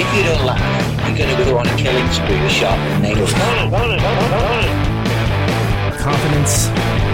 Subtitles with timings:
[0.00, 0.60] if you don't laugh,
[1.06, 3.32] you're going to go on a killing spree with sharpened nails.
[6.00, 6.68] Confidence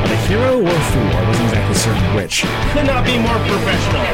[0.07, 1.11] of a hero or a fool.
[1.11, 2.47] I wasn't exactly certain which.
[2.71, 4.07] Could not be more professional.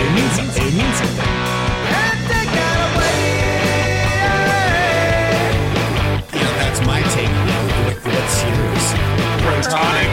[0.00, 0.66] It means something.
[0.66, 1.28] It means something.
[6.32, 7.28] You know, that's my take.
[7.28, 8.86] You know, with what's yours.
[9.44, 10.08] Protonic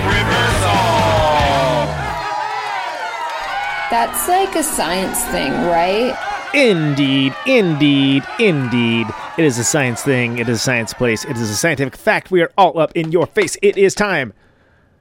[3.96, 6.14] That's like a science thing, right?
[6.54, 9.08] Indeed, indeed, indeed.
[9.38, 10.38] It is a science thing.
[10.38, 11.24] It is a science place.
[11.24, 12.30] It is a scientific fact.
[12.30, 13.56] We are all up in your face.
[13.62, 14.34] It is time,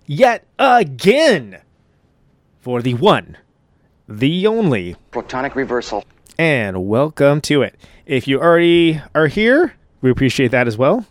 [0.06, 1.60] yet again,
[2.60, 3.36] for the one,
[4.08, 6.04] the only, Protonic reversal.
[6.38, 7.74] and welcome to it.
[8.06, 11.04] If you already are here, we appreciate that as well.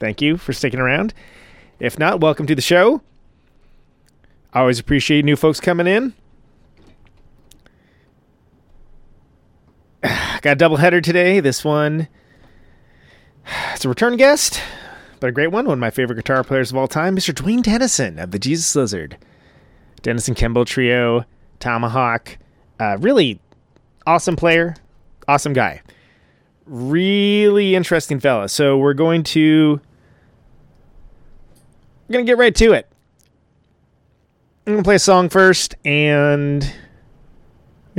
[0.00, 1.14] Thank you for sticking around.
[1.78, 3.02] If not, welcome to the show.
[4.52, 6.12] I always appreciate new folks coming in.
[10.42, 11.40] Got a double header today.
[11.40, 12.08] This one,
[13.74, 14.62] it's a return guest,
[15.18, 15.66] but a great one.
[15.66, 17.34] One of my favorite guitar players of all time, Mr.
[17.34, 19.16] Duane Denison of the Jesus Lizard.
[20.02, 21.24] Denison Kimball Trio,
[21.58, 22.38] Tomahawk.
[22.78, 23.40] Uh, really
[24.06, 24.76] awesome player,
[25.26, 25.82] awesome guy.
[26.66, 28.48] Really interesting fella.
[28.48, 29.80] So we're going to
[32.06, 32.88] we're gonna get right to it.
[34.66, 36.72] I'm gonna play a song first, and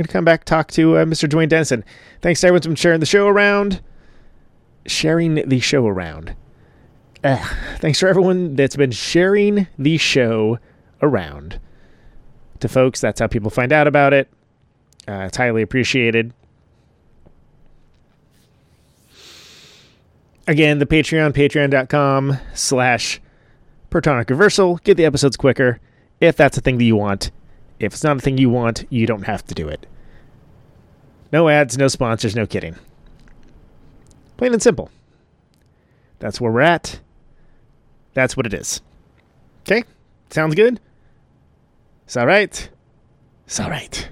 [0.00, 1.28] I'm gonna come back talk to uh, Mr.
[1.28, 1.84] Duane Denison.
[2.22, 3.82] Thanks to everyone who's sharing the show around.
[4.86, 6.34] Sharing the show around.
[7.22, 10.58] Thanks for everyone that's been sharing the show
[11.02, 11.60] around
[12.60, 13.02] to folks.
[13.02, 14.30] That's how people find out about it.
[15.06, 16.32] Uh, it's highly appreciated.
[20.48, 23.20] Again, the Patreon, patreon.com slash
[23.90, 24.76] Protonic Reversal.
[24.82, 25.78] Get the episodes quicker
[26.20, 27.30] if that's a thing that you want.
[27.80, 29.86] If it's not a thing you want, you don't have to do it.
[31.32, 32.76] No ads, no sponsors, no kidding.
[34.36, 34.90] Plain and simple.
[36.18, 37.00] That's where we're at.
[38.12, 38.82] That's what it is.
[39.62, 39.84] Okay?
[40.28, 40.78] Sounds good?
[42.04, 42.68] It's all right.
[43.46, 44.08] It's all right.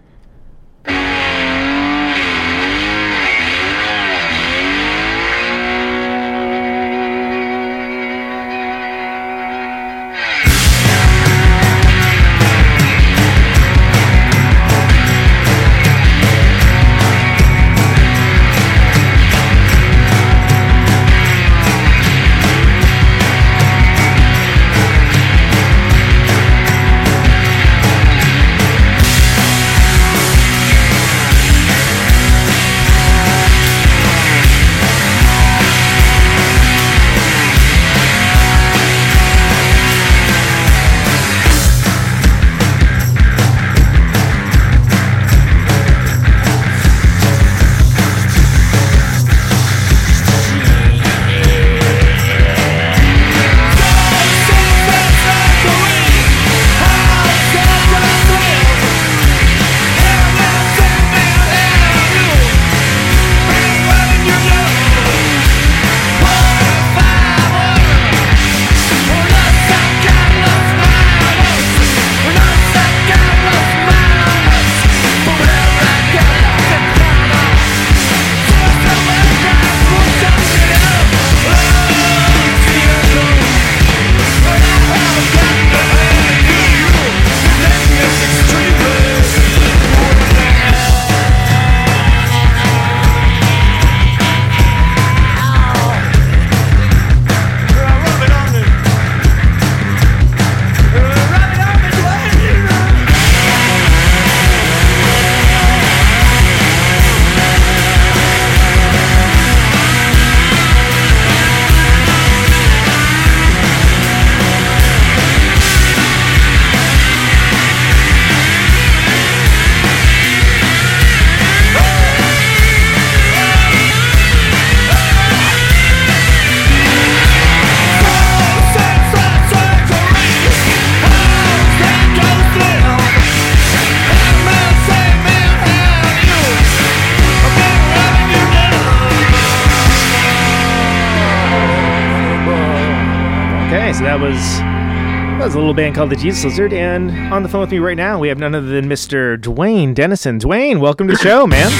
[145.98, 148.54] Called the Jesus Lizard, and on the phone with me right now we have none
[148.54, 149.36] other than Mr.
[149.40, 150.38] Duane Denison.
[150.38, 151.72] Duane, welcome to the show, man.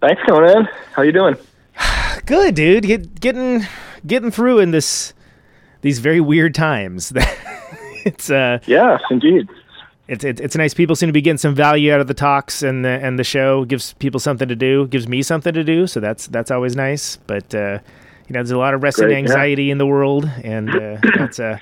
[0.00, 0.68] Thanks, Conan.
[0.92, 1.34] How you doing?
[2.26, 2.84] Good, dude.
[2.84, 3.66] Get, getting
[4.06, 5.14] getting through in this
[5.80, 7.12] these very weird times.
[8.04, 9.48] it's uh Yes, indeed.
[10.06, 10.72] it's, it's it's nice.
[10.72, 13.24] People seem to be getting some value out of the talks and the and the
[13.24, 15.88] show gives people something to do, gives me something to do.
[15.88, 17.16] So that's that's always nice.
[17.26, 17.80] But uh,
[18.28, 19.16] you know, there's a lot of rest Great, yeah.
[19.16, 21.58] anxiety in the world, and uh, that's uh,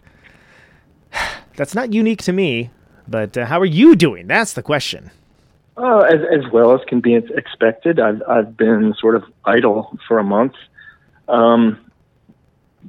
[1.56, 2.70] that's not unique to me.
[3.08, 4.28] But uh, how are you doing?
[4.28, 5.10] That's the question.
[5.76, 7.98] Oh, as as well as can be expected.
[7.98, 10.54] I've I've been sort of idle for a month,
[11.28, 11.78] um,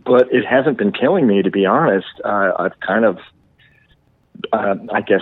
[0.06, 2.08] but it hasn't been killing me, to be honest.
[2.24, 3.19] Uh, I've kind of,
[4.52, 5.22] uh, I guess,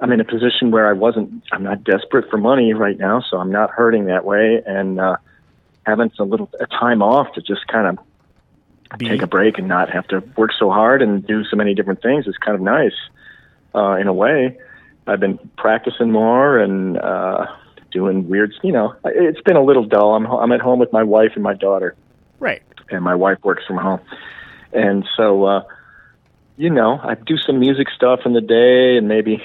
[0.00, 1.44] I'm in a position where I wasn't.
[1.52, 5.16] I'm not desperate for money right now, so I'm not hurting that way, and uh,
[5.86, 8.04] having a little time off to just kind of
[8.98, 11.74] Be- take a break and not have to work so hard and do so many
[11.74, 12.94] different things is kind of nice
[13.74, 14.58] uh, in a way.
[15.06, 17.46] I've been practicing more and uh,
[17.90, 18.52] doing weird.
[18.62, 20.14] You know, it's been a little dull.
[20.14, 21.94] I'm ho- I'm at home with my wife and my daughter,
[22.38, 22.62] Right.
[22.90, 24.00] and my wife works from home,
[24.72, 25.62] and so uh,
[26.56, 29.44] you know, I do some music stuff in the day and maybe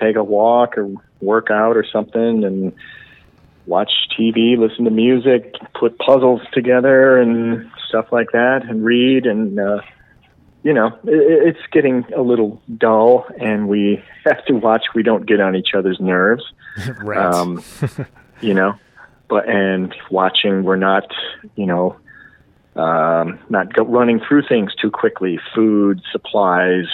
[0.00, 0.90] take a walk or
[1.20, 2.72] work out or something and
[3.66, 9.26] watch TV, listen to music, put puzzles together and stuff like that, and read.
[9.26, 9.80] And uh,
[10.62, 15.26] you know, it, it's getting a little dull, and we have to watch we don't
[15.26, 16.44] get on each other's nerves.
[17.04, 17.18] Right.
[17.18, 17.62] Um,
[18.40, 18.74] you know,
[19.28, 21.04] but and watching we're not,
[21.54, 21.96] you know,
[22.74, 25.38] um, not go, running through things too quickly.
[25.54, 26.86] Food, supplies,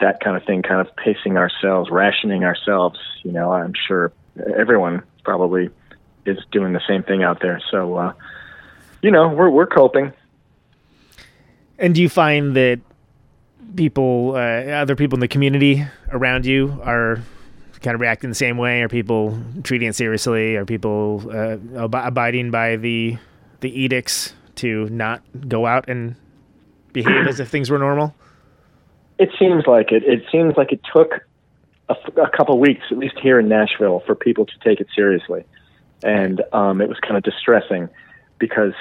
[0.00, 0.62] that kind of thing.
[0.62, 2.98] Kind of pacing ourselves, rationing ourselves.
[3.22, 4.12] You know, I'm sure
[4.56, 5.70] everyone probably
[6.26, 7.60] is doing the same thing out there.
[7.70, 8.12] So, uh,
[9.02, 10.12] you know, we're we're coping.
[11.78, 12.80] And do you find that
[13.74, 17.20] people, uh, other people in the community around you, are
[17.82, 18.82] kind of reacting the same way?
[18.82, 20.56] Are people treating it seriously?
[20.56, 23.18] Are people uh, ab- abiding by the
[23.60, 26.16] the edicts to not go out and
[26.92, 28.14] behave as if things were normal?
[29.18, 30.04] It seems like it.
[30.04, 31.12] It seems like it took
[31.88, 35.44] a, a couple weeks, at least here in Nashville, for people to take it seriously,
[36.02, 37.88] and um, it was kind of distressing
[38.38, 38.74] because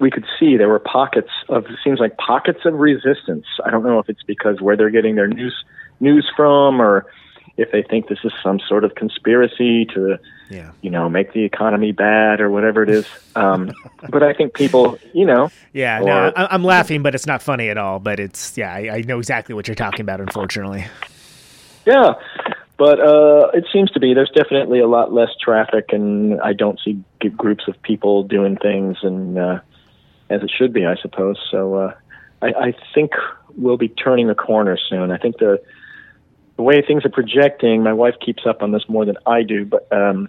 [0.00, 3.46] we could see there were pockets of it seems like pockets of resistance.
[3.64, 5.54] I don't know if it's because where they're getting their news
[6.00, 7.06] news from, or
[7.56, 10.18] if they think this is some sort of conspiracy to
[10.48, 10.70] Yeah.
[10.80, 13.06] you know make the economy bad or whatever it is.
[13.36, 13.70] Um,
[14.08, 17.42] but I think people, you know, Yeah, no, Or- I, I'm laughing, but it's not
[17.42, 17.98] funny at all.
[17.98, 20.20] But it's yeah, I, I know exactly what you're talking about.
[20.20, 20.86] Unfortunately,
[21.86, 22.14] Yeah,
[22.78, 26.78] but uh, it seems to be there's definitely a lot less traffic, and I don't
[26.82, 29.60] see g- groups of people doing things, and uh,
[30.30, 31.36] as it should be, I suppose.
[31.50, 31.94] So uh,
[32.40, 33.12] I, I think
[33.56, 35.10] we'll be turning the corner soon.
[35.10, 35.62] I think the
[36.56, 39.64] the way things are projecting, my wife keeps up on this more than I do,
[39.64, 40.28] but um,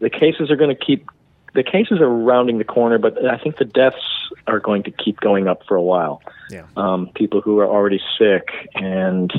[0.00, 1.08] the cases are going to keep.
[1.54, 5.20] The cases are rounding the corner, but I think the deaths are going to keep
[5.20, 6.22] going up for a while
[6.52, 6.66] yeah.
[6.76, 9.32] um, people who are already sick and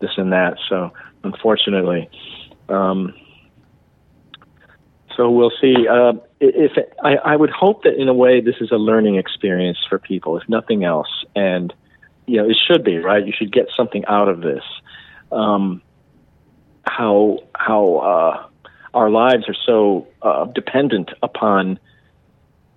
[0.00, 0.58] this and that.
[0.68, 0.92] So
[1.22, 2.08] unfortunately,
[2.68, 3.14] um,
[5.16, 5.86] so we'll see.
[5.88, 9.78] Uh, if I, I would hope that in a way this is a learning experience
[9.88, 11.72] for people, if nothing else, and
[12.26, 13.24] you know it should be right.
[13.24, 14.62] You should get something out of this.
[15.30, 15.82] Um,
[16.84, 18.46] how how uh,
[18.92, 21.78] our lives are so uh, dependent upon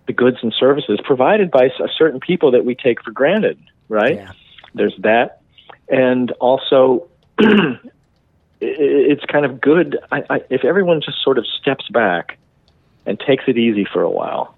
[0.08, 4.16] the goods and services provided by certain people that we take for granted, right?
[4.16, 4.32] Yeah.
[4.74, 5.42] There's that,
[5.90, 7.08] and also
[8.60, 9.98] it's kind of good.
[10.12, 12.38] I, I, if everyone just sort of steps back
[13.06, 14.56] and takes it easy for a while,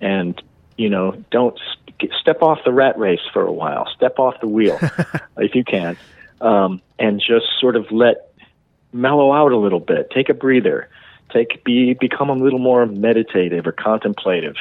[0.00, 0.40] and
[0.76, 1.58] you know, don't
[2.00, 4.78] s- step off the rat race for a while, step off the wheel
[5.38, 5.96] if you can,
[6.40, 8.32] um, and just sort of let
[8.92, 10.88] mellow out a little bit, take a breather,
[11.32, 14.56] take be become a little more meditative or contemplative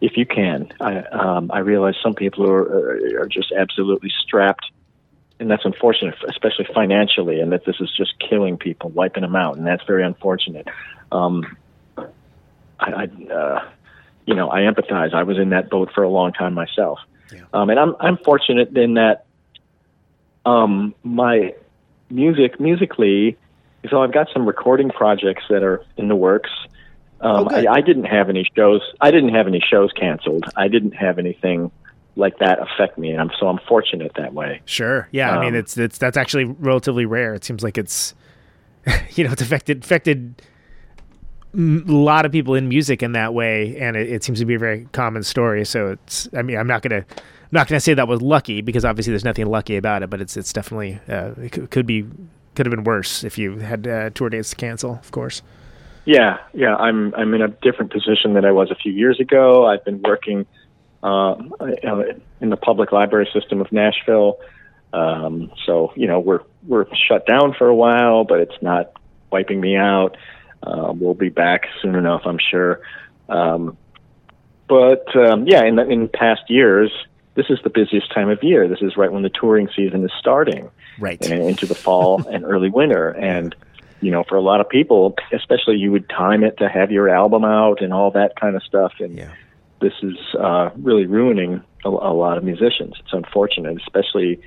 [0.00, 0.72] if you can.
[0.80, 4.66] I um, I realize some people are are just absolutely strapped,
[5.38, 9.56] and that's unfortunate, especially financially, and that this is just killing people, wiping them out,
[9.56, 10.66] and that's very unfortunate.
[11.12, 11.56] Um,
[11.98, 12.06] I,
[12.80, 13.68] I uh,
[14.24, 15.14] you know, I empathize.
[15.14, 16.98] I was in that boat for a long time myself,
[17.52, 19.26] um, and I'm I'm fortunate in that
[20.44, 21.54] um, my
[22.10, 23.36] music musically.
[23.90, 26.50] So I've got some recording projects that are in the works.
[27.20, 27.54] Um, Oh.
[27.54, 28.82] I, I didn't have any shows.
[29.00, 30.44] I didn't have any shows canceled.
[30.56, 31.70] I didn't have anything
[32.16, 34.60] like that affect me, and I'm so I'm fortunate that way.
[34.64, 35.08] Sure.
[35.12, 35.30] Yeah.
[35.30, 37.34] I mean, Um, it's it's that's actually relatively rare.
[37.34, 38.14] It seems like it's,
[39.14, 40.42] you know, it's affected affected
[41.54, 44.54] a lot of people in music in that way, and it, it seems to be
[44.54, 45.64] a very common story.
[45.64, 48.84] So it's, I mean, I'm not gonna, I'm not gonna say that was lucky because
[48.84, 52.04] obviously there's nothing lucky about it, but it's it's definitely uh, it could, could be
[52.54, 55.42] could have been worse if you had uh, tour dates to cancel, of course.
[56.04, 56.76] Yeah, yeah.
[56.76, 59.66] I'm I'm in a different position than I was a few years ago.
[59.66, 60.46] I've been working
[62.40, 64.38] in the public library system of Nashville.
[64.92, 68.92] Um, so you know we're we're shut down for a while, but it's not
[69.30, 70.16] wiping me out.
[70.62, 72.80] Uh, we'll be back soon enough, I'm sure.
[73.28, 73.76] Um,
[74.68, 76.90] but um, yeah, in the, in past years,
[77.34, 78.66] this is the busiest time of year.
[78.66, 82.44] This is right when the touring season is starting, right and into the fall and
[82.44, 83.54] early winter, and
[84.00, 87.08] you know, for a lot of people, especially you would time it to have your
[87.08, 88.92] album out and all that kind of stuff.
[88.98, 89.32] And yeah.
[89.80, 92.94] This is uh, really ruining a, a lot of musicians.
[93.00, 94.40] It's unfortunate, especially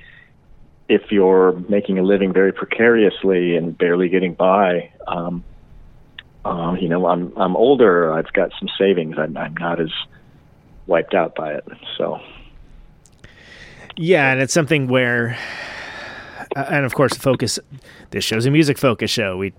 [0.88, 4.92] if you're making a living very precariously and barely getting by.
[5.06, 5.44] Um,
[6.44, 8.12] uh, you know, I'm I'm older.
[8.12, 9.16] I've got some savings.
[9.18, 9.92] I'm, I'm not as
[10.86, 11.66] wiped out by it.
[11.96, 12.20] So.
[13.96, 15.36] Yeah, and it's something where
[16.56, 17.58] uh, and of course, the focus.
[18.10, 19.36] This show's a music focus show.
[19.36, 19.52] We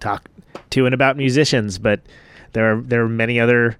[0.00, 0.28] talk
[0.70, 2.00] to and about musicians, but
[2.52, 3.76] there are there are many other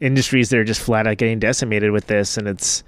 [0.00, 2.84] industries that are just flat out getting decimated with this, and it's.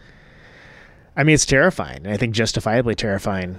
[1.17, 2.07] I mean, it's terrifying.
[2.07, 3.59] I think justifiably terrifying.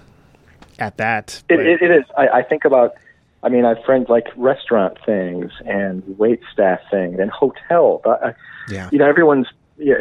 [0.77, 2.05] At that, it, it, it is.
[2.17, 2.95] I, I think about.
[3.43, 8.01] I mean, I have friends like restaurant things and wait staff things and hotel.
[8.05, 8.33] I, uh,
[8.69, 8.89] yeah.
[8.91, 9.47] You know, everyone's
[9.79, 9.95] yeah,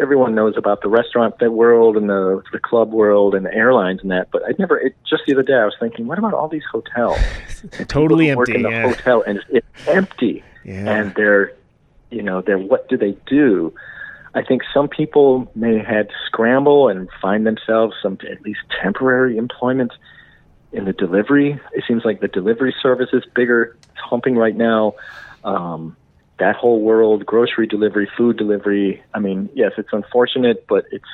[0.00, 4.10] everyone knows about the restaurant world and the the club world and the airlines and
[4.10, 4.30] that.
[4.30, 4.78] But I never.
[4.78, 7.18] It, just the other day, I was thinking, what about all these hotels?
[7.88, 8.38] totally empty.
[8.38, 8.88] Work in the yeah.
[8.88, 10.42] hotel and it's empty.
[10.64, 11.00] Yeah.
[11.00, 11.52] And they're,
[12.10, 13.72] you know, they're what do they do?
[14.34, 19.36] I think some people may had to scramble and find themselves some at least temporary
[19.36, 19.92] employment
[20.72, 21.58] in the delivery.
[21.72, 24.94] It seems like the delivery service is bigger, it's humping right now.
[25.44, 25.96] Um,
[26.38, 29.02] that whole world, grocery delivery, food delivery.
[29.12, 31.04] I mean, yes, it's unfortunate, but it's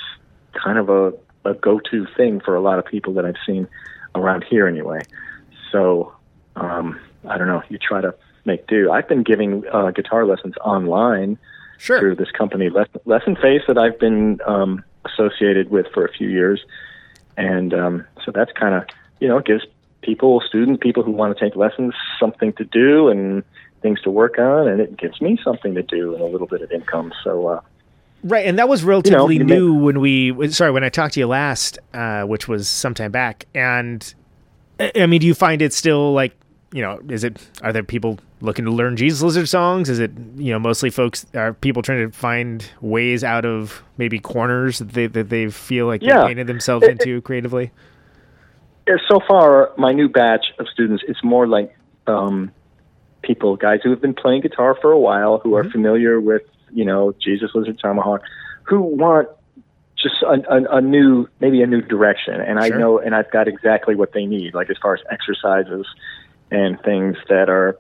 [0.53, 1.13] kind of a,
[1.49, 3.67] a go-to thing for a lot of people that I've seen
[4.15, 5.01] around here anyway.
[5.73, 6.15] So,
[6.57, 7.63] um, I don't know.
[7.69, 8.91] You try to make do.
[8.91, 11.39] I've been giving uh, guitar lessons online
[11.79, 11.99] sure.
[11.99, 16.65] through this company, Lessonface, that I've been um, associated with for a few years,
[17.37, 18.85] and um, so that's kind of
[19.21, 19.65] you know it gives
[20.05, 23.43] people, students, people who want to take lessons, something to do and
[23.83, 26.63] things to work on, and it gives me something to do and a little bit
[26.63, 27.13] of income.
[27.23, 27.61] So, uh,
[28.23, 30.51] right, and that was relatively you know, new when we.
[30.51, 34.15] Sorry, when I talked to you last, uh, which was sometime back, and
[34.79, 36.35] I mean, do you find it still like
[36.75, 37.01] you know?
[37.09, 39.89] Is it are there people looking to learn Jesus Lizard songs?
[39.89, 44.19] Is it you know mostly folks are people trying to find ways out of maybe
[44.19, 46.23] corners that they that they feel like Yeah.
[46.23, 47.71] they painted themselves It- into creatively?
[49.09, 51.75] So far, my new batch of students is more like
[52.07, 52.51] um,
[53.23, 56.85] people, guys who have been playing guitar for a while, who are familiar with, you
[56.85, 58.21] know, Jesus Lizard Tomahawk,
[58.65, 59.29] who want
[59.97, 62.39] just a, a, a new, maybe a new direction.
[62.43, 65.87] And I know, and I've got exactly what they need, like as far as exercises
[66.51, 67.79] and things that are,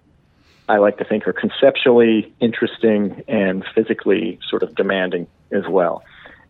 [0.68, 6.02] I like to think, are conceptually interesting and physically sort of demanding as well.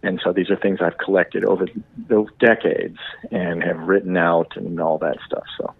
[0.02, 1.66] And so these are things I've collected over
[2.08, 2.98] the decades
[3.30, 5.44] and have written out and all that stuff.
[5.56, 5.72] So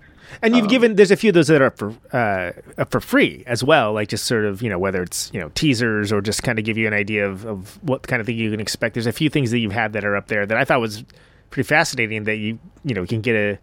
[0.43, 2.91] And Um, you've given there's a few of those that are up for uh, up
[2.91, 6.11] for free as well, like just sort of you know whether it's you know teasers
[6.11, 8.51] or just kind of give you an idea of, of what kind of thing you
[8.51, 8.95] can expect.
[8.95, 11.05] There's a few things that you've had that are up there that I thought was
[11.51, 13.59] pretty fascinating that you you know can get a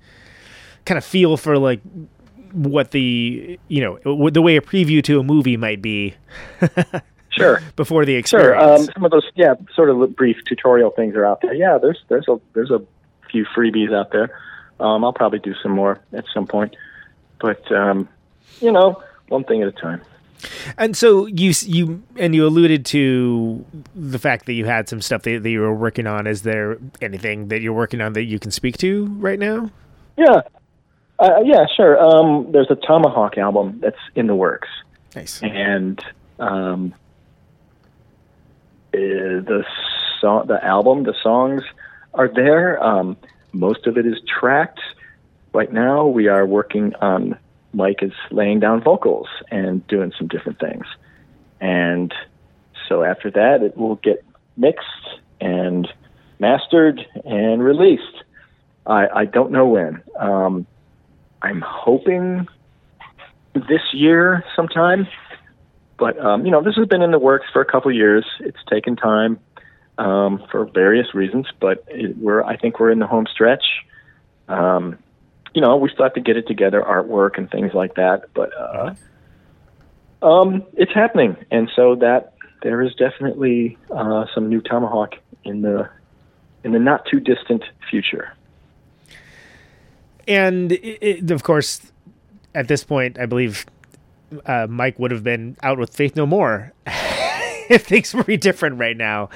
[0.85, 1.81] kind of feel for like
[2.53, 6.13] what the you know the way a preview to a movie might be
[7.29, 8.19] sure, before the sure.
[8.19, 8.81] experience.
[8.81, 11.53] Um, some of those, yeah, sort of brief tutorial things are out there.
[11.53, 12.81] Yeah, there's there's a there's a
[13.29, 14.37] few freebies out there.
[14.79, 16.75] Um, I'll probably do some more at some point,
[17.39, 18.09] but um,
[18.59, 20.01] you know, one thing at a time.
[20.77, 23.63] And so you you and you alluded to
[23.95, 26.27] the fact that you had some stuff that, that you were working on.
[26.27, 29.69] Is there anything that you're working on that you can speak to right now?
[30.17, 30.41] Yeah,
[31.21, 31.99] uh, yeah, sure.
[32.01, 34.67] Um, there's a Tomahawk album that's in the works,
[35.15, 35.41] Nice.
[35.43, 36.03] and
[36.39, 36.93] um,
[38.93, 39.63] uh, the
[40.19, 41.61] song, the album, the songs
[42.13, 42.81] are there.
[42.83, 43.17] Um,
[43.53, 44.79] most of it is tracked.
[45.53, 47.37] Right now, we are working on.
[47.73, 50.85] Mike is laying down vocals and doing some different things,
[51.61, 52.13] and
[52.89, 54.25] so after that, it will get
[54.57, 54.85] mixed
[55.39, 55.87] and
[56.39, 58.23] mastered and released.
[58.85, 60.01] I, I don't know when.
[60.19, 60.65] Um,
[61.41, 62.47] I'm hoping
[63.53, 65.07] this year sometime.
[65.97, 68.25] But um, you know, this has been in the works for a couple of years.
[68.39, 69.39] It's taken time
[69.97, 73.63] um, for various reasons, but it, we're I think we're in the home stretch.
[74.47, 74.97] Um,
[75.53, 78.33] you know, we still have to get it together, artwork and things like that.
[78.33, 78.95] But uh,
[80.21, 85.89] Um, it's happening, and so that there is definitely uh, some new Tomahawk in the
[86.63, 88.33] in the not too distant future.
[90.31, 91.91] And it, it, of course,
[92.55, 93.65] at this point, I believe
[94.45, 96.73] uh, Mike would have been out with Faith No More
[97.69, 99.29] if things were different right now.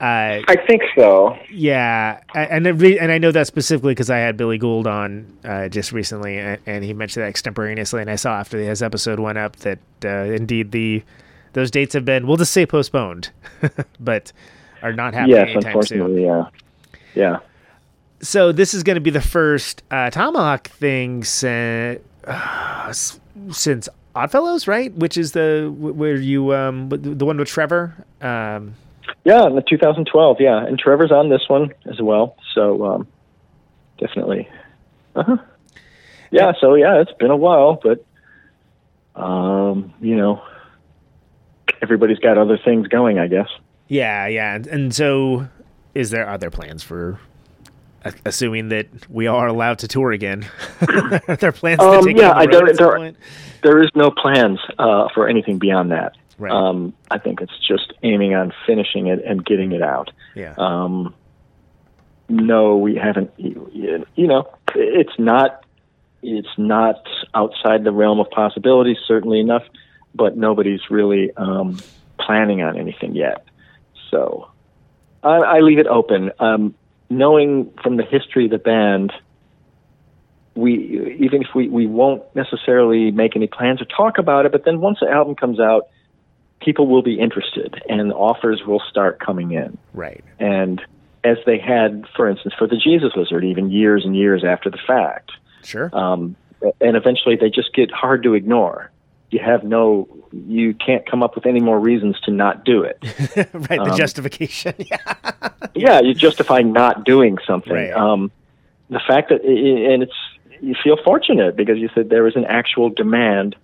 [0.00, 1.36] Uh, I think so.
[1.50, 5.92] Yeah, and and I know that specifically because I had Billy Gould on uh, just
[5.92, 9.78] recently, and he mentioned that extemporaneously, and I saw after his episode went up that
[10.04, 11.02] uh, indeed the
[11.52, 13.30] those dates have been we'll just say postponed,
[14.00, 14.32] but
[14.82, 16.24] are not happening yes, anytime unfortunately, soon.
[16.24, 16.48] Yeah,
[17.14, 17.38] yeah.
[18.24, 22.00] So this is going to be the first uh, Tomahawk thing since,
[23.50, 24.92] since Oddfellows, right?
[24.94, 27.94] Which is the where you um the one with Trevor.
[28.22, 28.76] Um,
[29.24, 30.36] yeah, in the 2012.
[30.40, 32.36] Yeah, and Trevor's on this one as well.
[32.54, 33.08] So um,
[33.98, 34.48] definitely.
[35.14, 35.36] Uh-huh.
[36.30, 36.52] Yeah.
[36.60, 38.04] So yeah, it's been a while, but
[39.20, 40.42] um, you know,
[41.82, 43.48] everybody's got other things going, I guess.
[43.86, 45.46] Yeah, yeah, and, and so
[45.94, 47.20] is there other plans for
[48.24, 50.46] assuming that we are allowed to tour again.
[51.28, 53.12] are there plans um, to take yeah, I don't, there,
[53.62, 56.16] there is no plans uh, for anything beyond that.
[56.38, 56.52] Right.
[56.52, 60.10] Um, I think it's just aiming on finishing it and getting it out.
[60.34, 60.54] Yeah.
[60.58, 61.14] Um,
[62.28, 63.30] no, we haven't.
[63.36, 65.64] You, you know, it's not.
[66.22, 69.64] It's not outside the realm of possibilities, certainly enough,
[70.14, 71.78] but nobody's really um,
[72.18, 73.44] planning on anything yet.
[74.10, 74.48] So
[75.22, 76.32] I, I leave it open.
[76.38, 76.74] Um,
[77.10, 79.12] knowing from the history of the band,
[80.54, 84.64] we even if we, we won't necessarily make any plans or talk about it, but
[84.64, 85.88] then once the album comes out,
[86.60, 89.76] people will be interested and offers will start coming in.
[89.92, 90.24] Right.
[90.38, 90.80] And
[91.24, 94.78] as they had, for instance, for the Jesus Lizard, even years and years after the
[94.86, 95.32] fact.
[95.64, 95.90] Sure.
[95.92, 96.36] Um,
[96.80, 98.90] and eventually they just get hard to ignore.
[99.30, 102.98] You have no, you can't come up with any more reasons to not do it.
[103.36, 103.68] right.
[103.68, 104.74] The Um, justification.
[104.78, 105.14] yeah.
[105.74, 107.72] yeah, you justify not doing something.
[107.72, 107.92] Right.
[107.92, 108.30] Um,
[108.90, 110.12] the fact that, and it's
[110.60, 113.56] you feel fortunate because you said there is an actual demand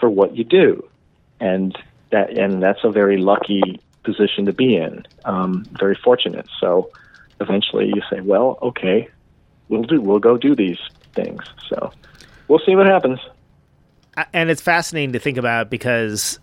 [0.00, 0.86] for what you do,
[1.38, 1.76] and
[2.10, 5.06] that and that's a very lucky position to be in.
[5.24, 6.46] Um, very fortunate.
[6.60, 6.90] So
[7.40, 9.08] eventually you say, well, okay,
[9.68, 10.78] we'll do, we'll go do these
[11.14, 11.42] things.
[11.68, 11.92] So
[12.48, 13.20] we'll see what happens.
[14.32, 16.38] And it's fascinating to think about because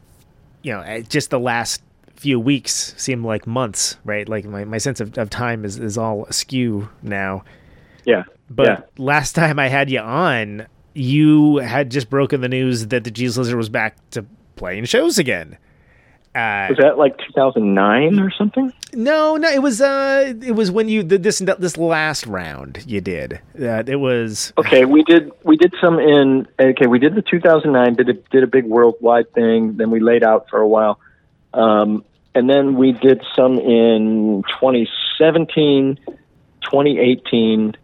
[0.63, 1.81] you know just the last
[2.15, 5.97] few weeks seem like months right like my, my sense of, of time is, is
[5.97, 7.43] all askew now
[8.05, 8.23] Yeah.
[8.49, 8.81] but yeah.
[8.97, 13.37] last time i had you on you had just broken the news that the jesus
[13.37, 14.23] lizard was back to
[14.55, 15.57] playing shows again
[16.35, 18.71] uh, Was that like 2009 or something?
[18.93, 22.99] no no it was uh it was when you did this this last round you
[22.99, 27.21] did uh, it was Okay, we did we did some in okay, we did the
[27.21, 30.99] 2009 did a, did a big worldwide thing, then we laid out for a while.
[31.53, 35.99] Um, and then we did some in 2017,
[36.61, 37.75] 2018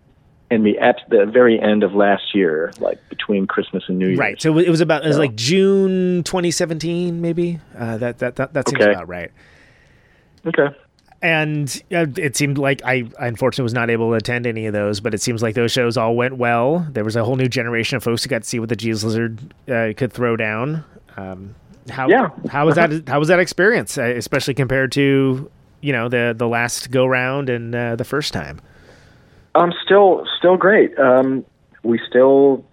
[0.49, 4.19] and the at the very end of last year, like between Christmas and New Year's.
[4.19, 8.35] right so it was about it was So- like june 2017 maybe uh, that that
[8.37, 8.91] that, that seems Okay.
[8.91, 9.31] about right
[10.45, 10.67] Okay.
[11.21, 14.73] and uh, it seemed like I, I unfortunately was not able to attend any of
[14.73, 16.87] those, but it seems like those shows all went well.
[16.91, 19.03] There was a whole new generation of folks who got to see what the Jesus
[19.03, 20.85] Lizard uh, could throw down.
[21.17, 21.55] Um,
[21.89, 22.29] how Yeah.
[22.49, 25.49] how was that how was that experience, uh, especially compared to
[25.81, 28.61] you know the the last go round and uh, the first time?
[29.57, 30.97] Um, still, still great.
[30.99, 31.43] Um,
[31.83, 32.63] we still,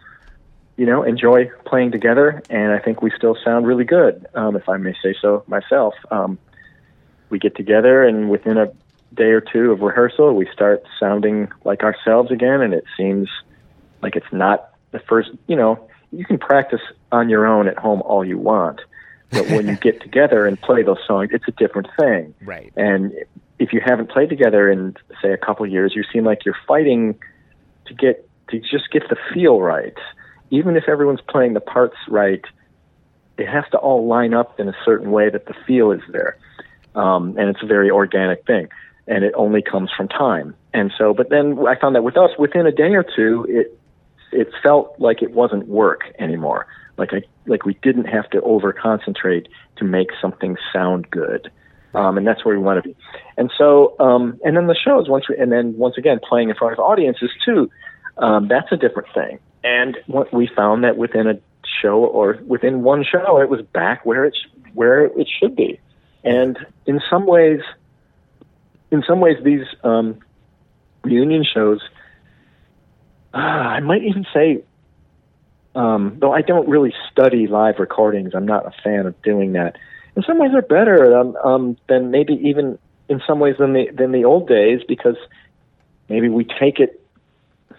[0.76, 4.68] you know, enjoy playing together, and I think we still sound really good, um, if
[4.68, 5.94] I may say so myself.
[6.10, 6.38] Um,
[7.30, 8.70] we get together, and within a
[9.14, 13.30] day or two of rehearsal, we start sounding like ourselves again, and it seems
[14.02, 15.30] like it's not the first.
[15.46, 18.80] You know, you can practice on your own at home all you want,
[19.30, 22.34] but when you get together and play those songs, it's a different thing.
[22.42, 22.72] Right.
[22.76, 23.14] And
[23.58, 27.18] if you haven't played together in say a couple years, you seem like you're fighting
[27.86, 29.94] to get to just get the feel right.
[30.50, 32.44] Even if everyone's playing the parts right,
[33.38, 36.36] it has to all line up in a certain way that the feel is there.
[36.94, 38.68] Um, and it's a very organic thing,
[39.06, 40.54] and it only comes from time.
[40.72, 43.78] And so, but then I found that with us, within a day or two, it
[44.32, 46.66] it felt like it wasn't work anymore.
[46.96, 51.50] Like I like we didn't have to over concentrate to make something sound good.
[51.94, 52.96] Um, and that's where we want to be.
[53.36, 56.56] And so, um, and then the shows once we, and then once again playing in
[56.56, 57.70] front of audiences too.
[58.18, 59.38] Um, that's a different thing.
[59.62, 61.38] And what we found that within a
[61.80, 64.38] show or within one show, it was back where it's
[64.74, 65.80] where it should be.
[66.24, 67.60] And in some ways,
[68.90, 70.18] in some ways, these um,
[71.02, 71.80] reunion shows,
[73.32, 74.62] uh, I might even say,
[75.74, 79.76] Um, though I don't really study live recordings, I'm not a fan of doing that.
[80.16, 83.90] In some ways, they're better um, um, than maybe even in some ways than the
[83.90, 85.16] than the old days because
[86.08, 87.00] maybe we take it.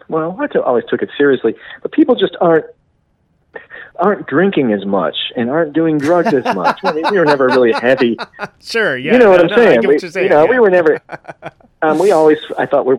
[0.07, 2.65] Well, I always took it seriously, but people just aren't
[3.97, 6.79] aren't drinking as much and aren't doing drugs as much.
[6.83, 8.17] I mean, we were never really heavy.
[8.61, 9.13] Sure, yeah.
[9.13, 9.81] you know what I'm no, saying?
[9.81, 10.49] We, what saying, you know, yeah.
[10.49, 10.99] we were never.
[11.81, 12.95] Um, we always, I thought we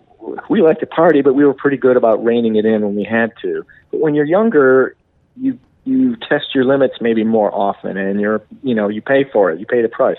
[0.49, 3.03] we liked to party, but we were pretty good about reining it in when we
[3.03, 3.66] had to.
[3.90, 4.94] But when you're younger,
[5.35, 9.51] you you test your limits maybe more often, and you're you know you pay for
[9.51, 9.59] it.
[9.61, 10.18] You pay the price.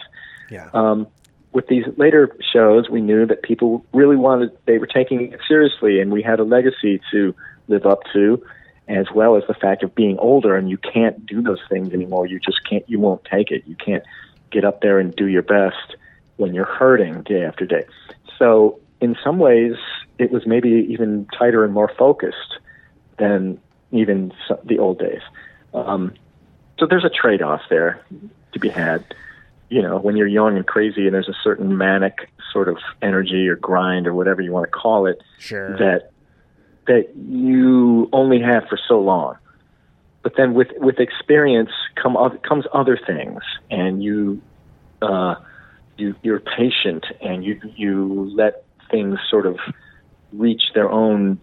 [0.50, 0.70] Yeah.
[0.74, 1.08] Um,
[1.58, 6.00] with these later shows, we knew that people really wanted, they were taking it seriously,
[6.00, 7.34] and we had a legacy to
[7.68, 8.44] live up to,
[8.88, 12.28] as well as the fact of being older and you can't do those things anymore.
[12.28, 13.64] You just can't, you won't take it.
[13.66, 14.04] You can't
[14.52, 15.96] get up there and do your best
[16.36, 17.86] when you're hurting day after day.
[18.38, 19.76] So, in some ways,
[20.20, 22.60] it was maybe even tighter and more focused
[23.18, 23.60] than
[23.92, 24.32] even
[24.64, 25.22] the old days.
[25.74, 26.14] Um,
[26.80, 28.04] so, there's a trade off there
[28.54, 29.04] to be had
[29.70, 33.48] you know, when you're young and crazy and there's a certain manic sort of energy
[33.48, 35.78] or grind or whatever you want to call it Sure.
[35.78, 36.12] that
[36.88, 39.36] that you only have for so long.
[40.24, 44.42] But then with with experience come oth- comes other things and you
[45.02, 45.36] uh
[45.98, 49.58] you you're patient and you you let things sort of
[50.32, 51.40] reach their own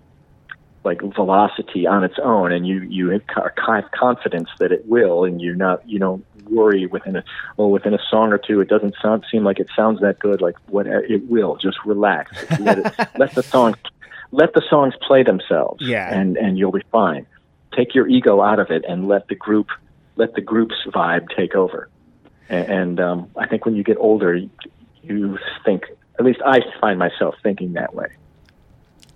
[0.84, 5.54] like velocity on its own and you you have confidence that it will and you're
[5.54, 7.24] not you don't worry within a
[7.56, 10.40] well within a song or two it doesn't sound seem like it sounds that good
[10.42, 12.30] like what it will just relax.
[12.60, 13.74] Let, it, let the song
[14.30, 16.12] let the songs play themselves Yeah.
[16.12, 17.26] and and you'll be fine.
[17.74, 19.68] Take your ego out of it and let the group
[20.16, 21.88] let the group's vibe take over.
[22.50, 24.50] And, and um i think when you get older you,
[25.02, 25.84] you think
[26.18, 28.08] at least i find myself thinking that way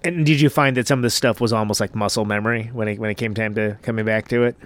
[0.05, 2.89] And did you find that some of this stuff was almost like muscle memory when
[2.89, 4.57] it when it came time to coming back to it?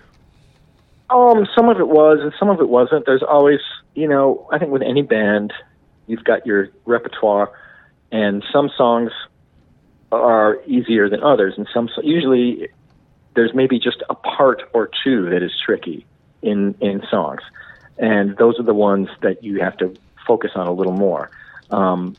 [1.11, 3.05] Um, some of it was, and some of it wasn't.
[3.05, 3.61] There's always,
[3.95, 5.53] you know, I think with any band,
[6.07, 7.53] you've got your repertoire,
[8.11, 9.11] and some songs
[10.11, 12.69] are easier than others, and some usually
[13.35, 16.07] there's maybe just a part or two that is tricky
[16.43, 17.43] in in songs,
[17.99, 19.95] and those are the ones that you have to
[20.27, 21.31] focus on a little more.
[21.71, 22.17] Um,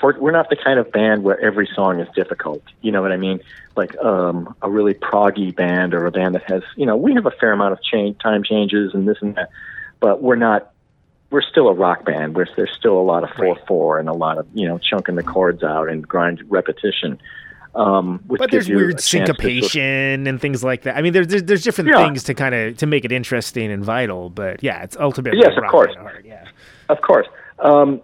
[0.00, 2.62] for, we're not the kind of band where every song is difficult.
[2.82, 3.40] You know what I mean?
[3.76, 7.26] Like um, a really proggy band or a band that has, you know, we have
[7.26, 9.50] a fair amount of change, time changes and this and that,
[10.00, 10.72] but we're not.
[11.30, 12.34] We're still a rock band.
[12.34, 15.14] Where there's still a lot of four four and a lot of you know chunking
[15.14, 17.20] the chords out and grind repetition.
[17.74, 20.96] Um, which But there's weird a chance to sort of- syncopation and things like that.
[20.96, 22.02] I mean, there's there's, there's different Yeah.
[22.02, 24.30] things to kind of to make it interesting and vital.
[24.30, 25.94] But yeah, it's ultimately Yes, of course.
[25.96, 26.44] hard, yeah.
[26.88, 27.26] Of course.
[27.58, 28.00] Um,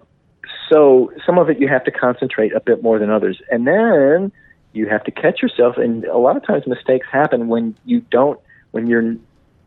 [0.68, 4.32] so some of it you have to concentrate a bit more than others, and then
[4.72, 5.76] you have to catch yourself.
[5.76, 8.38] And a lot of times mistakes happen when you don't.
[8.72, 9.16] When you're,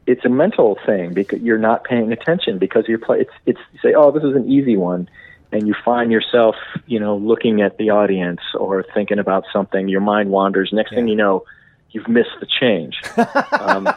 [0.05, 3.21] it's a mental thing because you're not paying attention because you're play.
[3.21, 5.10] It's it's you say, oh, this is an easy one,
[5.51, 6.55] and you find yourself,
[6.88, 9.88] you know, looking at the audience or thinking about something.
[9.88, 10.71] Your mind wanders.
[10.73, 11.45] Next thing you know,
[11.91, 13.01] you've missed the change.
[13.60, 13.89] Um,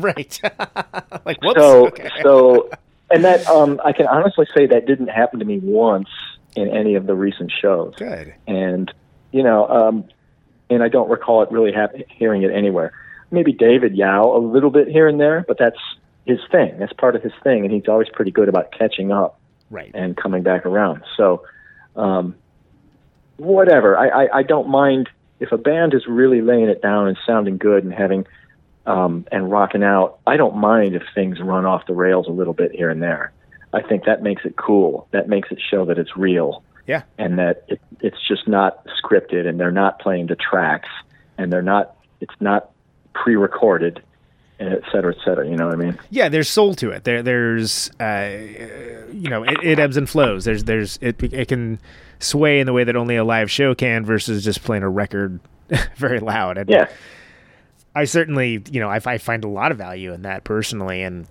[0.00, 0.40] right.
[1.26, 1.60] like whoops.
[1.60, 2.08] so okay.
[2.22, 2.70] so
[3.10, 6.08] and that um I can honestly say that didn't happen to me once
[6.56, 7.94] in any of the recent shows.
[7.96, 8.34] Good.
[8.46, 8.92] And
[9.32, 10.04] you know, um
[10.70, 12.92] and I don't recall it really hap- hearing it anywhere.
[13.30, 15.78] Maybe David Yow a little bit here and there, but that's
[16.26, 16.78] his thing.
[16.78, 19.38] That's part of his thing, and he's always pretty good about catching up
[19.70, 19.90] Right.
[19.94, 21.02] and coming back around.
[21.16, 21.42] So,
[21.96, 22.34] um,
[23.36, 23.96] whatever.
[23.98, 25.08] I, I, I don't mind
[25.40, 28.26] if a band is really laying it down and sounding good and having
[28.88, 30.18] um, and rocking out.
[30.26, 33.32] I don't mind if things run off the rails a little bit here and there.
[33.72, 35.06] I think that makes it cool.
[35.12, 37.02] That makes it show that it's real Yeah.
[37.18, 40.88] and that it, it's just not scripted and they're not playing the tracks
[41.36, 41.94] and they're not.
[42.20, 42.70] It's not
[43.14, 44.02] pre-recorded,
[44.58, 45.46] and et cetera, et cetera.
[45.48, 45.98] You know what I mean?
[46.10, 47.04] Yeah, there's soul to it.
[47.04, 50.44] There, there's, uh, you know, it, it ebbs and flows.
[50.44, 51.78] There's, there's, it, it can
[52.20, 55.40] sway in the way that only a live show can, versus just playing a record
[55.96, 56.58] very loud.
[56.58, 56.88] And Yeah.
[57.94, 61.26] I certainly, you know, I, I find a lot of value in that personally, and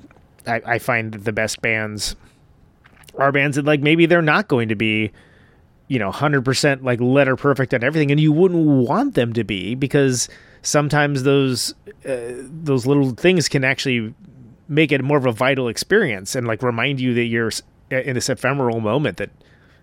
[0.45, 2.15] I, I find that the best bands
[3.17, 5.11] are bands that like maybe they're not going to be,
[5.87, 9.43] you know, hundred percent like letter perfect at everything, and you wouldn't want them to
[9.43, 10.27] be because
[10.61, 11.73] sometimes those
[12.07, 14.13] uh, those little things can actually
[14.67, 17.51] make it more of a vital experience and like remind you that you're
[17.89, 19.29] in this ephemeral moment that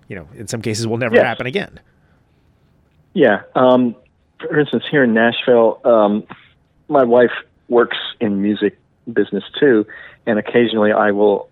[0.09, 1.25] you know in some cases will never Yes.
[1.25, 1.81] happen again.
[3.15, 3.43] Yeah.
[3.55, 3.95] Um,
[4.41, 6.25] for instance, here in Nashville, um,
[6.89, 7.33] my wife
[7.69, 8.79] works in music
[9.13, 9.87] business too,
[10.27, 11.49] and occasionally I will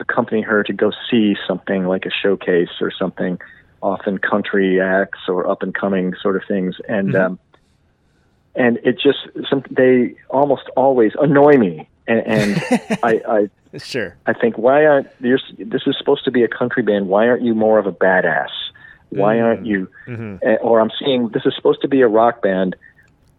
[0.00, 3.38] accompany her to go see something like a showcase or something,
[3.82, 7.38] often country acts or up and coming sort of things, and um,
[8.54, 12.62] and it just some they almost always annoy me, and, and
[13.02, 14.16] I, I Sure.
[14.26, 17.08] I think why aren't you're, this is supposed to be a country band?
[17.08, 18.48] Why aren't you more of a badass?
[19.10, 19.88] Why aren't you?
[20.42, 22.74] eh, Or I'm seeing this is supposed to be a rock band.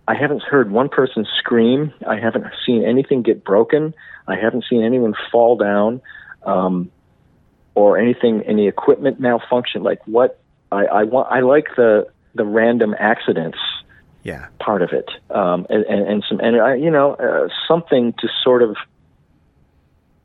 [0.08, 1.93] I haven't heard one person scream.
[2.08, 3.93] I haven't seen anything get broken.
[4.28, 6.02] I haven't seen anyone fall down,
[6.43, 6.91] um,
[7.76, 9.84] or anything, any equipment malfunction.
[9.84, 10.39] Like what
[10.72, 13.58] I, I want, I like the the random accidents
[14.24, 14.48] Yeah.
[14.60, 18.28] part of it, um, and, and, and some, and uh, you know, uh, something to
[18.43, 18.78] sort of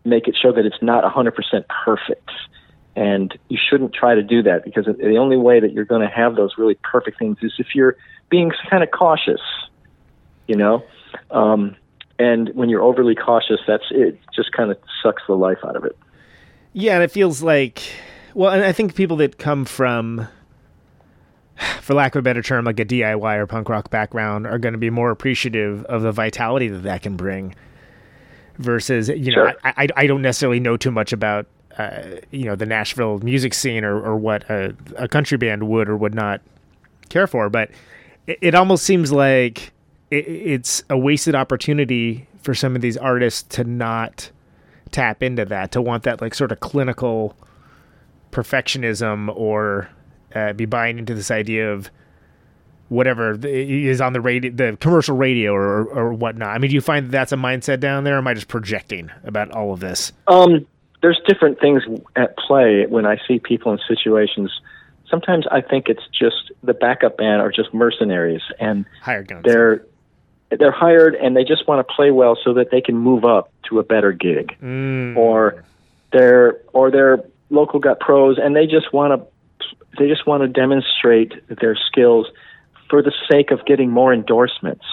[0.04, 1.32] make it show that it's not 100%
[1.84, 2.30] perfect.
[2.94, 6.12] And you shouldn't try to do that because the only way that you're going to
[6.14, 7.96] have those really perfect things is if you're
[8.28, 9.40] being kind of cautious,
[10.52, 10.84] you know.
[11.30, 11.74] Um,
[12.18, 14.18] and when you're overly cautious, that's it.
[14.36, 15.96] Just kind of sucks the life out of it.
[16.74, 17.82] Yeah, and it feels like,
[18.34, 20.28] well, and I think people that come from,
[21.80, 24.72] for lack of a better term, like a DIY or punk rock background, are going
[24.74, 27.54] to be more appreciative of the vitality that that can bring.
[28.58, 29.54] Versus, you know, Sure.
[29.64, 31.46] I, I I don't necessarily know too much about,
[31.78, 35.88] uh, you know, the Nashville music scene or or what a, a country band would
[35.88, 36.42] or would not
[37.08, 37.70] care for, but
[38.26, 39.72] it, it almost seems like
[40.12, 44.30] it, it's a wasted opportunity for some of these artists to not
[44.90, 47.34] tap into that to want that like sort of clinical
[48.30, 49.88] perfectionism or
[50.34, 51.90] uh, be buying into this idea of
[52.88, 56.50] whatever is on the radio the commercial radio or, or whatnot.
[56.50, 58.48] I mean do you find that that's a mindset down there or am i just
[58.48, 60.12] projecting about all of this?
[60.28, 60.66] Um,
[61.00, 61.82] there's different things
[62.16, 64.52] at play when I see people in situations.
[65.10, 69.42] Sometimes I think it's just the backup band are just mercenaries, and higher guns.
[69.44, 69.84] they're
[70.58, 73.50] they're hired and they just want to play well so that they can move up
[73.68, 75.16] to a better gig, Mm.
[75.16, 75.64] or
[76.12, 79.26] they're or they're local got pros and they just want to
[79.98, 82.26] they just want to demonstrate their skills
[82.88, 84.84] for the sake of getting more endorsements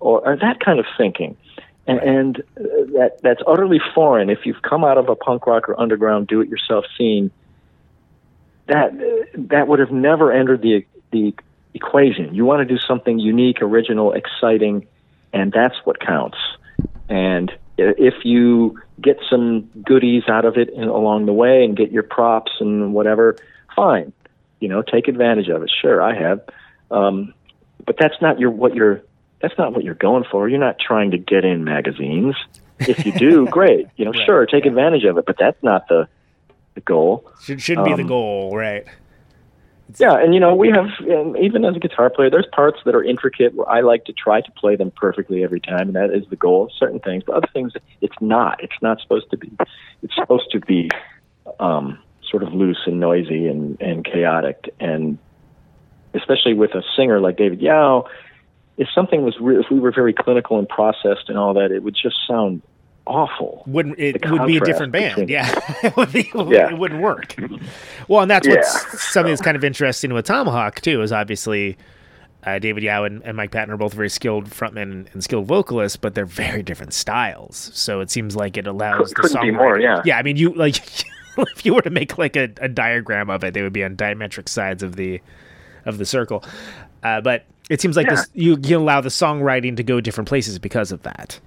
[0.00, 1.36] or, or that kind of thinking.
[1.86, 2.62] And, and uh,
[2.98, 4.30] that that's utterly foreign.
[4.30, 7.30] If you've come out of a punk rock or underground do-it-yourself scene,
[8.66, 8.92] that
[9.34, 11.34] that would have never entered the the
[11.74, 12.34] equation.
[12.34, 14.86] You want to do something unique, original, exciting,
[15.32, 16.38] and that's what counts.
[17.08, 22.02] And if you get some goodies out of it along the way and get your
[22.02, 23.36] props and whatever,
[23.74, 24.12] fine.
[24.60, 25.70] You know, take advantage of it.
[25.80, 26.42] Sure, I have.
[26.90, 27.32] Um,
[27.86, 29.02] but that's not your what you're
[29.40, 30.48] that's not what you're going for.
[30.48, 32.36] You're not trying to get in magazines.
[32.78, 33.86] If you do, great.
[33.96, 36.08] You know, sure, take advantage of it, but that's not the
[36.74, 37.30] the goal.
[37.42, 38.86] should, should be the um, goal right
[39.98, 42.94] Yeah, and you know, we have and even as a guitar player, there's parts that
[42.94, 46.10] are intricate where I like to try to play them perfectly every time, and that
[46.10, 47.24] is the goal of certain things.
[47.26, 48.62] But other things, it's not.
[48.62, 49.50] It's not supposed to be.
[50.02, 50.90] It's supposed to be
[51.58, 51.98] um,
[52.30, 55.18] sort of loose and noisy and and chaotic, and
[56.14, 58.06] especially with a singer like David Yow,
[58.76, 61.82] if something was re- if we were very clinical and processed and all that, it
[61.82, 62.62] would just sound
[63.10, 63.62] awful.
[63.66, 65.48] wouldn't it would be a different band yeah
[65.82, 66.70] it would be Yeah.
[66.70, 67.34] it wouldn't work
[68.08, 68.54] well and that's Yeah.
[68.56, 71.76] what's something that's kind of interesting with tomahawk too is obviously
[72.42, 75.98] uh, David Yow and, and Mike Patton are both very skilled frontmen and skilled vocalists,
[75.98, 77.70] but they're very different styles.
[77.74, 80.00] So it seems like it allows the Couldn't be more, yeah.
[80.06, 80.76] Yeah, I mean, you like
[81.36, 83.94] if you were to make like a, a diagram of it, they would be on
[83.94, 85.20] diametric sides of the
[85.84, 86.42] of the circle.
[87.02, 88.14] Uh, but it seems like Yeah.
[88.14, 91.38] this, you you allow the songwriting to go different places because of that.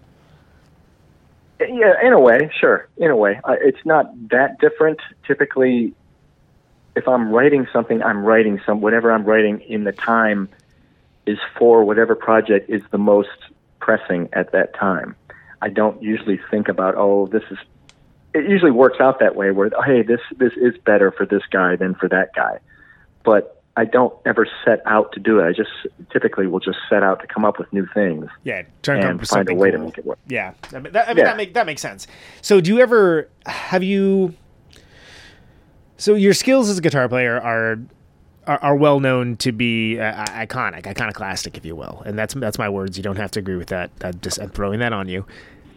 [1.59, 2.87] Yeah, in a way, sure.
[2.97, 4.99] In a way, I, it's not that different.
[5.25, 5.93] Typically,
[6.95, 10.49] if I'm writing something, I'm writing some whatever I'm writing in the time
[11.25, 13.29] is for whatever project is the most
[13.79, 15.15] pressing at that time.
[15.61, 17.57] I don't usually think about oh this is.
[18.33, 21.75] It usually works out that way where hey this this is better for this guy
[21.75, 22.59] than for that guy,
[23.23, 25.47] but I don't ever set out to do it.
[25.47, 25.71] I just
[26.11, 29.07] typically will just set out to come up with new things Yeah, trying to come
[29.07, 30.19] up and with find a way to make it work.
[30.27, 31.23] Yeah, I mean, that, I mean, Yeah.
[31.25, 32.05] that, make, that makes sense.
[32.41, 34.35] So, do you ever have you?
[35.97, 37.79] So, your skills as a guitar player are
[38.45, 42.59] are, are well known to be uh, iconic, iconoclastic, if you will, and that's that's
[42.59, 42.97] my words.
[42.97, 43.89] You don't have to agree with that.
[44.01, 45.25] I'm just I'm throwing that on you.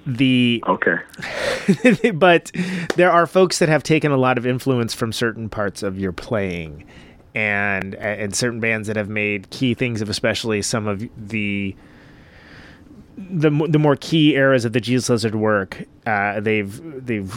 [0.06, 2.10] The Okay.
[2.14, 2.52] but
[2.94, 6.12] there are folks that have taken a lot of influence from certain parts of your
[6.12, 6.84] playing
[7.36, 11.76] and and certain bands that have made key things of especially some of the
[13.18, 17.30] the the more key eras of the Jesus Lizard work, uh, they've they've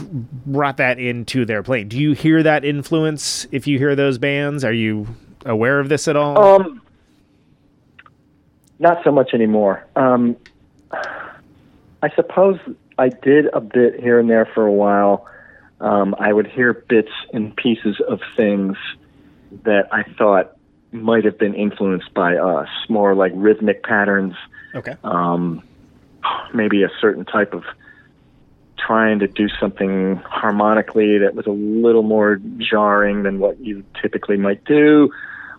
[0.45, 1.89] brought that into their playing.
[1.89, 3.45] Do you hear that influence?
[3.51, 5.07] If you hear those bands, are you
[5.45, 6.37] aware of this at all?
[6.37, 6.81] Um,
[8.79, 9.85] not so much anymore.
[9.97, 10.37] Um,
[10.91, 12.57] I suppose
[12.97, 15.27] I did a bit here and there for a while.
[15.81, 18.77] Um, I would hear bits and pieces of things
[19.63, 20.55] that I thought
[20.91, 24.33] might have been influenced by us, more like rhythmic patterns,
[24.75, 24.95] Okay.
[25.03, 25.63] um,
[26.53, 27.63] maybe a certain type of
[28.77, 34.37] trying to do something harmonically that was a little more jarring than what you typically
[34.37, 35.11] might do,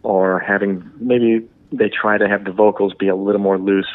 [0.03, 3.88] or having maybe they try to have the vocals be a little more loose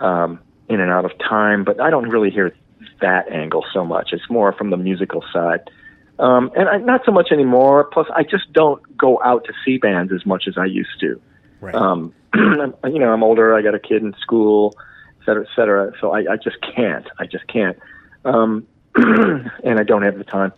[0.00, 1.62] um, in and out of time.
[1.62, 2.52] But I don't really hear
[3.00, 4.12] that angle so much.
[4.12, 5.70] It's more from the musical side.
[6.18, 7.84] Um, and I, not so much anymore.
[7.84, 11.20] Plus, I just don't go out to see bands as much as I used to.
[11.60, 11.74] Right.
[11.74, 13.54] Um, you know, I'm older.
[13.54, 14.74] I got a kid in school,
[15.20, 15.92] et cetera, et cetera.
[16.00, 17.06] So I, I just can't.
[17.18, 17.78] I just can't.
[18.24, 20.52] Um, and I don't have the time.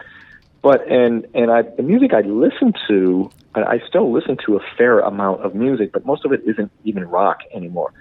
[0.63, 4.61] But and and I the music I listen to, I, I still listen to a
[4.77, 7.93] fair amount of music, but most of it isn't even rock anymore.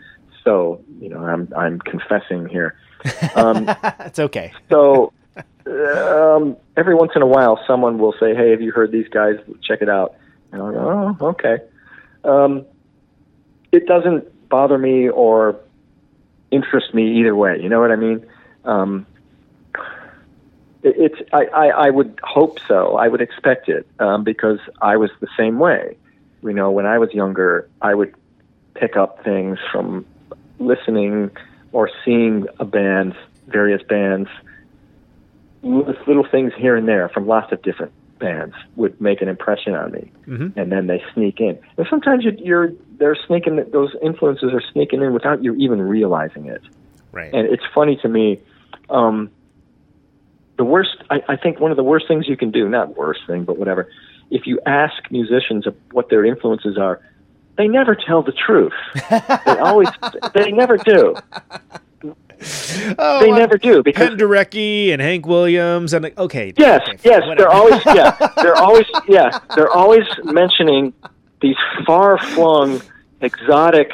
[0.44, 2.76] So you know, I'm I'm confessing here.
[3.36, 4.52] Um, it's okay.
[4.70, 5.14] so
[5.68, 9.36] um, every once in a while, someone will say, "Hey, have you heard these guys?
[9.62, 10.16] Check it out."
[10.52, 11.60] And I'll go, "Oh, okay."
[12.24, 12.66] Um,
[13.72, 15.58] it doesn't bother me or
[16.52, 17.62] interest me either way.
[17.62, 18.26] You know what I mean?
[18.66, 19.06] Um,
[20.84, 22.98] it, it's I, I, I would hope so.
[22.98, 25.98] I would expect it um, because I was the same way.
[26.42, 28.16] You know, when I was younger, I would
[28.74, 30.06] pick up things from
[30.58, 31.32] listening
[31.72, 33.16] or seeing a band,
[33.48, 34.30] various bands,
[35.62, 39.92] little things here and there from lots of different bands would make an impression on
[39.92, 40.54] me, Mhm.
[40.58, 41.58] and then they sneak in.
[41.78, 46.46] And sometimes you, you're they're sneaking those influences are sneaking in without you even realizing
[46.48, 46.62] it.
[47.14, 47.34] Right.
[47.34, 48.40] And it's funny to me.
[48.90, 49.30] Um,
[50.58, 53.22] the worst, I, I think, one of the worst things you can do, not worst
[53.26, 53.90] thing, but whatever,
[54.30, 57.00] if you ask musicians of what their influences are,
[57.58, 58.74] they never tell the truth.
[59.10, 59.88] they always,
[60.34, 61.16] they never do.
[62.04, 66.54] Oh, They never do because Penderecki and Hank Williams and like, okay.
[66.58, 67.36] Yes, okay, yes, whatever.
[67.38, 70.94] they're always yeah, they're always yeah, they're always mentioning
[71.42, 72.82] these far-flung,
[73.22, 73.92] exotic,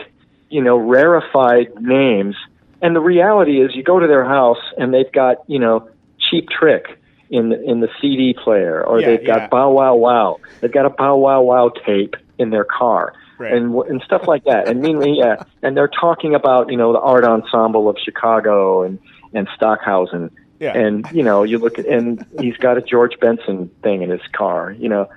[0.49, 2.35] you know, rarefied names.
[2.81, 5.89] And the reality is, you go to their house and they've got you know
[6.19, 9.47] cheap trick in the, in the CD player, or Yeah, they've got yeah.
[9.47, 13.13] Bow Wow Wow, they've got a Bow Wow Wow tape in their car.
[13.37, 13.53] Right.
[13.53, 16.99] And and stuff like that, and meanwhile, yeah, and they're talking about you know the
[16.99, 18.97] art ensemble of Chicago and
[19.33, 20.71] and Stockhausen, Yeah.
[20.77, 24.21] and you know you look at and he's got a George Benson thing in his
[24.31, 25.09] car, you know,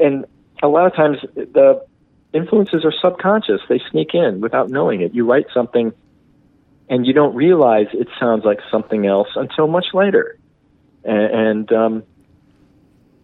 [0.00, 0.24] and
[0.60, 1.84] a lot of times the
[2.32, 5.14] influences are subconscious; they sneak in without knowing it.
[5.14, 5.92] You write something,
[6.88, 10.36] and you don't realize it sounds like something else until much later,
[11.04, 12.02] and, and um,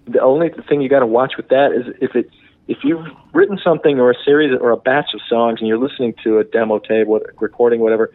[0.07, 2.31] the only thing you got to watch with that is if it
[2.68, 6.14] if you've written something or a series or a batch of songs and you're listening
[6.24, 8.11] to a demo tape, what, recording, whatever,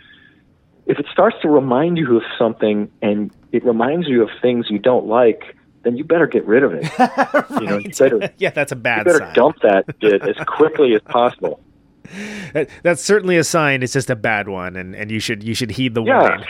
[0.88, 4.80] if it starts to remind you of something and it reminds you of things you
[4.80, 6.84] don't like, then you better get rid of it.
[7.62, 9.06] You know, you better, yeah, that's a bad.
[9.06, 9.14] Sign.
[9.14, 9.34] You better sign.
[9.36, 11.60] dump that shit as quickly as possible.
[12.54, 13.84] That- that's certainly a sign.
[13.84, 16.20] It's just a bad one, and, and you should you should heed the Yeah.
[16.20, 16.46] warning.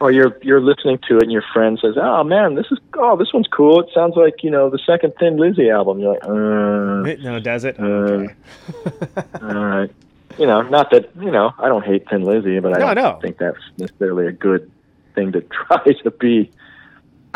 [0.00, 3.16] Or you're you're listening to it and your friend says, "Oh man, this is oh
[3.16, 3.80] this one's cool.
[3.80, 7.64] It sounds like you know the second Thin Lizzy album." You're like, uh, No, does
[7.64, 7.78] it?
[7.78, 8.34] Uh, Okay.
[9.42, 9.90] all right.
[10.38, 13.04] You know, not that you know I don't hate Thin Lizzy, but I No, don't
[13.04, 13.18] no.
[13.20, 14.70] think that's necessarily a good
[15.14, 16.50] thing to try to be.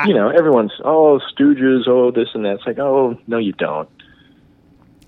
[0.07, 2.57] you know, everyone's oh Stooges, oh this and that.
[2.57, 3.89] It's like, oh no, you don't.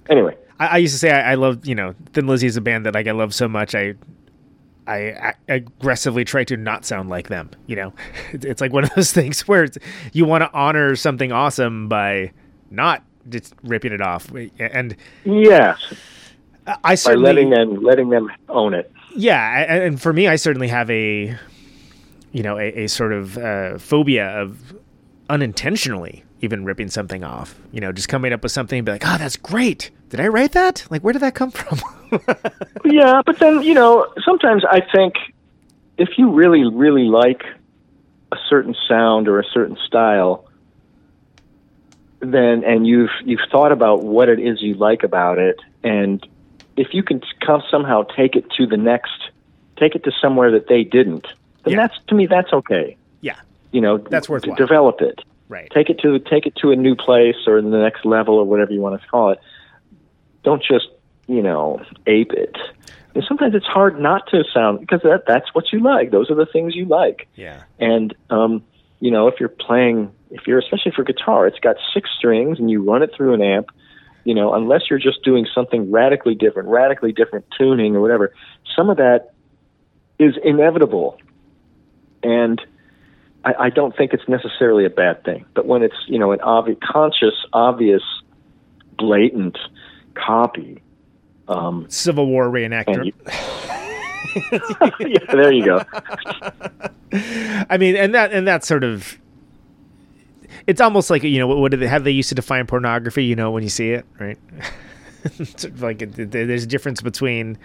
[0.08, 2.60] Anyway, I, I used to say I, I love you know Thin Lizzy is a
[2.60, 3.94] band that like I love so much I
[4.88, 7.50] I, aggressively try to not sound like them.
[7.66, 7.92] You know,
[8.32, 9.78] it's, like one of those things where it's,
[10.12, 12.32] you want to honor something awesome by
[12.70, 14.30] not just ripping it off.
[14.58, 15.78] And yes,
[16.66, 18.90] I by certainly letting them letting them own it.
[19.14, 21.36] yeah, and for me, I certainly have a
[22.32, 24.74] you know a, a sort of uh, phobia of
[25.30, 27.58] unintentionally even ripping something off.
[27.72, 29.90] You know, just coming up with something and be like, oh, that's great.
[30.08, 30.86] Did I write that?
[30.90, 31.78] Like, where did that come from?
[32.84, 35.14] Yeah, but then you know, sometimes I think
[35.98, 37.42] if you really, really like
[38.32, 40.48] a certain sound or a certain style,
[42.20, 46.26] then and you've you've thought about what it is you like about it, and
[46.76, 47.20] if you can
[47.70, 49.30] somehow take it to the next,
[49.76, 51.26] take it to somewhere that they didn't,
[51.64, 51.86] then Yeah.
[51.86, 52.96] that's to me that's okay.
[53.20, 53.36] yeah,
[53.72, 54.42] You know, That's worth.
[54.56, 55.20] Develop it.
[55.48, 55.68] right.
[55.74, 58.72] Take it to take it to a new place or the next level or whatever
[58.72, 59.40] you want to call it.
[60.44, 60.86] Don't just
[61.28, 62.56] you know ape it.
[63.14, 66.10] And sometimes it's hard not to sound because that that's what you like.
[66.10, 67.28] Those are the things you like.
[67.34, 67.62] Yeah.
[67.78, 68.64] And um,
[69.00, 72.70] you know, if you're playing, if you're especially for guitar, it's got six strings and
[72.70, 73.68] you run it through an amp.
[74.24, 78.34] You know, unless you're just doing something radically different, radically different tuning or whatever,
[78.76, 79.32] some of that
[80.18, 81.18] is inevitable.
[82.22, 82.60] And
[83.44, 85.46] I, I don't think it's necessarily a bad thing.
[85.54, 88.02] But when it's you know an obvious, conscious, obvious,
[88.98, 89.56] blatant
[90.14, 90.82] copy.
[91.48, 93.06] Um, Civil War reenactor.
[93.06, 93.12] you,
[95.08, 95.82] yeah, there you go.
[97.70, 99.18] I mean, and that and that sort of.
[100.66, 103.24] It's almost like you know what, what did they, how they used to define pornography?
[103.24, 104.38] You know when you see it, right?
[105.80, 107.58] Like it, it- there's a difference between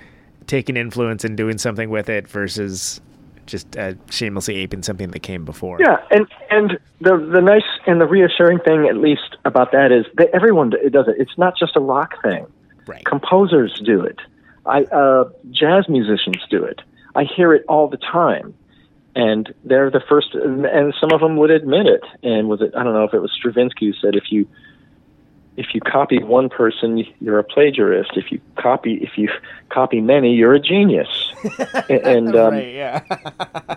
[0.47, 2.99] taking influence and doing something with it versus
[3.45, 5.77] just uh, shamelessly aping something that came before.
[5.79, 10.05] Yeah, and and the the nice and the reassuring thing, at least about that, is
[10.15, 11.15] that everyone does it.
[11.19, 12.47] It's not just a rock thing.
[12.87, 13.03] Right.
[13.05, 14.19] Composers do it.
[14.65, 16.81] I uh, jazz musicians do it.
[17.15, 18.53] I hear it all the time,
[19.15, 20.33] and they're the first.
[20.33, 22.03] And some of them would admit it.
[22.23, 22.73] And was it?
[22.75, 24.47] I don't know if it was Stravinsky who said if you
[25.55, 28.17] if you copy one person, you're a plagiarist.
[28.17, 29.29] If you copy if you
[29.69, 31.07] copy many, you're a genius.
[31.89, 32.73] And um, right.
[32.73, 33.01] Yeah.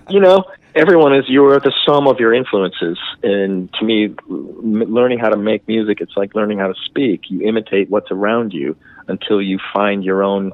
[0.09, 2.99] you know, everyone is you are the sum of your influences.
[3.23, 7.23] And to me, m- learning how to make music, it's like learning how to speak.
[7.29, 8.77] You imitate what's around you
[9.09, 10.53] until you find your own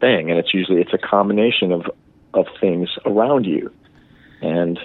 [0.00, 1.90] thing, and it's usually it's a combination of
[2.34, 3.72] of things around you.
[4.40, 4.78] And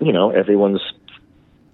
[0.00, 0.80] you know, everyone's.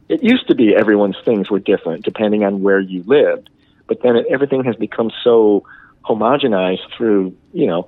[0.09, 3.51] It used to be everyone's things were different depending on where you lived,
[3.87, 5.65] but then it, everything has become so
[6.05, 7.87] homogenized through you know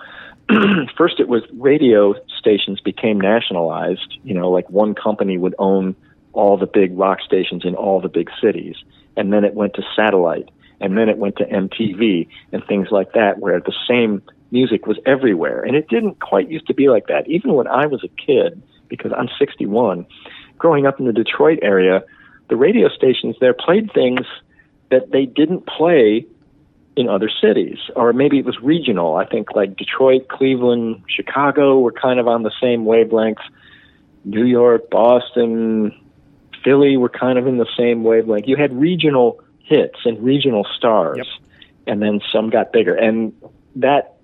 [0.96, 5.94] first it was radio stations became nationalized you know like one company would own
[6.32, 8.76] all the big rock stations in all the big cities
[9.16, 10.48] and then it went to satellite
[10.80, 14.98] and then it went to MTV and things like that where the same music was
[15.06, 17.28] everywhere and it didn't quite used to be like that.
[17.28, 20.06] Even when I was a kid because I'm 61
[20.58, 22.02] growing up in the Detroit area
[22.48, 24.20] the radio stations there played things
[24.90, 26.26] that they didn't play
[26.96, 29.16] in other cities, or maybe it was regional.
[29.16, 33.40] I think like Detroit, Cleveland, Chicago were kind of on the same wavelength.
[34.24, 35.92] New York, Boston,
[36.64, 38.48] Philly were kind of in the same wavelength.
[38.48, 41.26] You had regional hits and regional stars, Yep.
[41.86, 43.34] and then some got bigger, and
[43.76, 44.14] that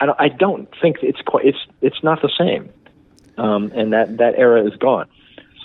[0.00, 2.70] I don't, I don't think it's quite it's it's not the same,
[3.38, 5.08] um, and that that era is gone.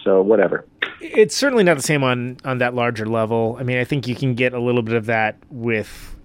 [0.03, 0.65] So whatever.
[1.01, 3.57] it's certainly not the same on on that larger level.
[3.59, 6.15] I mean, I think you can get a little bit of that with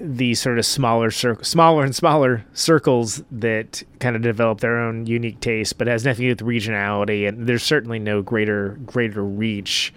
[0.00, 5.40] these sort of smaller smaller and smaller circles that kind of develop their own unique
[5.40, 7.28] taste, but it has nothing to do with regionality.
[7.28, 9.92] And there's certainly no greater greater reach.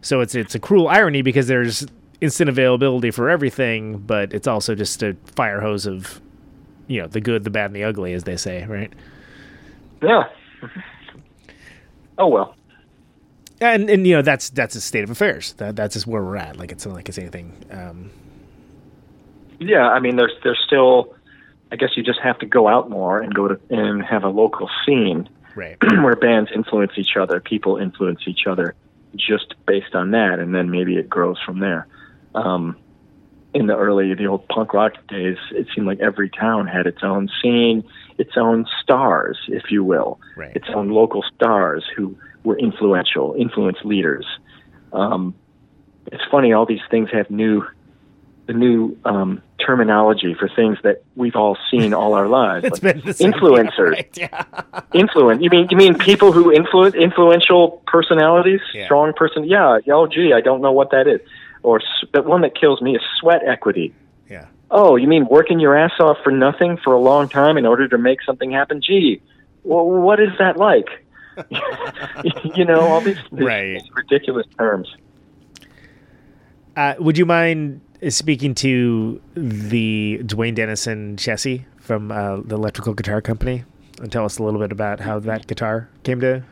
[0.00, 1.86] So it's it's a cruel irony because there's
[2.20, 6.20] instant availability for everything, but it's also just a fire hose of
[6.86, 8.92] you know the good, the bad, and the ugly, as they say, right?
[10.02, 10.24] Yeah.
[12.18, 12.54] Oh well.
[13.60, 15.52] and and you know that's that's a state of affairs.
[15.54, 16.56] That that's just where we're at.
[16.56, 17.52] Like it's not like it's anything.
[17.70, 18.10] Um,
[19.58, 21.14] Yeah, I mean, there's there's still.
[21.72, 24.28] I guess you just have to go out more and go to and have a
[24.28, 25.76] local scene right.
[26.02, 28.76] where bands influence each other, people influence each other,
[29.16, 31.88] just based on that, and then maybe it grows from there.
[32.36, 32.76] Um,
[33.56, 37.02] in the early, the old punk rock days, it seemed like every town had its
[37.02, 37.82] own scene,
[38.18, 40.54] its own stars, if you will, Right.
[40.54, 44.26] its own local stars who were influential, influence leaders.
[44.92, 45.34] Um,
[46.12, 47.64] it's funny, all these things have new,
[48.46, 52.64] the new um, terminology for things that we've all seen all our lives.
[52.68, 53.32] It's like been the same.
[53.32, 54.44] influencers Right, yeah.
[54.94, 55.42] influence.
[55.42, 58.84] You mean you mean people who influence influential personalities, Yeah.
[58.84, 59.44] strong person?
[59.44, 59.78] Yeah.
[59.90, 61.20] Oh, gee, I don't know what that is.
[61.66, 61.80] Or
[62.14, 63.92] the one that kills me is sweat equity.
[64.30, 64.46] Yeah.
[64.70, 67.88] Oh, you mean working your ass off for nothing for a long time in order
[67.88, 68.80] to make something happen?
[68.80, 69.20] Gee,
[69.64, 70.86] well, what is that like?
[72.54, 73.82] you know, all these, these Right.
[73.96, 74.88] ridiculous terms.
[76.76, 82.94] Uh, would you mind uh, speaking to the Duane Denison Chessie from uh, the Electrical
[82.94, 83.64] Guitar Company
[84.00, 86.44] and tell us a little bit about how that guitar came to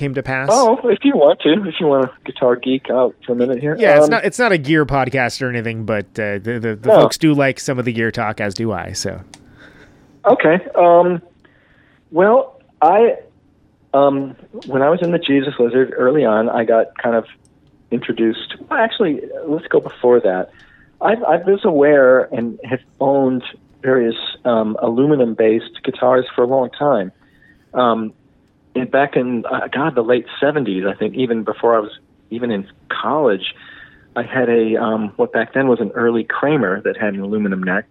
[0.00, 0.48] came to pass?
[0.50, 3.60] Oh, if you want to, if you want to guitar geek out for a minute
[3.60, 3.76] here.
[3.78, 6.74] Yeah, it's Um, not it's not a gear podcast or anything, but uh, the the,
[6.76, 7.00] the No.
[7.02, 8.92] folks do like some of the gear talk, as do I.
[8.92, 9.20] So
[10.24, 10.58] Okay.
[10.74, 11.22] Um,
[12.10, 13.18] well, I
[13.94, 14.34] um,
[14.66, 17.26] when I was in the Jesus Lizard early on, I got kind of
[17.90, 18.56] introduced.
[18.68, 20.50] Well, actually, let's go before that.
[21.00, 23.42] I, I was aware and have owned
[23.82, 27.10] various um, aluminum-based guitars for a long time.
[27.74, 28.12] Um,
[28.74, 31.98] and back in uh, God, the late '70s, I think, even before I was
[32.30, 33.54] even in college,
[34.16, 37.62] I had a um, what back then was an early Kramer that had an aluminum
[37.62, 37.88] neck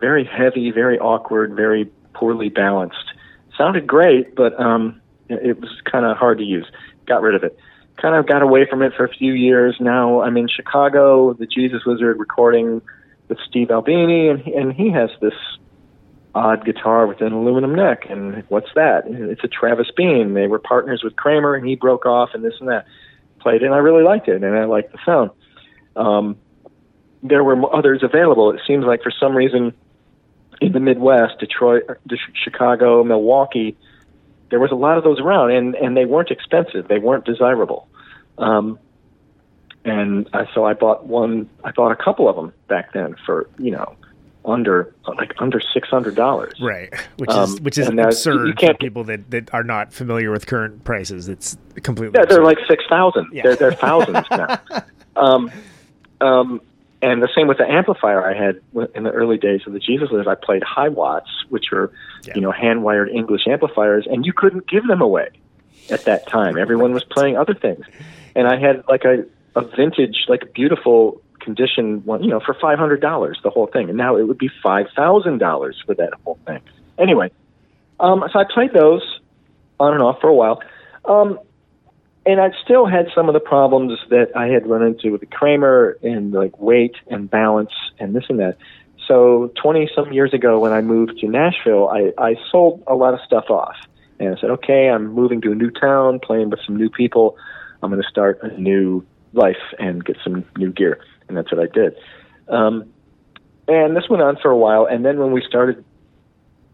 [0.00, 3.12] very heavy, very awkward, very poorly balanced.
[3.56, 6.66] Sounded great, but um, it was kind of hard to use.
[7.06, 7.58] Got rid of it.
[7.96, 9.76] Kind of got away from it for a few years.
[9.80, 12.82] Now I'm in Chicago, the Jesus Lizard, recording
[13.28, 15.34] with Steve Albini, and and he has this
[16.36, 18.06] odd guitar with an aluminum neck.
[18.10, 19.04] And what's that?
[19.06, 20.34] It's a Travis Bean.
[20.34, 22.86] They were partners with Kramer, and he broke off, and this and that.
[23.40, 25.30] Played it, and I really liked it, and I liked the sound.
[25.94, 26.36] Um,
[27.22, 28.50] there were others available.
[28.50, 29.72] It seems like for some reason
[30.60, 31.94] in the Midwest, Detroit, uh,
[32.44, 33.76] Chicago, Milwaukee,
[34.50, 36.88] there was a lot of those around, and and they weren't expensive.
[36.88, 37.88] They weren't desirable.
[38.38, 38.78] Um,
[39.84, 41.48] and I, so I bought one.
[41.64, 43.96] I bought a couple of them back then for you know
[44.46, 46.54] under like under six hundred dollars.
[46.60, 49.64] Right, which Um, is which is and absurd you for can't- people that, that are
[49.64, 51.28] not familiar with current prices.
[51.28, 53.28] It's completely Yeah, they're like six thousand.
[53.32, 53.42] Yeah.
[53.44, 54.58] They're, they're thousands now.
[55.16, 55.50] Um,
[56.20, 56.60] um,
[57.00, 58.60] and the same with the amplifier I had
[58.94, 60.28] in the early days of the Jesus Lizard.
[60.28, 61.90] I played Hiwatts, which are
[62.24, 62.34] Yeah.
[62.34, 65.28] you know hand wired English amplifiers, and you couldn't give them away
[65.90, 66.58] at that time.
[66.58, 67.84] Everyone was playing other things,
[68.34, 69.24] and I had like a
[69.54, 73.88] a vintage, like beautiful condition one, you know, for five hundred dollars the whole thing,
[73.88, 76.60] and now it would be five thousand dollars for that whole thing.
[76.98, 77.30] Anyway,
[78.00, 79.20] um, so I played those
[79.78, 80.60] on and off for a while.
[81.04, 81.38] Um,
[82.26, 85.26] and I still had some of the problems that I had run into with the
[85.26, 87.70] Kramer and like weight and balance
[88.00, 88.56] and this and that.
[89.06, 93.14] So 20 some years ago when I moved to Nashville, I, I sold a lot
[93.14, 93.76] of stuff off.
[94.18, 97.36] And I said, okay, I'm moving to a new town, playing with some new people.
[97.82, 100.98] I'm going to start a new life and get some new gear.
[101.28, 101.96] And that's what I did.
[102.48, 102.92] Um,
[103.68, 104.86] and this went on for a while.
[104.86, 105.84] And then when we started,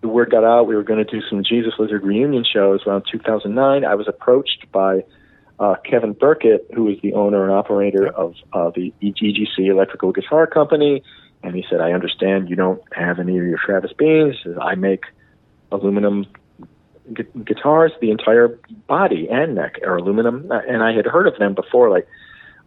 [0.03, 3.05] the word got out, we were going to do some Jesus Lizard reunion shows around
[3.11, 3.85] 2009.
[3.85, 5.05] I was approached by
[5.59, 10.47] uh, Kevin Burkett, who is the owner and operator of uh, the EGC Electrical Guitar
[10.47, 11.03] Company,
[11.43, 14.37] and he said, "I understand you don't have any of your Travis Beans.
[14.61, 15.05] I make
[15.71, 16.27] aluminum
[17.13, 17.93] gu- guitars.
[18.01, 22.09] The entire body and neck are aluminum, and I had heard of them before, like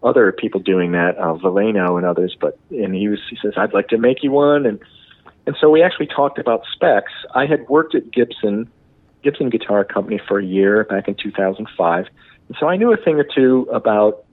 [0.05, 2.35] other people doing that, uh, Veleno and others.
[2.39, 4.79] But and he was, he says, I'd like to make you one, and
[5.45, 7.11] and so we actually talked about specs.
[7.33, 8.69] I had worked at Gibson,
[9.23, 12.07] Gibson Guitar Company for a year back in 2005.
[12.47, 14.23] And so I knew a thing or two about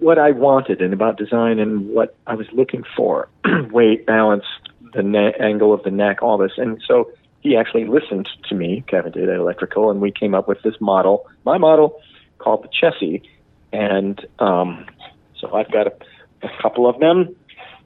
[0.00, 3.28] what I wanted and about design and what I was looking for
[3.70, 4.44] weight, balance,
[4.92, 6.52] the ne- angle of the neck, all this.
[6.56, 7.10] And so
[7.40, 10.74] he actually listened to me, Kevin did at Electrical, and we came up with this
[10.80, 12.00] model, my model,
[12.38, 13.22] called the Chessie.
[13.72, 14.86] And um,
[15.38, 15.92] so I've got a,
[16.42, 17.34] a couple of them.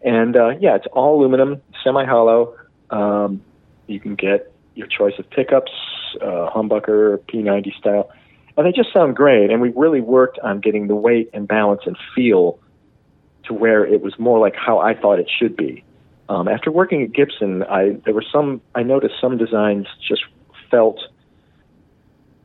[0.03, 2.57] And uh, yeah, it's all aluminum, semi hollow.
[2.91, 3.43] Um,
[3.87, 5.73] you can get your choice of pickups,
[6.21, 8.11] uh, humbucker, P90 style.
[8.57, 9.51] And they just sound great.
[9.51, 12.59] And we really worked on getting the weight and balance and feel
[13.45, 15.85] to where it was more like how I thought it should be.
[16.29, 20.25] Um, after working at Gibson, I there were some I noticed some designs just
[20.71, 21.01] felt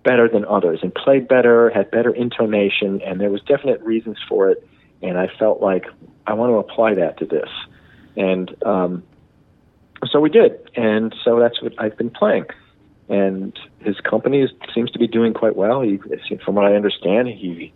[0.04, 4.50] better than others and played better, had better intonation, and there was definite reasons for
[4.50, 4.68] it.
[5.02, 5.86] And I felt like
[6.28, 7.50] I want to apply that to this,
[8.16, 9.04] and um,
[10.10, 10.58] so we did.
[10.76, 12.46] And so that's what I've been playing.
[13.10, 15.82] And his company is, seems to be doing quite well.
[15.82, 16.00] He,
[16.46, 17.74] from what I understand, he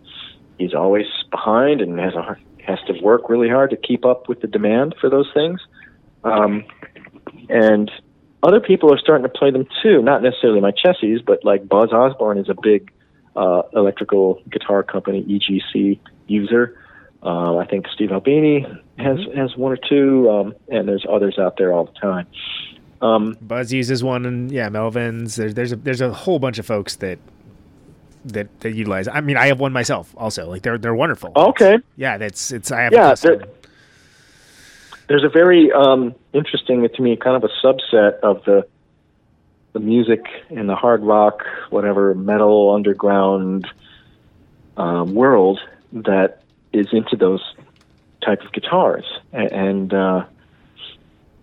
[0.58, 4.40] he's always behind and has a has to work really hard to keep up with
[4.40, 5.60] the demand for those things.
[6.24, 6.64] Um,
[7.48, 7.90] and
[8.42, 10.02] other people are starting to play them too.
[10.02, 12.90] Not necessarily my Chessies, but like Buzz Osborne is a big
[13.34, 16.78] uh, electrical guitar company EGC user.
[17.22, 18.66] Uh, I think Steve Albini
[18.98, 22.26] has has one or two, um, and there's others out there all the time.
[23.02, 25.36] Um, Buzz uses one, and yeah, Melvins.
[25.36, 27.18] There's there's a there's a whole bunch of folks that
[28.26, 29.08] that that utilize.
[29.08, 30.48] I mean, I have one myself also.
[30.48, 31.32] Like they're they're wonderful.
[31.36, 32.70] okay, Yeah, that's it's.
[32.70, 32.92] I have.
[32.92, 33.42] Yeah, there-
[35.08, 38.66] there's a very um, interesting to me kind of a subset of the
[39.72, 43.68] the music and the hard rock, whatever metal underground
[44.78, 45.60] um, world
[45.92, 46.40] that
[46.72, 47.42] is into those
[48.24, 50.24] type of guitars, and uh,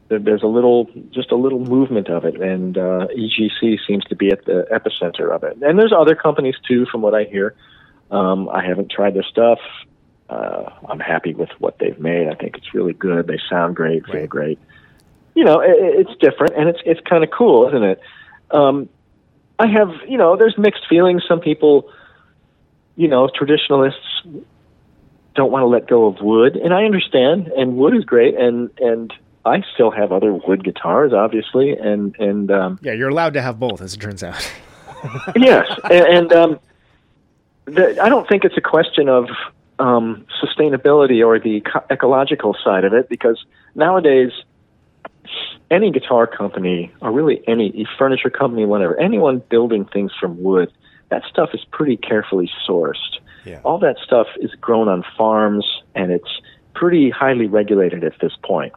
[0.09, 4.32] there's a little, just a little movement of it, and uh, EGC seems to be
[4.32, 5.57] at the epicenter of it.
[5.61, 7.55] And there's other companies too, from what I hear.
[8.11, 9.59] Um, I haven't tried their stuff.
[10.34, 12.27] Uh, I'm happy with what they've made.
[12.27, 13.27] I think it's really good.
[13.27, 14.29] They sound great, feel Right.
[14.29, 14.59] great.
[15.36, 17.99] You know, it, it's different, and it's it's kind of cool, isn't it?
[18.51, 18.89] Um,
[19.59, 21.23] I have, you know, there's mixed feelings.
[21.27, 21.89] Some people,
[22.95, 24.23] you know, traditionalists
[25.36, 27.47] don't want to let go of wood, and I understand.
[27.57, 29.13] And wood is great, and and
[29.45, 33.59] I still have other wood guitars, obviously, and and um, yeah, you're allowed to have
[33.59, 34.47] both, as it turns out.
[35.36, 36.59] yes, and, and um,
[37.65, 39.25] the, I don't think it's a question of
[39.80, 43.43] um, sustainability or the eco- ecological side of it, because
[43.76, 44.32] nowadays
[45.71, 50.71] any guitar company or really any furniture company, whatever, anyone building things from wood,
[51.09, 53.19] that stuff is pretty carefully sourced.
[53.45, 53.59] Yeah.
[53.63, 55.65] All that stuff is grown on farms,
[55.95, 56.41] and it's
[56.74, 58.74] pretty highly regulated at this point.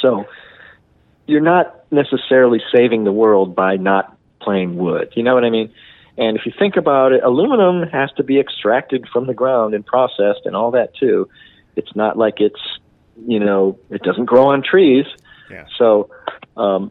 [0.00, 0.26] So
[1.26, 5.12] you're not necessarily saving the world by not playing wood.
[5.14, 5.72] You know what I mean?
[6.18, 9.84] And if you think about it, aluminum has to be extracted from the ground and
[9.84, 11.28] processed and all that too.
[11.76, 12.78] It's not like it's
[13.24, 15.06] you know, it doesn't grow on trees.
[15.50, 15.66] Yeah.
[15.78, 16.10] So,
[16.56, 16.90] um,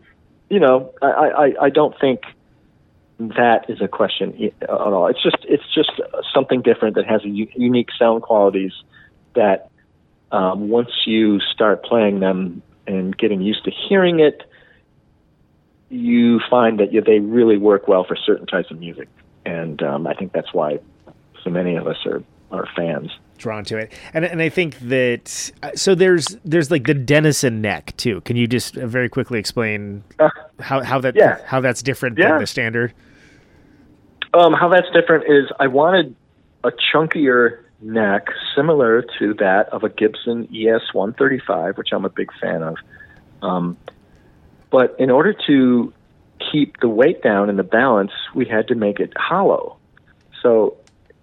[0.49, 2.21] you know, I, I, I don't think
[3.19, 5.07] that is a question at all.
[5.07, 5.91] It's just it's just
[6.33, 8.73] something different that has a u- unique sound qualities
[9.35, 9.69] that
[10.31, 14.43] um, once you start playing them and getting used to hearing it,
[15.89, 19.07] you find that they really work well for certain types of music,
[19.45, 20.79] and um, I think that's why
[21.43, 23.11] so many of us are are fans.
[23.37, 27.59] drawn to it and and i think that uh, so there's there's like the Denison
[27.59, 30.29] neck too can you just uh, very quickly explain Uh,
[30.61, 31.39] how how that yeah.
[31.45, 32.29] how that's different Yeah.
[32.29, 32.93] than the standard
[34.33, 36.15] Um, how that's different is I wanted
[36.63, 42.29] a chunkier neck similar to that of a Gibson ES 135, which I'm a big
[42.41, 42.75] fan of.
[43.41, 43.77] Um,
[44.75, 45.93] but in order to
[46.51, 49.77] keep the weight down and the balance, we had to make it hollow.
[50.41, 50.75] So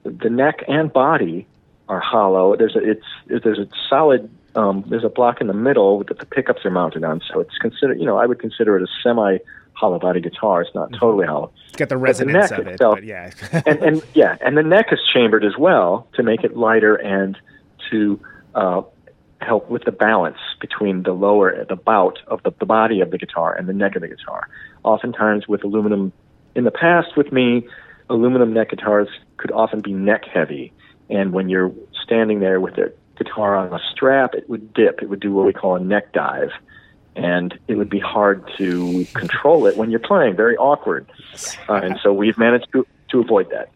[0.04, 1.46] the neck and body
[1.86, 2.56] are hollow.
[2.56, 3.04] There's a it's
[3.44, 7.04] there's a solid um, there's a block in the middle that the pickups are mounted
[7.04, 7.20] on.
[7.30, 9.36] So it's considered you know I would consider it a semi
[9.74, 10.62] hollow body guitar.
[10.62, 13.32] It's not totally hollow it's got the the resonance neck of it itself- but yeah
[13.66, 17.36] and, and yeah, and the neck is chambered as well to make it lighter and
[17.90, 18.18] to
[18.54, 18.80] uh,
[19.42, 23.18] help with the balance between the lower, the bout of the, the body of the
[23.18, 24.48] guitar and the neck of the guitar.
[24.84, 26.12] Oftentimes, with aluminum,
[26.54, 27.66] in the past with me,
[28.08, 30.72] aluminum neck guitars could often be neck heavy,
[31.10, 31.72] and when you're
[32.02, 35.02] standing there with the guitar on a strap, it would dip.
[35.02, 36.50] It would do what we call a neck dive.
[37.14, 41.06] And it would be hard to control it when you're playing, very awkward.
[41.68, 43.68] Uh, and so we've managed to, to avoid that.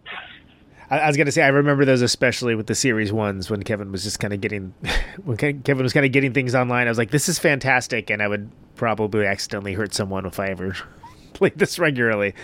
[0.90, 3.92] I, I was gonna say I remember those especially with the series ones when Kevin
[3.92, 4.74] was just kind of getting
[5.24, 6.86] when Kevin was kind of getting things online.
[6.86, 10.48] I was like, this is fantastic, and I would probably accidentally hurt someone if I
[10.48, 10.76] ever
[11.32, 12.34] played this regularly.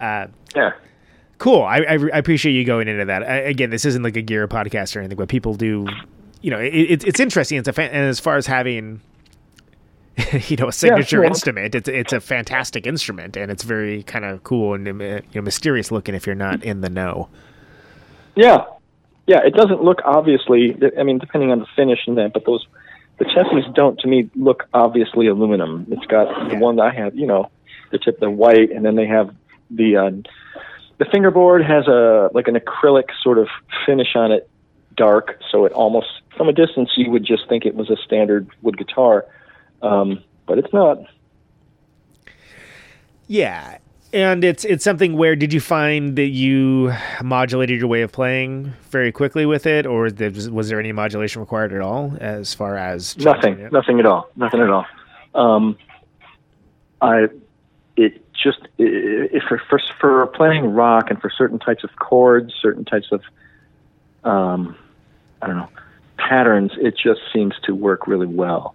[0.00, 0.72] Uh, Yeah.
[1.38, 1.62] cool.
[1.62, 3.22] I, I, I appreciate you going into that.
[3.22, 5.86] I, again, this isn't like a gear podcast or anything, but people do,
[6.40, 7.58] you know, it, it's it's interesting.
[7.58, 9.00] It's a fan, and as far as having,
[10.48, 11.24] you know, a signature sure.
[11.24, 15.22] instrument, it's it's a fantastic instrument, and it's very kind of cool and uh, you
[15.34, 17.28] know mysterious looking if you're not in the know.
[18.36, 18.64] Yeah,
[19.26, 19.40] yeah.
[19.44, 20.76] It doesn't look obviously.
[20.98, 22.66] I mean, depending on the finish and that, but those
[23.18, 25.86] the chassis don't to me look obviously aluminum.
[25.90, 27.14] It's got the one that I have.
[27.14, 27.50] You know,
[27.90, 29.34] the tip the white, and then they have
[29.70, 30.10] the uh,
[30.98, 33.48] the fingerboard has a like an acrylic sort of
[33.86, 34.48] finish on it,
[34.96, 35.40] dark.
[35.50, 38.78] So it almost from a distance you would just think it was a standard wood
[38.78, 39.26] guitar,
[39.82, 40.98] um, but it's not.
[43.26, 43.78] Yeah.
[44.12, 46.92] And it's it's something where did you find that you
[47.22, 51.40] modulated your way of playing very quickly with it, or there was, there any modulation
[51.40, 54.84] required at all as far as Nothing, nothing at all, nothing at all.
[55.34, 55.78] Um,
[57.00, 57.28] I,
[57.96, 62.84] it just if for, for for playing rock and for certain types of chords, certain
[62.84, 63.22] types of,
[64.24, 64.76] um,
[65.40, 65.68] I don't know,
[66.18, 68.74] patterns, it just seems to work really well.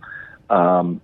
[0.50, 1.02] Um,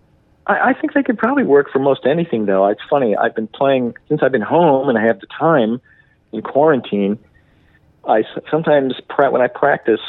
[0.47, 2.67] I, I think they could probably work for most anything, though.
[2.67, 3.15] It's funny.
[3.15, 5.81] I've been playing since I've been home and I have the time
[6.31, 7.19] in quarantine.
[8.07, 10.01] I sometimes when I practice,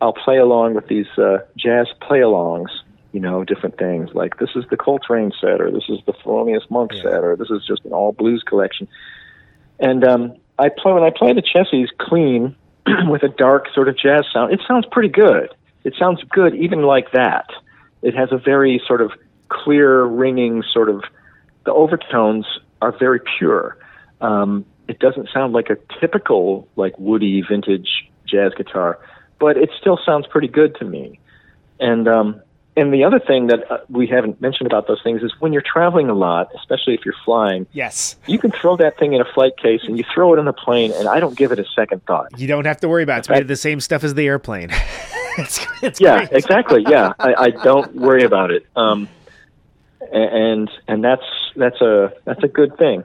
[0.00, 2.70] I'll play along with these uh, jazz play-alongs.
[3.12, 6.70] You know, different things like this is the Coltrane set, or this is the Thelonious
[6.70, 8.88] Monk set, or this is just an all blues collection.
[9.78, 12.54] And um, I play when I play the Chessies clean
[13.08, 14.52] with a dark sort of jazz sound.
[14.52, 15.48] It sounds pretty good.
[15.84, 17.48] It sounds good even like that.
[18.02, 19.12] It has a very sort of
[19.48, 21.02] clear, ringing sort of.
[21.64, 22.46] The overtones
[22.80, 23.76] are very pure.
[24.20, 28.98] Um, it doesn't sound like a typical like woody vintage jazz guitar,
[29.40, 31.18] but it still sounds pretty good to me.
[31.80, 32.40] And um,
[32.76, 35.62] and the other thing that uh, we haven't mentioned about those things is when you're
[35.62, 38.16] traveling a lot, especially if you're flying, Yes.
[38.26, 40.52] you can throw that thing in a flight case and you throw it on the
[40.52, 42.38] plane, and I don't give it a second thought.
[42.38, 43.18] You don't have to worry about it.
[43.20, 44.70] It's made of the same stuff as the airplane.
[45.38, 46.84] it's, it's Yeah, exactly.
[46.86, 48.66] Yeah, I, I don't worry about it.
[48.76, 49.15] Um, a-
[50.12, 51.24] and and that's
[51.56, 53.04] that's a that's a good thing.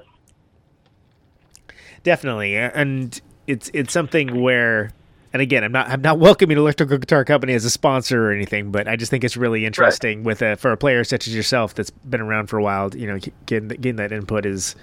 [2.03, 4.91] Definitely, and it's it's something where,
[5.33, 8.71] and again, I'm not I'm not welcoming Electrical Guitar Company as a sponsor or anything,
[8.71, 11.75] but I just think it's really interesting with a for a player such as yourself
[11.75, 12.95] that's been around for a while.
[12.95, 14.75] You know, getting getting that input is,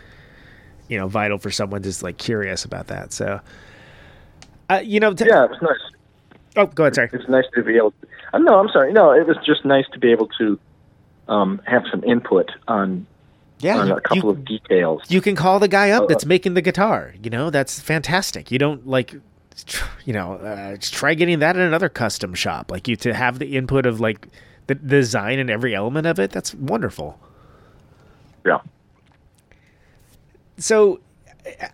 [0.89, 3.13] you know, vital for someone just like curious about that.
[3.13, 3.41] So,
[4.71, 6.01] uh, you know, t- Yeah, it was nice.
[6.57, 6.95] Oh, go ahead.
[6.95, 7.11] Sorry.
[7.13, 7.91] It's nice to be able.
[7.91, 8.93] To, uh, no, I'm sorry.
[8.93, 10.59] No, it was just nice to be able to
[11.29, 13.07] um, have some input on
[13.61, 15.03] Yeah, on a couple you- of details.
[15.09, 17.15] you can call the guy up Uh, that's making the guitar.
[17.23, 18.51] You know, that's fantastic.
[18.51, 19.15] You don't like,
[20.05, 22.71] you know, uh, try getting that in another custom shop.
[22.71, 24.29] Like you to have the input of like
[24.69, 26.31] the design and every element of it.
[26.31, 27.19] That's wonderful.
[28.47, 28.59] Yeah.
[30.59, 31.01] So,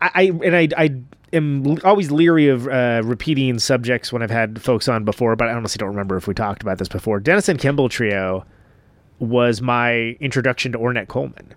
[0.01, 0.91] I, I and I I
[1.33, 5.53] am always leery of uh, repeating subjects when I've had folks on before, but I
[5.53, 7.19] honestly don't remember if we talked about this before.
[7.21, 8.45] Denison Kimball Trio
[9.25, 11.55] was my introduction to Ornette Coleman.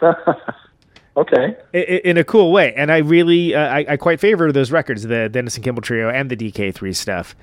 [1.16, 1.56] okay.
[1.72, 2.74] in a cool way.
[2.74, 6.30] And I really, uh, I, I, quite favor those records, the Denison Kimball Trio and
[6.30, 7.34] the DK3 stuff.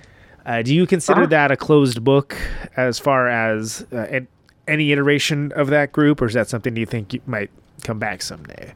[0.45, 1.29] Uh, do you consider uh-huh.
[1.29, 2.35] that a closed book
[2.77, 4.21] as far as uh,
[4.67, 7.49] any iteration of that group, or is that something you think you might
[7.83, 8.73] come back someday?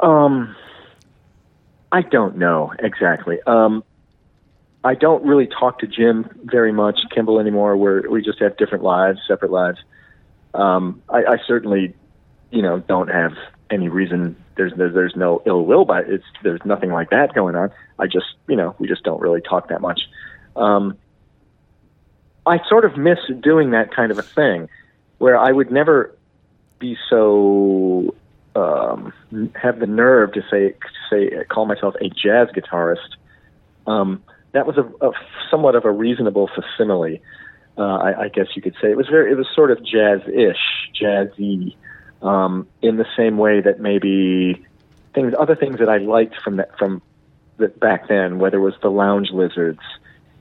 [0.00, 0.54] Um,
[1.92, 3.40] I don't know exactly.
[3.46, 3.84] Um,
[4.82, 7.76] I don't really talk to Jim very much, Kimball anymore.
[7.76, 9.78] Where we just have different lives, separate lives.
[10.54, 11.94] Um, I, I certainly,
[12.50, 13.32] you know, don't have
[13.70, 14.36] any reason.
[14.56, 17.70] There's there's, there's no ill will, but it's there's nothing like that going on.
[17.98, 20.00] I just, you know, we just don't really talk that much.
[20.56, 20.96] Um,
[22.46, 24.68] I sort of miss doing that kind of a thing,
[25.18, 26.16] where I would never
[26.78, 28.14] be so
[28.56, 29.12] um,
[29.54, 30.74] have the nerve to say
[31.10, 33.16] say call myself a jazz guitarist.
[33.86, 34.22] Um,
[34.52, 35.12] that was a, a
[35.50, 37.20] somewhat of a reasonable facsimile.
[37.78, 40.90] Uh, I, I guess you could say it was very it was sort of jazz-ish,
[41.00, 41.76] jazzy,
[42.22, 44.64] um, in the same way that maybe
[45.14, 47.00] things other things that I liked from that from
[47.56, 49.80] the, back then, whether it was the Lounge Lizards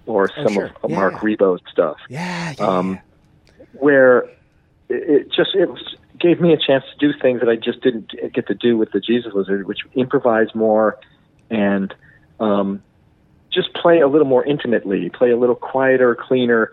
[0.06, 0.72] or oh, some sure.
[0.84, 0.96] of yeah.
[0.96, 1.98] Marc Ribot's stuff.
[2.10, 3.00] Yeah, yeah, um.
[3.74, 4.22] Where
[4.90, 7.82] it, it just it was, gave me a chance to do things that I just
[7.82, 10.98] didn't get to do with the Jesus Lizard, which improvise more
[11.50, 11.94] and
[12.40, 12.84] um,
[13.60, 16.72] just play a little more intimately, play a little quieter, cleaner,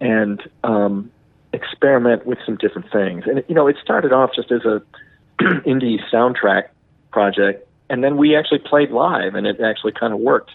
[0.00, 1.10] and um,
[1.52, 3.24] experiment with some different things.
[3.26, 4.82] And you know, it started off just as a
[5.40, 6.68] indie soundtrack
[7.10, 10.50] project, and then we actually played live, and it actually kind of worked.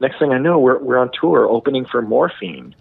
[0.00, 2.74] Next thing I know, we're we're on tour, opening for Morphine.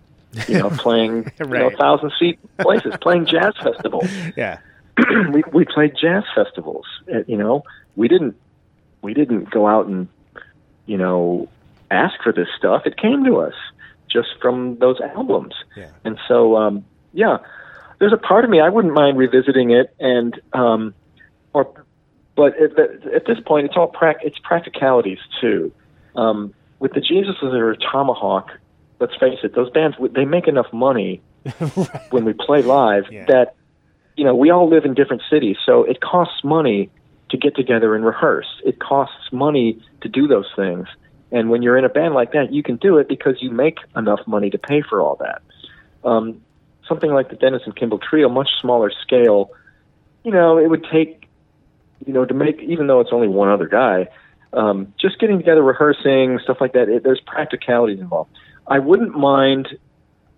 [0.47, 1.39] You know, playing right.
[1.39, 4.09] you know thousand seat places, playing jazz festivals.
[4.35, 4.59] Yeah,
[5.31, 6.85] we we played jazz festivals.
[7.27, 7.63] You know,
[7.95, 8.35] we didn't
[9.01, 10.07] we didn't go out and
[10.85, 11.47] you know
[11.91, 12.83] ask for this stuff.
[12.85, 13.53] It came to us
[14.09, 15.53] just from those albums.
[15.75, 15.89] Yeah.
[16.03, 17.37] And so, um, yeah,
[17.99, 20.93] there's a part of me I wouldn't mind revisiting it, and um,
[21.53, 21.71] or,
[22.35, 22.77] but at,
[23.13, 25.71] at this point, it's all prac it's practicalities too.
[26.15, 28.49] Um, with the Jesus or Tomahawk,
[28.99, 31.21] let's face it, those bands they make enough money
[31.59, 32.01] right.
[32.09, 33.25] when we play live yeah.
[33.25, 33.53] that
[34.17, 36.89] you know we all live in different cities, so it costs money
[37.29, 38.61] to get together and rehearse.
[38.65, 40.87] It costs money to do those things.
[41.31, 43.77] And when you're in a band like that, you can do it because you make
[43.95, 45.41] enough money to pay for all that.
[46.03, 46.41] Um,
[46.87, 49.51] something like the Denison Kimball Trio, much smaller scale,
[50.23, 51.27] you know, it would take,
[52.05, 54.07] you know, to make, even though it's only one other guy,
[54.53, 58.31] um, just getting together, rehearsing, stuff like that, it, there's practicalities involved.
[58.67, 59.69] I wouldn't mind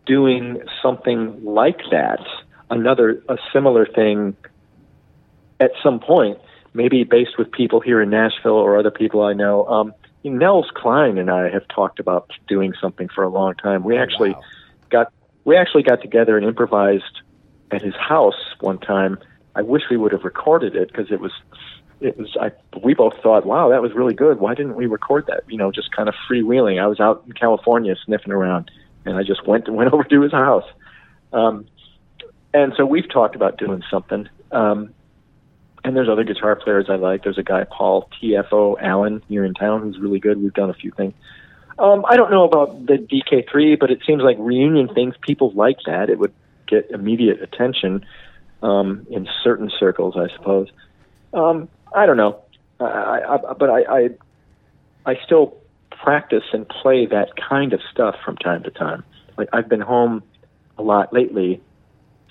[0.05, 2.19] doing something like that,
[2.69, 4.35] another, a similar thing
[5.59, 6.37] at some point,
[6.73, 9.65] maybe based with people here in Nashville or other people I know.
[9.65, 9.93] Um,
[10.23, 13.83] Nels Cline and I have talked about doing something for a long time.
[13.83, 14.41] We oh, actually wow.
[14.89, 15.13] got
[15.45, 17.21] we actually got together and improvised
[17.71, 19.17] at his house one time.
[19.55, 21.31] I wish we would have recorded it because it was
[21.99, 22.51] it was I
[22.81, 24.39] we both thought, wow, that was really good.
[24.39, 25.43] Why didn't we record that?
[25.47, 26.81] You know, just kind of freewheeling.
[26.81, 28.71] I was out in California sniffing around,
[29.05, 30.69] and I just went went over to his house.
[31.31, 31.65] Um,
[32.53, 34.29] and so we've talked about doing something.
[34.51, 34.93] Um,
[35.83, 37.23] and there's other guitar players I like.
[37.23, 40.41] There's a guy Paul TFO Allen here in town who's really good.
[40.41, 41.13] We've done a few things.
[41.77, 45.77] Um, I don't know about the DK3, but it seems like reunion things people like
[45.85, 46.09] that.
[46.09, 46.33] It would
[46.67, 48.05] get immediate attention
[48.61, 50.69] um, in certain circles, I suppose.
[51.33, 52.39] Um, I don't know,
[52.79, 54.09] I, I, but I, I
[55.05, 55.57] I still
[55.91, 59.03] practice and play that kind of stuff from time to time.
[59.37, 60.23] Like I've been home
[60.77, 61.61] a lot lately,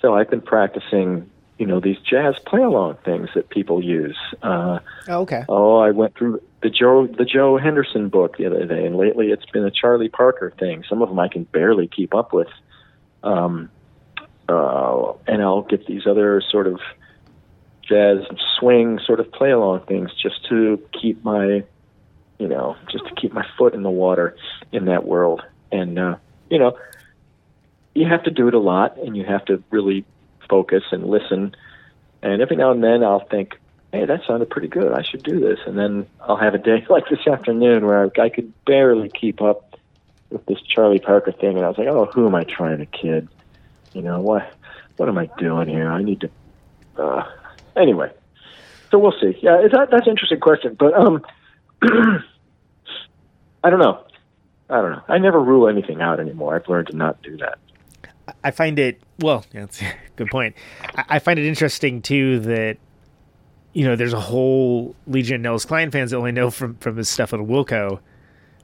[0.01, 4.17] so I've been practicing you know these jazz play along things that people use.
[4.41, 5.43] Uh, oh, okay.
[5.47, 9.31] Oh, I went through the Joe the Joe Henderson book the other day, and lately
[9.31, 10.83] it's been a Charlie Parker thing.
[10.89, 12.47] Some of them I can barely keep up with,
[13.23, 13.69] um,
[14.49, 16.79] uh, and I'll get these other sort of
[17.87, 18.25] jazz
[18.59, 21.63] swing sort of play along things just to keep my,
[22.39, 24.35] you know, just to keep my foot in the water
[24.71, 25.43] in that world.
[25.71, 26.15] And uh,
[26.49, 26.77] you know,
[27.93, 30.05] you have to do it a lot, and you have to really
[30.49, 31.55] focus and listen.
[32.21, 33.59] And every now and then I'll think,
[33.91, 34.91] hey, that sounded pretty good.
[34.91, 35.59] I should do this.
[35.65, 39.41] And then I'll have a day like this afternoon where I, I could barely keep
[39.41, 39.77] up
[40.29, 41.57] with this Charlie Parker thing.
[41.57, 43.27] And I was like, oh, who am I trying to kid?
[43.93, 44.51] You know, what,
[44.97, 45.91] what am I doing here?
[45.91, 46.29] I need to,
[46.97, 47.23] uh,
[47.75, 48.11] anyway.
[48.89, 49.37] So we'll see.
[49.41, 50.75] Yeah, that, that's an interesting question.
[50.77, 51.23] But, um,
[53.63, 54.03] I don't know.
[54.69, 55.03] I don't know.
[55.07, 56.55] I never rule anything out anymore.
[56.55, 57.59] I've learned to not do that.
[58.43, 59.45] I find it well.
[59.53, 60.55] Yeah, that's a good point.
[60.95, 62.77] I, I find it interesting too that
[63.73, 66.95] you know, there's a whole legion of Nels Cline fans that only know from from
[66.97, 67.99] his stuff on Wilco.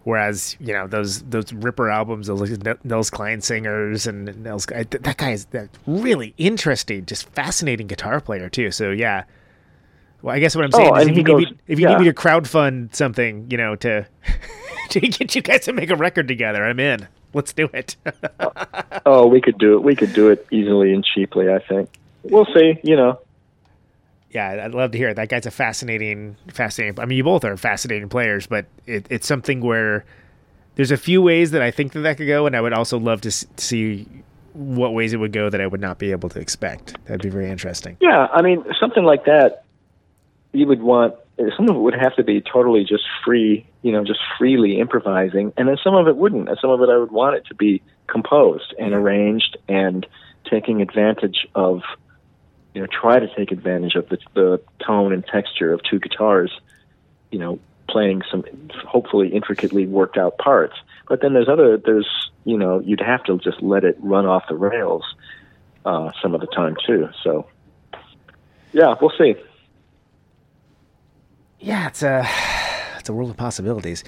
[0.03, 5.31] Whereas you know those those Ripper albums, those Nels Cline singers and Nels, that guy
[5.31, 8.71] is that really interesting, just fascinating guitar player too.
[8.71, 9.25] So yeah,
[10.21, 11.87] well, I guess what I'm saying Oh, is if you, need goes- me, if you
[11.87, 11.97] yeah.
[11.97, 14.07] need me to crowdfund something, you know, to
[14.89, 17.07] to get you guys to make a record together, I'm in.
[17.33, 17.95] Let's do it.
[19.05, 19.83] Oh, we could do it.
[19.83, 21.49] We could do it easily and cheaply.
[21.49, 21.89] I think.
[22.23, 22.79] We'll see.
[22.83, 23.19] You know.
[24.29, 25.15] yeah, I'd love to hear it.
[25.15, 26.99] That guy's a fascinating, fascinating.
[26.99, 30.05] I mean, you both are fascinating players, but it, it's something where
[30.75, 32.99] there's a few ways that I think that that could go, and I would also
[32.99, 34.05] love to see
[34.53, 36.93] what ways it would go that I would not be able to expect.
[37.05, 37.97] That'd be very interesting.
[38.01, 39.63] Yeah, I mean something like that.
[40.51, 41.15] You would want
[41.55, 45.53] some of it would have to be totally just free, you know, just freely improvising,
[45.57, 47.55] and then some of it wouldn't, and some of it I would want it to
[47.55, 50.05] be composed and arranged and
[50.49, 51.81] taking advantage of,
[52.73, 56.51] you know, try to take advantage of the, the tone and texture of two guitars,
[57.31, 58.43] you know, playing some
[58.85, 60.75] hopefully intricately worked out parts.
[61.07, 62.07] But then there's other there's
[62.45, 65.03] you know you'd have to just let it run off the rails
[65.85, 67.09] uh, some of the time too.
[67.23, 67.47] So
[68.71, 69.35] yeah, we'll see.
[71.59, 72.27] Yeah, it's a
[72.99, 74.03] it's a world of possibilities.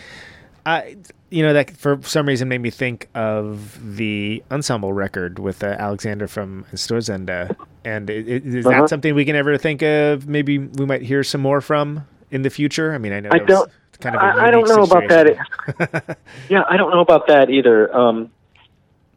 [0.66, 0.98] I,
[1.32, 5.68] you know, that for some reason made me think of the Unsemble record with uh,
[5.80, 7.56] Alexander from Einstürzende.
[7.84, 8.82] And i- i- is Uh-huh.
[8.82, 10.28] that something we can ever think of?
[10.28, 12.94] Maybe we might hear some more from in the future.
[12.94, 14.22] I mean, I know I don't- kind of.
[14.22, 16.18] I, I don't know about that.
[16.50, 17.88] yeah, I don't know about that either.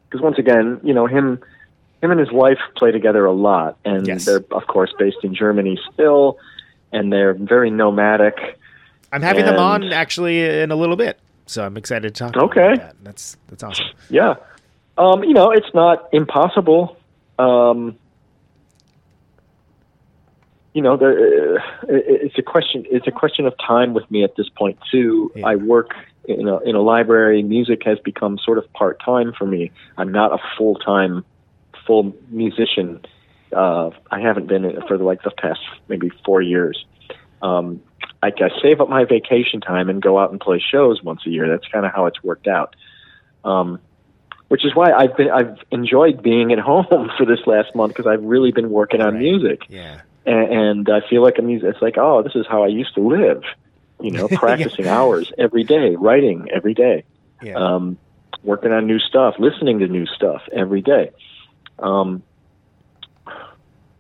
[0.09, 1.41] Because once again, you know him,
[2.03, 4.25] him and his wife play together a lot, and Yes.
[4.25, 6.39] they're of course based in Germany still,
[6.95, 8.59] and they're very nomadic.
[9.13, 12.37] I'm having them on actually in a little bit, so I'm excited to talk.
[12.37, 12.75] Okay.
[12.75, 12.97] about that.
[13.03, 13.87] that's that's awesome.
[14.09, 14.35] Yeah,
[14.97, 16.97] um, you know it's not impossible.
[17.39, 17.99] Um,
[20.75, 22.85] you know, there, uh, it's a question.
[22.91, 25.33] It's a question of time with me at this point too.
[25.37, 25.47] Yeah.
[25.47, 25.95] I work
[26.27, 27.43] in a in a library.
[27.43, 29.71] Music has become sort of part time for me.
[29.97, 31.25] I'm not a full time,
[31.87, 33.05] full musician.
[33.55, 36.85] Uh, I haven't been in for like the past maybe four years.
[37.43, 37.81] Um,
[38.23, 41.31] I, I save up my vacation time and go out and play shows once a
[41.31, 41.49] year.
[41.49, 42.75] That's kind of how it's worked out.
[43.45, 43.79] Um,
[44.49, 48.07] which is why I've been I've enjoyed being at home for this last month because
[48.07, 49.23] I've really been working on Right.
[49.23, 50.01] music Yeah.
[50.27, 51.71] and, and I feel like music.
[51.71, 53.43] It's like, oh, this is how I used to live.
[54.01, 57.05] You know, practicing hours every day, writing every day,
[57.43, 57.55] Yeah.
[57.57, 57.99] um,
[58.43, 61.11] working on new stuff, listening to new stuff every day.
[61.79, 62.23] Um,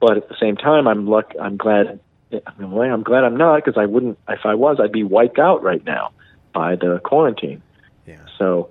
[0.05, 1.32] but at the same time, I'm luck.
[1.40, 1.98] I'm glad.
[2.30, 4.18] I mean, well, I'm glad I'm not because I wouldn't.
[4.28, 6.12] If I was, I'd be wiped out right now
[6.52, 7.62] by the quarantine.
[8.07, 8.18] Yeah.
[8.36, 8.68] So,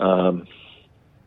[0.00, 0.48] um,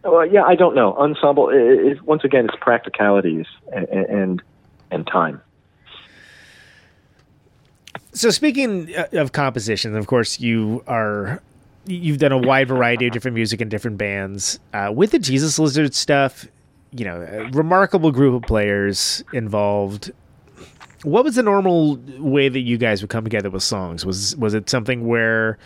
[0.03, 0.91] well, yeah, I don't know.
[0.99, 1.53] Unsemble.
[1.53, 4.41] It, it, once again, it's practicalities and and,
[4.91, 5.41] and time.
[8.11, 11.41] So speaking uh, of composition, of course, you are
[11.85, 14.59] you've done a wide variety of different music in different bands.
[14.73, 16.47] Uh, with the Jesus Lizard stuff,
[16.97, 20.11] you know, a remarkable group of players involved.
[21.03, 24.05] What was the normal way that you guys would come together with songs?
[24.05, 25.59] Was was it something where,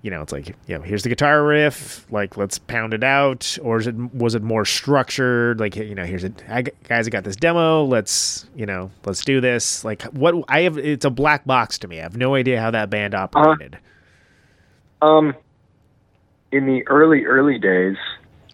[0.00, 3.58] you know, it's like, you know, here's the guitar riff, like let's pound it out,
[3.62, 5.60] or is it was it more structured?
[5.60, 7.84] Like, you know, here's it, I, guys, I got this demo.
[7.84, 9.84] Let's, you know, let's do this.
[9.84, 12.00] Like, what I have, it's a black box to me.
[12.00, 13.78] I have no idea how that band operated.
[15.02, 15.34] Um,
[16.50, 17.96] in the early early days,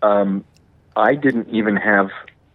[0.02, 0.44] um,
[0.98, 2.10] I didn't even have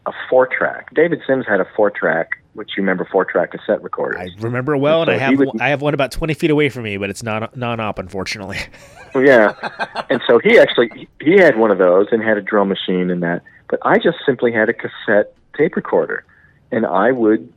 [0.06, 0.94] a four track.
[0.94, 4.20] David Sims had a four track, which you remember four track cassette recorders.
[4.20, 6.70] I remember well, and So I have would- I have one about twenty feet away
[6.70, 8.58] from me, but it's non non op, unfortunately.
[9.16, 9.54] yeah,
[10.10, 13.24] and so he actually he had one of those and had a drum machine and
[13.24, 13.42] that.
[13.70, 16.26] But I just simply had a cassette tape recorder,
[16.72, 17.52] and I would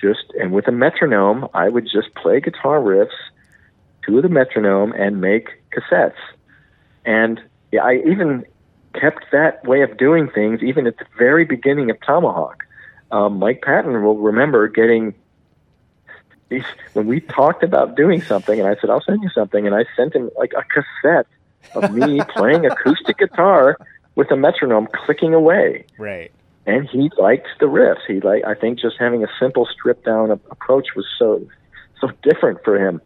[0.00, 3.08] just and with a metronome, I would just play guitar riffs
[4.06, 6.12] to the metronome and make cassettes.
[7.06, 7.40] And
[7.72, 8.44] yeah, I even
[9.00, 12.64] kept that way of doing things even at the very beginning of Tomahawk.
[13.10, 15.14] Um, Mike Patton will remember getting
[16.48, 19.74] these when we talked about doing something, and I said, "I'll send you something," and
[19.74, 21.26] I sent him like a cassette
[21.74, 23.76] of me playing acoustic guitar
[24.14, 26.32] with a metronome clicking away right.
[26.66, 28.00] and he liked the riffs.
[28.06, 31.46] He like I think just having a simple stripped down approach was so
[32.00, 33.00] so different for him.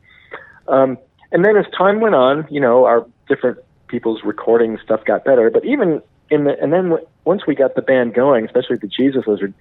[0.68, 0.99] Um,
[1.32, 3.59] and then as time went on, you know, our different
[3.93, 5.51] people's recording stuff got better.
[5.51, 8.88] But even in the and then w- once we got the band going, especially the
[8.88, 9.55] Jesus Lizard,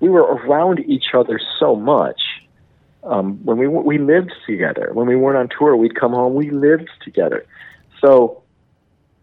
[0.00, 2.20] we were around each other so much.
[3.04, 6.34] Um, when we we lived together, when we weren't on tour, we'd come home.
[6.34, 7.44] We lived together,
[8.00, 8.42] so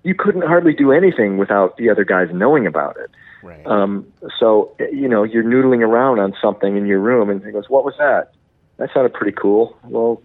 [0.03, 3.09] you couldn't hardly do anything without the other guys knowing about it.
[3.41, 3.66] Right.
[3.66, 4.05] Um,
[4.39, 7.84] so you know, you're noodling around on something in your room, and he goes, "What
[7.84, 8.32] was that?"
[8.78, 9.76] that sounded pretty cool.
[9.84, 10.22] Well,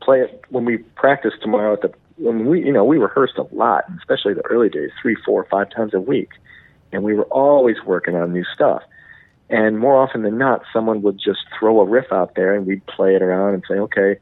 [0.00, 3.46] play it when we practice tomorrow at the when we you know we rehearsed a
[3.54, 6.30] lot, especially the early days, three, four, five times a week,
[6.92, 8.82] and we were always working on new stuff.
[9.48, 12.84] And more often than not, someone would just throw a riff out there, and we'd
[12.86, 14.18] play it around and say, okay.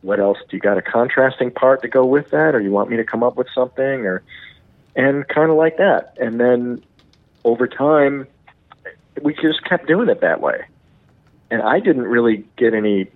[0.00, 0.36] What else?
[0.50, 3.04] Do you got a contrasting part to go with that, or you want me to
[3.04, 4.22] come up with something, or
[4.96, 6.16] and kind of like that.
[6.20, 6.82] And then
[7.44, 8.26] over time,
[9.22, 10.64] we just kept doing it that way.
[11.50, 13.08] And I didn't really get any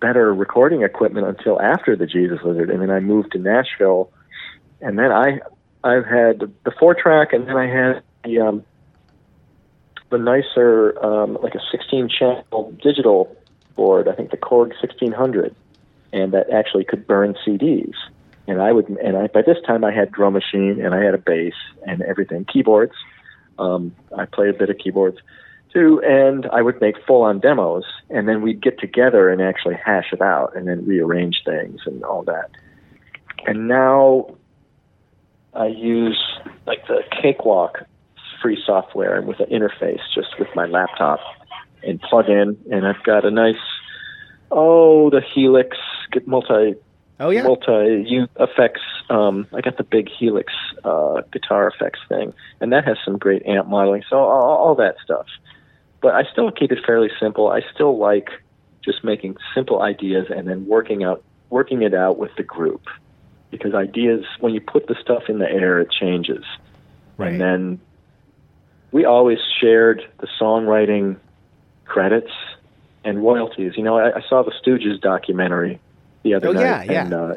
[0.00, 4.10] better recording equipment until after the Jesus Lizard, and then I moved to Nashville,
[4.80, 5.40] and then I
[5.84, 8.64] I've had the four track, and then I had the um,
[10.10, 13.36] the nicer um, like a 16 channel digital
[13.76, 14.08] board.
[14.08, 15.54] I think the Korg 1600,
[16.12, 17.94] and that actually could burn CDs.
[18.46, 21.14] And I would, and I by this time I had drum machine, and I had
[21.14, 21.54] a bass
[21.86, 22.94] and everything, keyboards.
[23.58, 25.18] Um, I played a bit of keyboards
[25.72, 29.76] too, and I would make full on demos, and then we'd get together and actually
[29.76, 32.50] hash it out, and then rearrange things and all that.
[33.46, 34.34] And now
[35.54, 36.22] I use
[36.66, 37.84] like the Cakewalk
[38.42, 41.20] free software and with an interface just with my laptop
[41.82, 43.56] and plug in, and I've got a nice
[44.50, 45.76] oh the Helix
[46.26, 46.74] multi
[47.20, 47.42] Oh yeah.
[47.42, 48.80] multi effects.
[49.10, 50.52] Um, I got the big Helix
[50.84, 54.04] uh, guitar effects thing, and that has some great amp modeling.
[54.08, 55.26] So all, all that stuff.
[56.00, 57.48] But I still keep it fairly simple.
[57.48, 58.28] I still like
[58.84, 62.82] just making simple ideas and then working out working it out with the group
[63.50, 66.44] because ideas when you put the stuff in the air it changes
[67.16, 67.32] Right.
[67.32, 67.80] and then
[68.92, 71.16] we always shared the songwriting
[71.86, 72.30] credits
[73.04, 75.80] and royalties you know i, I saw the stooges documentary
[76.22, 77.04] the other Oh, night yeah, yeah.
[77.04, 77.34] and uh,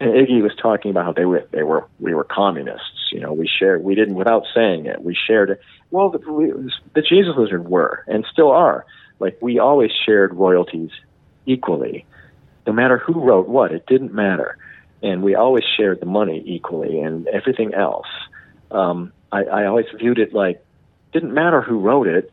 [0.00, 2.97] Iggy was talking about how they were they were we were communists.
[3.12, 5.02] You know, we shared we didn't without saying it.
[5.02, 5.60] We shared it.
[5.90, 6.52] Well, the, we,
[6.94, 8.84] the Jesus Lizard were and still are.
[9.18, 10.90] Like we always shared royalties
[11.46, 12.06] equally,
[12.66, 13.72] no matter who wrote what.
[13.72, 14.56] It didn't matter,
[15.02, 18.06] and we always shared the money equally and everything else.
[18.70, 20.64] Um, I, I always viewed it like
[21.12, 22.32] didn't matter who wrote it.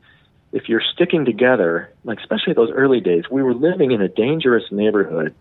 [0.51, 4.63] If you're sticking together, like especially those early days, we were living in a dangerous
[4.71, 5.33] neighborhood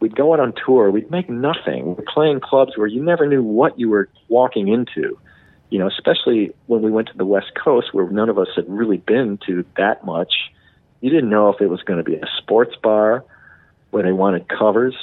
[0.00, 1.96] we'd go out on tour, we'd make nothing.
[1.96, 5.18] We're playing clubs where you never knew what you were walking into.
[5.70, 8.64] You know, especially when we went to the West Coast where none of us had
[8.68, 10.32] really been to that much.
[11.00, 13.24] You didn't know if it was going to be a sports bar
[13.90, 14.94] where they wanted covers,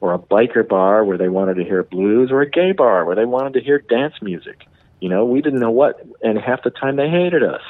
[0.00, 3.16] or a biker bar where they wanted to hear blues, or a gay bar where
[3.16, 4.66] they wanted to hear dance music.
[5.00, 7.62] You know, we didn't know what, and half the time they hated us,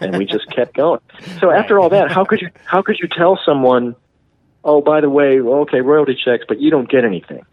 [0.00, 1.00] and we just kept going.
[1.38, 3.94] So after all that, how could you how could you tell someone
[4.64, 7.44] oh, by the way, okay, royalty checks, but you don't get anything.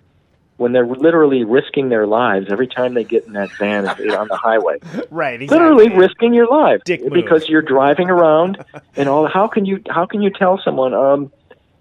[0.58, 4.36] When they're literally risking their lives every time they get in that van on the
[4.36, 4.80] highway,
[5.10, 5.42] Right.
[5.42, 5.48] Exactly.
[5.48, 7.14] literally risking your life Dick move.
[7.14, 8.64] because you're driving around
[8.98, 9.26] and all.
[9.28, 11.32] How can you how can you tell someone, um,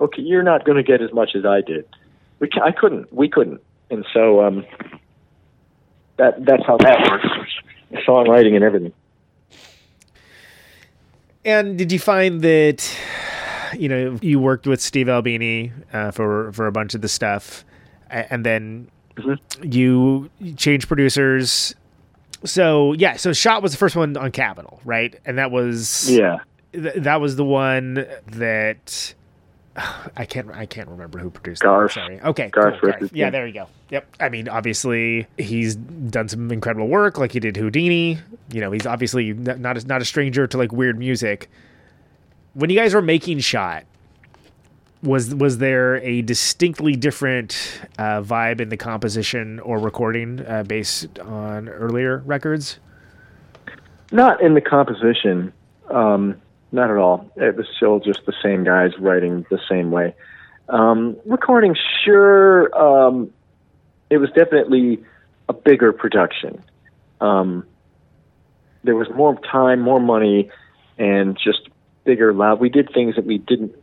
[0.00, 1.86] okay, you're not going to get as much as I did?
[2.38, 3.60] We I couldn't, we couldn't,
[3.90, 4.64] and so um,
[6.18, 8.92] that that's how that works, songwriting and everything.
[11.44, 12.96] And did you find that
[13.76, 17.64] you know you worked with Steve Albini uh, for for a bunch of the stuff,
[18.10, 19.72] and then Mm-hmm.
[19.72, 21.74] you changed producers?
[22.44, 25.18] So yeah, so Shot was the first one on Capitol, right?
[25.26, 26.38] And that was Yeah.
[26.72, 29.14] th- that was the one that
[30.16, 31.94] I can't I can't remember who produced Garth.
[31.94, 32.00] that.
[32.00, 32.20] Sorry.
[32.20, 32.48] Okay.
[32.50, 33.16] Garth cool, Richardson.
[33.16, 33.66] Yeah, there you go.
[33.90, 34.06] Yep.
[34.20, 38.18] I mean, obviously he's done some incredible work, like he did Houdini.
[38.52, 41.50] You know, he's obviously not a, not a stranger to like weird music.
[42.58, 43.84] When you guys were making Shot,
[45.00, 51.20] was was there a distinctly different uh, vibe in the composition or recording uh, based
[51.20, 52.80] on earlier records?
[54.10, 55.52] Not in the composition,
[55.88, 56.34] um,
[56.72, 57.30] not at all.
[57.36, 60.16] It was still just the same guys writing the same way.
[60.68, 63.32] Um, recording, sure, um,
[64.10, 65.04] it was definitely
[65.48, 66.60] a bigger production.
[67.20, 67.64] Um,
[68.82, 70.50] there was more time, more money,
[70.98, 71.68] and just
[72.08, 72.58] bigger, loud.
[72.58, 73.76] We did things that we didn't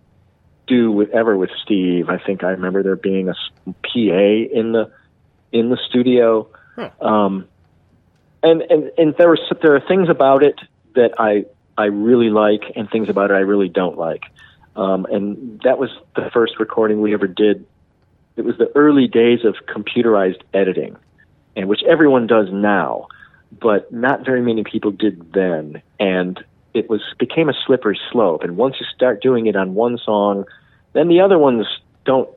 [0.65, 2.09] do with ever with Steve.
[2.09, 4.91] I think I remember there being a PA in the
[5.51, 6.49] in the studio.
[6.99, 7.47] Um,
[8.41, 10.59] and and and there were there are things about it
[10.95, 11.45] that I
[11.77, 14.23] I really like, and things about it I really don't like.
[14.75, 17.67] Um, and that was the first recording we ever did.
[18.37, 20.97] It was the early days of computerized editing,
[21.55, 23.07] and which everyone does now,
[23.51, 25.83] but not very many people did then.
[25.99, 26.43] And
[26.75, 28.43] it was became a slippery slope.
[28.43, 30.45] And once you start doing it on one song,
[30.93, 31.65] then the other ones
[32.03, 32.29] don't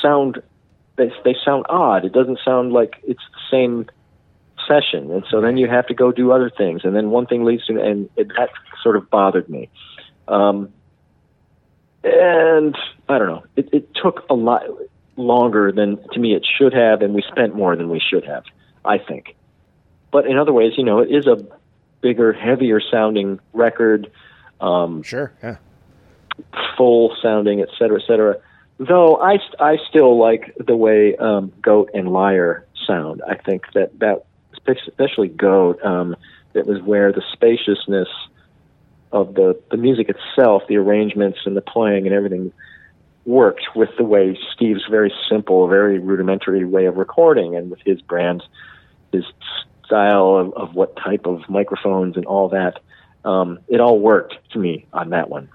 [0.00, 0.42] sound
[0.96, 2.04] they they sound odd.
[2.04, 3.86] It doesn't sound like it's the same
[4.68, 7.44] session, and so then you have to go do other things, and then one thing
[7.44, 8.50] leads to, and it, that
[8.82, 9.68] sort of bothered me.
[10.28, 10.72] Um,
[12.04, 12.76] and
[13.08, 13.44] I don't know.
[13.56, 14.62] It, it took a lot
[15.16, 18.44] longer than to me it should have, and we spent more than we should have.
[18.84, 19.36] I think.
[20.12, 21.44] But in other ways, you know, it is a
[22.00, 24.10] bigger, heavier sounding record.
[24.60, 25.32] Um, Sure.
[25.42, 25.56] Yeah.
[26.76, 28.36] full sounding, et cetera, et cetera.
[28.78, 33.22] Though I, st- I still like the way um, Goat and Liar sound.
[33.26, 34.24] I think that that
[34.86, 36.14] especially Goat, um,
[36.52, 38.08] that was where the spaciousness
[39.12, 42.52] of the the music itself, the arrangements and the playing and everything
[43.24, 48.00] worked with the way Steve's very simple, very rudimentary way of recording, and with his
[48.02, 48.42] brand,
[49.12, 49.24] his
[49.86, 52.80] style of, of what type of microphones and all that.
[53.24, 55.48] Um, it all worked to me on that one.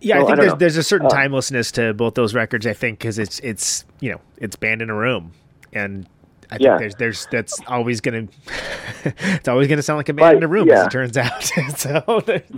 [0.00, 2.34] Yeah, So, I I think don't there's there's a certain Uh, timelessness to both those
[2.34, 2.66] records.
[2.66, 5.32] I think because it's it's you know it's band in a room,
[5.72, 6.06] and
[6.50, 6.78] I think Yeah.
[6.78, 8.26] there's there's that's always gonna
[9.04, 11.42] it's always gonna sound like a band But, in a room as it turns out.
[11.76, 12.00] so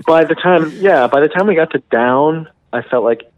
[0.07, 3.29] by the time yeah by the time we got to down i felt like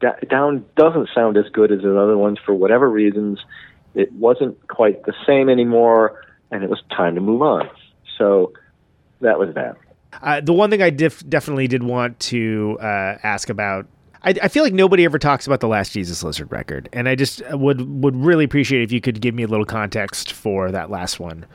[0.00, 3.40] Da- down doesn't sound as good as the other ones for whatever reasons
[3.94, 7.68] it wasn't quite the same anymore and it was time to move on
[8.16, 8.52] so
[9.20, 9.76] that was that
[10.22, 13.86] uh, the one thing I def- definitely did want to uh, ask about.
[14.22, 17.14] I, I feel like nobody ever talks about the last Jesus Lizard record, and I
[17.14, 20.90] just would would really appreciate if you could give me a little context for that
[20.90, 21.46] last one.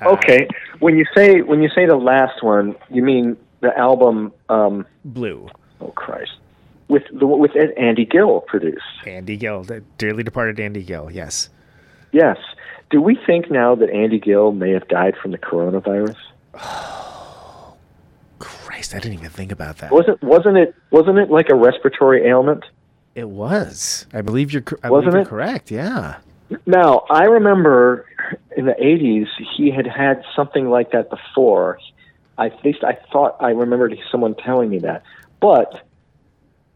[0.00, 0.46] Uh, okay
[0.80, 5.48] when you say when you say the last one you mean the album um Blue,
[5.80, 6.32] oh christ
[6.88, 11.10] with the with andy gill produced Andy Gill, the dearly departed Andy Gill.
[11.10, 11.48] Yes.
[12.22, 12.38] Yes
[12.90, 16.16] do we think now that andy gill may have died from the coronavirus
[18.38, 19.90] Christ, I didn't even think about that.
[19.90, 22.64] wasn't wasn't it wasn't it like a respiratory ailment
[23.14, 24.06] It was.
[24.12, 24.62] I believe you're.
[24.82, 25.30] I Wasn't believe it?
[25.30, 25.70] you're correct.
[25.70, 26.16] Yeah.
[26.66, 28.04] Now, I remember
[28.56, 31.78] in the 80s, he had had something like that before.
[32.38, 35.02] I, at least I thought I remembered someone telling me that.
[35.40, 35.82] But,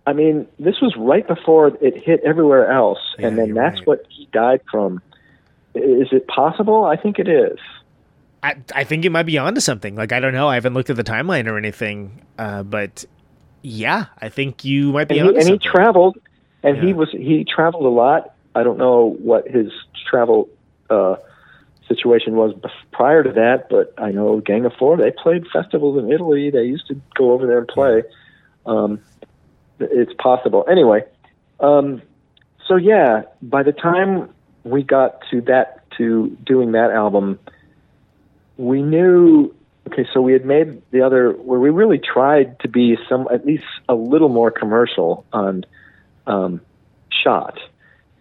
[0.06, 3.86] I mean, this was right before it hit everywhere else, Yeah, and then that's right.
[3.86, 5.02] what he died from.
[5.74, 6.84] Is it possible?
[6.84, 7.58] I think it is.
[8.42, 9.94] I, I think you might be onto something.
[9.94, 10.48] Like I don't know.
[10.48, 12.22] I haven't looked at the timeline or anything.
[12.38, 13.04] Uh, but
[13.62, 16.18] yeah, I think you might be And he, and he traveled,
[16.62, 18.34] and he was he traveled a lot.
[18.54, 19.70] I don't know what his
[20.10, 20.48] travel
[20.88, 21.16] uh,
[21.86, 22.54] situation was
[22.92, 24.96] prior to that, but I know Gang of Four.
[24.96, 26.50] They played festivals in Italy.
[26.50, 28.02] They used to go over there and play.
[28.64, 29.00] Um,
[29.78, 30.64] it's possible.
[30.70, 31.04] Anyway,
[31.60, 32.02] um,
[32.66, 34.30] so yeah, by the time
[34.64, 37.38] we got to that to doing that album,
[38.56, 39.54] we knew.
[39.90, 43.44] Okay, so we had made the other where we really tried to be some at
[43.44, 45.64] least a little more commercial on
[46.26, 46.60] um,
[47.10, 47.58] shot,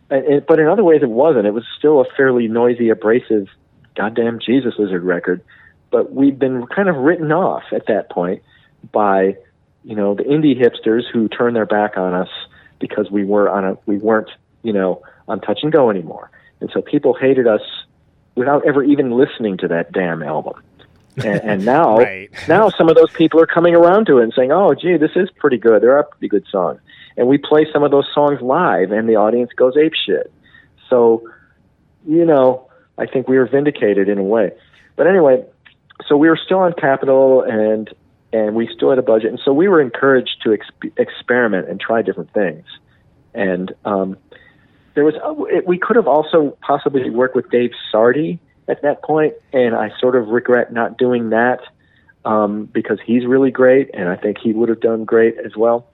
[0.09, 1.45] and, and, but in other ways it wasn't.
[1.45, 3.47] It was still a fairly noisy, abrasive,
[3.95, 5.41] goddamn Jesus Lizard record.
[5.91, 8.41] But we'd been kind of written off at that point
[8.91, 9.35] by
[9.83, 12.29] you know the indie hipsters who turned their back on us
[12.79, 14.29] because we were on a we weren't
[14.63, 16.31] you know on touch and go anymore,
[16.61, 17.61] and so people hated us
[18.35, 20.61] without ever even listening to that damn album.
[21.17, 22.29] And, and now, Right.
[22.47, 25.11] now some of those people are coming around to it and saying, "Oh, gee, this
[25.15, 25.81] is pretty good.
[25.81, 26.79] There are pretty good songs."
[27.17, 30.31] And we play some of those songs live, and the audience goes ape shit.
[30.89, 31.29] So,
[32.07, 34.51] you know, I think we were vindicated in a way.
[34.95, 35.45] But anyway,
[36.07, 37.89] so we were still on Capitol, and
[38.31, 41.79] and we still had a budget, and so we were encouraged to exp- experiment and
[41.79, 42.65] try different things.
[43.33, 44.17] And um,
[44.95, 49.33] there was uh, we could have also possibly worked with Dave Sardy at that point,
[49.53, 51.59] and I sort of regret not doing that
[52.25, 55.87] um, because he's really great, and I think he would have done great as well.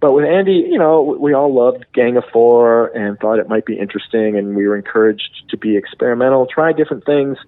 [0.00, 3.64] But with Andy, you know, we all loved Gang of Four and thought it might
[3.64, 7.38] be interesting, and we were encouraged to be experimental, try different things,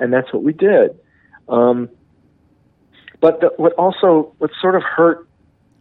[0.00, 0.98] and that's what we did.
[1.48, 1.88] Um,
[3.20, 5.28] but the, what also what sort of hurt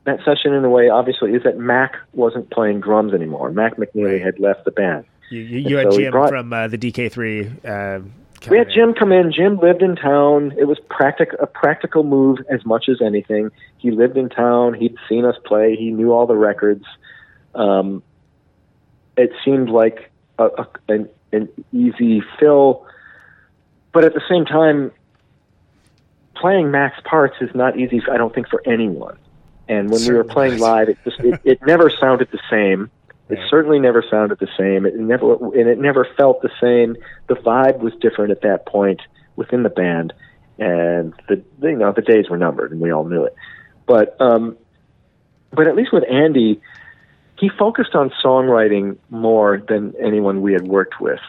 [0.10, 3.52] that session in a way, obviously, is that Mac wasn't playing drums anymore.
[3.52, 5.06] Mac McNeilly had left the band.
[5.30, 7.66] You, you, you had so Jim brought- from uh, the DK3.
[7.66, 8.04] Uh,
[8.50, 8.70] We had.
[8.74, 9.32] Jim come in.
[9.32, 10.54] Jim lived in town.
[10.58, 13.52] It was practic- a practical move as much as anything.
[13.78, 14.74] He lived in town.
[14.74, 15.76] He'd seen us play.
[15.76, 16.86] He knew all the records.
[17.54, 18.02] Um,
[19.18, 20.10] it seemed like
[20.40, 22.86] a, a, an, an easy fill,
[23.92, 24.92] but at the same time,
[26.36, 28.02] playing Max parts is not easy.
[28.10, 29.18] I don't think for anyone.
[29.70, 32.90] And when we were playing live, it just it, it never sounded the same.
[33.30, 33.50] It Right.
[33.50, 34.88] certainly never sounded the same.
[34.88, 36.98] It never and it never felt the same.
[37.28, 39.02] The vibe was different at that point
[39.36, 40.12] within the band,
[40.58, 43.36] and the you know the days were numbered, and we all knew it.
[43.86, 44.58] But um,
[45.52, 46.60] but at least with Andy,
[47.38, 51.22] he focused on songwriting more than anyone we had worked with,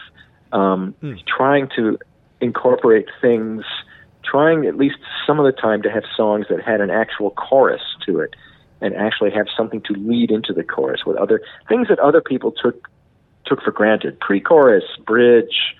[0.52, 1.14] um, Hmm.
[1.26, 1.98] trying to
[2.40, 3.62] incorporate things,
[4.31, 4.97] trying at least
[5.27, 8.35] some of the time to have songs that had an actual chorus to it,
[8.81, 12.52] and actually have something to lead into the chorus with other things that other people
[12.52, 12.89] took
[13.47, 15.74] took for granted pre-chorus bridge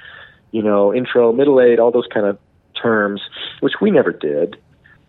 [0.51, 2.37] you know intro middle eight all those kind of
[2.83, 3.21] terms
[3.61, 4.57] which we never did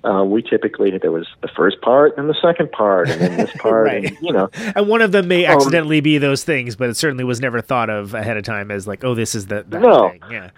[0.04, 3.52] uh, we typically there was the first part and the second part and then this
[3.60, 4.06] part Right.
[4.06, 6.98] and, you know And one of them may Um, accidentally be those things, but it
[6.98, 9.82] certainly was never thought of ahead of time as like, oh, this is the that
[9.82, 10.10] No.
[10.10, 10.22] thing.
[10.32, 10.50] Yeah.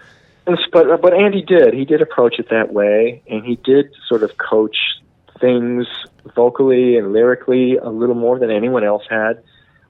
[0.44, 1.72] But but Andy did.
[1.72, 4.76] He did approach it that way, and he did sort of coach
[5.40, 5.86] things
[6.34, 9.42] vocally and lyrically a little more than anyone else had.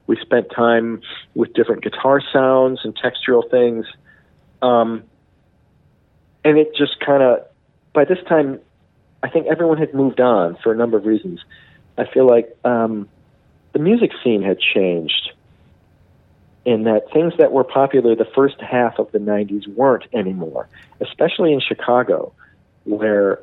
[0.07, 1.01] We spent time
[1.33, 3.85] with different guitar sounds and textural things,
[4.61, 5.03] um,
[6.43, 7.45] and it just kind of.
[7.93, 8.59] By this time,
[9.23, 11.39] I think everyone had moved on for a number of reasons.
[11.97, 13.09] I feel like um,
[13.73, 15.31] the music scene had changed
[16.65, 20.67] in that things that were popular the first half of the 90s weren't anymore,
[20.99, 22.33] especially in Chicago,
[22.85, 23.39] where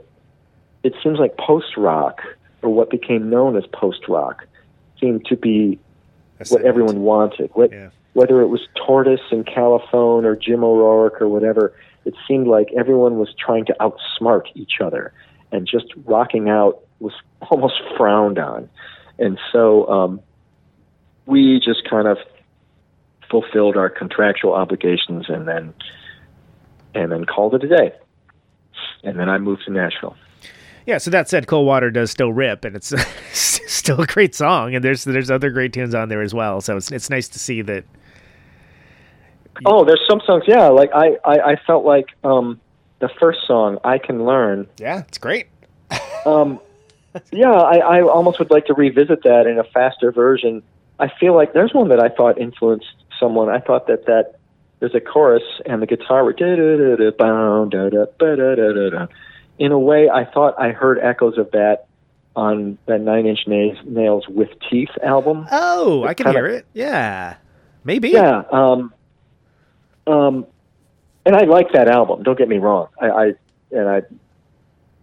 [0.83, 2.21] it seems like post rock,
[2.63, 4.45] or what became known as post rock,
[5.01, 5.79] seemed to be
[6.49, 7.51] what everyone wanted.
[7.55, 7.91] What, Yeah.
[8.15, 11.73] Whether it was Tortoise and Califone or Jim O'Rourke or whatever,
[12.05, 15.15] it seemed like everyone was trying to outsmart each other,
[15.51, 17.15] and just rocking out was
[17.51, 18.69] almost frowned on.
[19.19, 20.21] And so um,
[21.25, 22.19] we just kind of
[23.33, 25.75] fulfilled our contractual obligations and then
[26.95, 27.93] and then called it a day.
[29.03, 30.15] And then I moved to Nashville.
[30.87, 30.99] Yeah.
[30.99, 32.93] So that said, Cold Water does still rip, and it's
[33.33, 36.61] still a great song, and there's there's other great tunes on there as well.
[36.61, 37.85] So it's it's nice to see that.
[39.65, 40.69] Oh, there's some songs, yeah.
[40.69, 42.61] Like I, I, I felt like um,
[43.01, 45.47] the first song, "I Can Learn." Yeah, it's great.
[46.25, 46.61] Um,
[47.33, 50.63] yeah, I, I almost would like to revisit that in a faster version.
[51.01, 53.49] I feel like there's one that I thought influenced someone.
[53.49, 54.37] I thought that that
[54.81, 58.55] there's a chorus and the guitar were da da da da bow da da da
[58.55, 59.07] da da da.
[59.59, 61.87] In a way, I thought I heard echoes of that
[62.35, 65.47] on that Nine Inch Nails, Nails with Teeth album.
[65.53, 66.67] Oh, I can kinda- hear it.
[66.73, 67.37] Yeah,
[67.85, 68.11] maybe.
[68.11, 68.43] Yeah.
[68.51, 68.93] Um,
[70.07, 70.47] um,
[71.25, 72.23] and I like that album.
[72.23, 72.89] Don't get me wrong.
[73.01, 73.33] I, I
[73.71, 74.03] and I,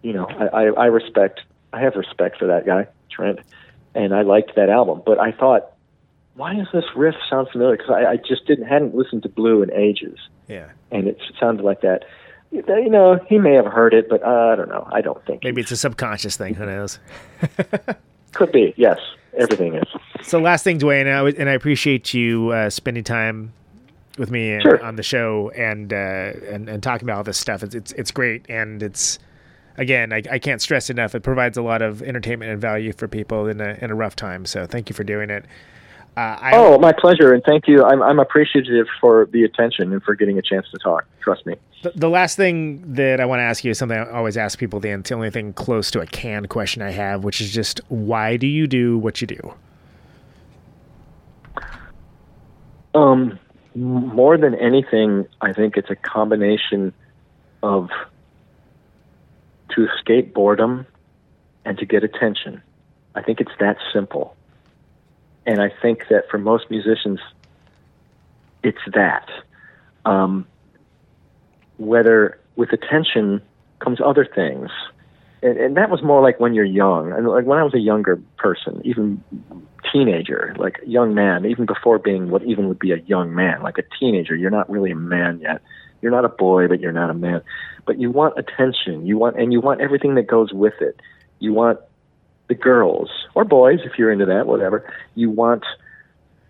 [0.02, 1.40] you know, I, I, I respect.
[1.72, 3.38] I have respect for that guy, Trent,
[3.94, 5.02] and I liked that album.
[5.06, 5.72] But I thought,
[6.40, 7.76] why does this riff sound familiar?
[7.76, 10.18] Because I, I just didn't hadn't listened to Blue in ages,
[10.48, 10.70] Yeah.
[10.90, 12.04] and it sounded like that.
[12.50, 14.88] You know, he may have heard it, but uh, I don't know.
[14.90, 15.44] I don't think.
[15.44, 16.54] Maybe it's a subconscious thing.
[16.54, 16.98] Who knows?
[18.32, 18.74] could be.
[18.76, 18.98] Yes,
[19.38, 19.84] everything is.
[20.22, 23.52] So last thing, Duane, and I, and I appreciate you uh, spending time
[24.18, 24.82] with me Sure.
[24.84, 25.96] on the show and, uh,
[26.50, 27.62] and and talking about all this stuff.
[27.62, 29.18] It's it's, it's great, and it's
[29.76, 31.14] again, I, I can't stress enough.
[31.14, 34.16] It provides a lot of entertainment and value for people in a in a rough
[34.16, 34.44] time.
[34.46, 35.44] So thank you for doing it.
[36.16, 37.84] Uh, I, Oh, my pleasure, and thank you.
[37.84, 41.04] I'm I'm appreciative for the attention and for getting a chance to talk.
[41.20, 41.54] Trust me.
[41.82, 44.58] The, the last thing that I want to ask you is something I always ask
[44.58, 44.80] people.
[44.80, 48.36] The, the only thing close to a canned question I have, which is just why
[48.36, 49.54] do you do what you do?
[52.92, 53.38] Um,
[53.76, 56.92] more than anything, I think it's a combination
[57.62, 57.88] of
[59.70, 60.86] to escape boredom
[61.64, 62.62] and to get attention.
[63.14, 64.34] I think it's that simple.
[65.46, 67.20] And I think that for most musicians,
[68.62, 69.28] it's that.
[70.04, 70.46] Um,
[71.78, 73.40] whether with attention
[73.78, 74.70] comes other things.
[75.42, 77.12] And, and that was more like when you're young.
[77.12, 79.24] And like when I was a younger person, even
[79.90, 83.78] teenager, like young man, even before being what even would be a young man, like
[83.78, 85.62] a teenager, you're not really a man yet.
[86.02, 87.42] You're not a boy, but you're not a man.
[87.86, 89.06] But you want attention.
[89.06, 91.00] You want, and you want everything that goes with it.
[91.38, 91.80] You want
[92.50, 94.92] the girls or boys, if you're into that, whatever.
[95.14, 95.64] You want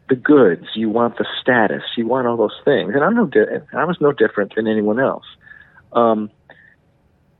[0.08, 0.66] the goods.
[0.74, 1.82] You want the status.
[1.96, 2.94] You want all those things.
[2.94, 5.26] And I'm no, di- I was no different than anyone else.
[5.92, 6.30] Um,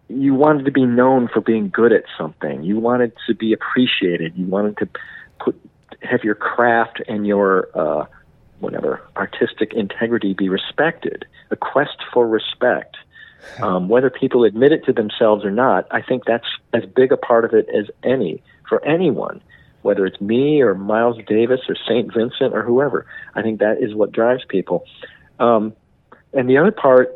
[0.09, 2.63] you wanted to be known for being good at something.
[2.63, 4.37] You wanted to be appreciated.
[4.37, 4.89] You wanted to
[5.41, 5.59] put
[6.03, 8.05] have your craft and your uh,
[8.59, 11.25] whatever artistic integrity be respected.
[11.51, 12.97] A quest for respect.
[13.61, 17.17] Um, whether people admit it to themselves or not, I think that's as big a
[17.17, 19.43] part of it as any for anyone.
[19.83, 23.95] Whether it's me or Miles Davis or Saint Vincent or whoever, I think that is
[23.95, 24.85] what drives people.
[25.39, 25.75] Um,
[26.33, 27.15] and the other part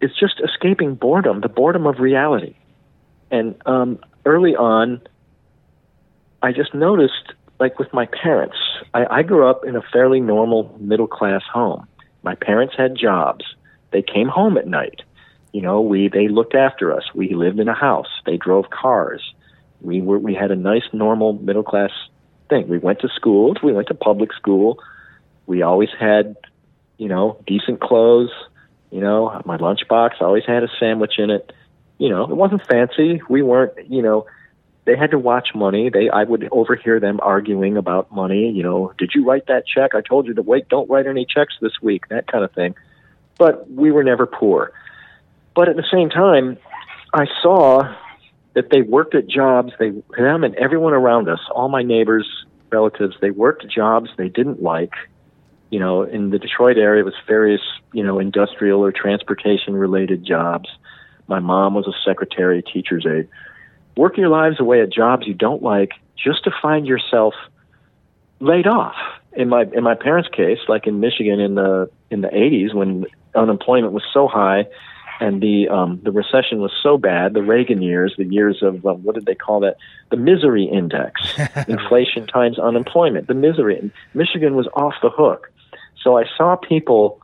[0.00, 2.54] is just escaping boredom, the boredom of reality.
[3.30, 5.00] And um, early on,
[6.42, 8.56] I just noticed, like with my parents,
[8.92, 11.86] I, I grew up in a fairly normal middle class home.
[12.22, 13.44] My parents had jobs.
[13.92, 15.02] They came home at night.
[15.52, 17.04] You know, we they looked after us.
[17.14, 18.08] We lived in a house.
[18.24, 19.22] They drove cars.
[19.80, 21.90] We were we had a nice normal middle class
[22.48, 22.68] thing.
[22.68, 23.58] We went to schools.
[23.62, 24.78] We went to public school.
[25.46, 26.36] We always had,
[26.96, 28.30] you know, decent clothes.
[28.90, 31.52] You know, my lunchbox always had a sandwich in it.
[31.98, 33.20] You know, it wasn't fancy.
[33.28, 34.26] We weren't, you know,
[34.84, 35.90] they had to watch money.
[35.90, 38.50] They I would overhear them arguing about money.
[38.50, 39.94] You know, did you write that check?
[39.94, 40.68] I told you to wait.
[40.68, 42.08] Don't write any checks this week.
[42.08, 42.74] That kind of thing.
[43.38, 44.72] But we were never poor.
[45.54, 46.58] But at the same time,
[47.12, 47.94] I saw
[48.54, 49.72] that they worked at jobs.
[49.78, 52.26] They them and everyone around us, all my neighbors,
[52.70, 54.92] relatives, they worked jobs they didn't like.
[55.70, 57.62] You know, in the Detroit area, it was various
[57.92, 60.68] you know industrial or transportation related jobs.
[61.28, 63.28] My mom was a secretary, teacher's aide
[63.96, 67.34] work your lives away at jobs you don't like just to find yourself
[68.40, 68.96] laid off.
[69.34, 73.06] In my in my parents' case, like in Michigan in the in the 80s when
[73.34, 74.66] unemployment was so high
[75.22, 79.04] and the um, the recession was so bad, the Reagan years, the years of um,
[79.04, 79.76] what did they call that?
[80.10, 81.20] The misery index,
[81.68, 83.78] inflation times unemployment, the misery.
[83.78, 85.52] And Michigan was off the hook.
[86.02, 87.22] So I saw people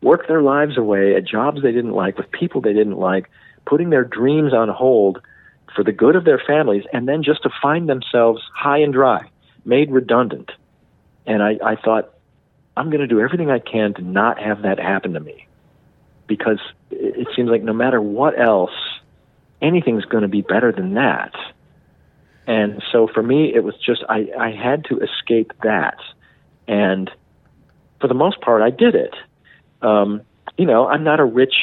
[0.00, 3.28] work their lives away at jobs they didn't like with people they didn't like,
[3.66, 5.20] putting their dreams on hold
[5.74, 9.28] for the good of their families, and then just to find themselves high and dry,
[9.66, 10.52] made redundant.
[11.26, 12.14] And I, I thought,
[12.78, 15.45] I'm going to do everything I can to not have that happen to me.
[16.26, 18.74] Because it seems like no matter what else,
[19.62, 21.34] anything's going to be better than that.
[22.46, 25.98] And so for me, it was just, I, I had to escape that.
[26.68, 27.10] And
[28.00, 29.14] for the most part, I did it.
[29.82, 30.22] Um,
[30.56, 31.54] you know, I'm not a rich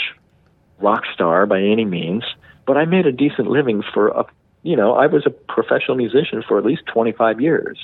[0.79, 2.23] rock star by any means
[2.65, 4.25] but I made a decent living for a,
[4.61, 7.77] you know, I was a professional musician for at least 25 years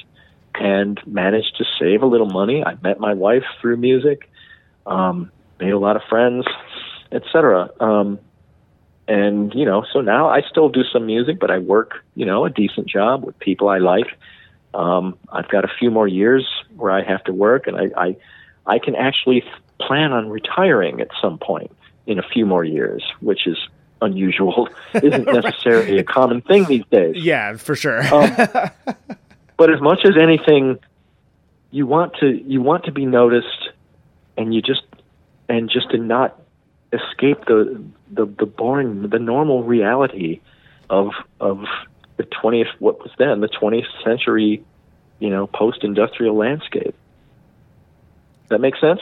[0.56, 2.64] and managed to save a little money.
[2.64, 4.30] I met my wife through music,
[4.85, 6.45] um, made a lot of friends,
[7.11, 7.69] etc.
[7.80, 8.19] Um,
[9.07, 12.45] and you know, so now I still do some music, but I work, you know,
[12.45, 14.07] a decent job with people I like.
[14.73, 18.18] Um, I've got a few more years where I have to work, and I, I,
[18.65, 19.44] I can actually
[19.80, 21.76] plan on retiring at some point
[22.06, 23.57] in a few more years, which is
[24.02, 27.15] unusual isn't necessarily a common thing these days.
[27.18, 28.02] Yeah, for sure.
[28.14, 28.31] um,
[29.57, 30.77] but as much as anything,
[31.72, 33.69] you want to you want to be noticed,
[34.38, 34.81] and you just
[35.49, 36.39] and just to not
[36.93, 40.39] escape the the, the boring the normal reality
[40.89, 41.65] of of
[42.17, 44.63] the twentieth what was then the twentieth century,
[45.19, 46.95] you know, post industrial landscape.
[48.47, 49.01] That makes sense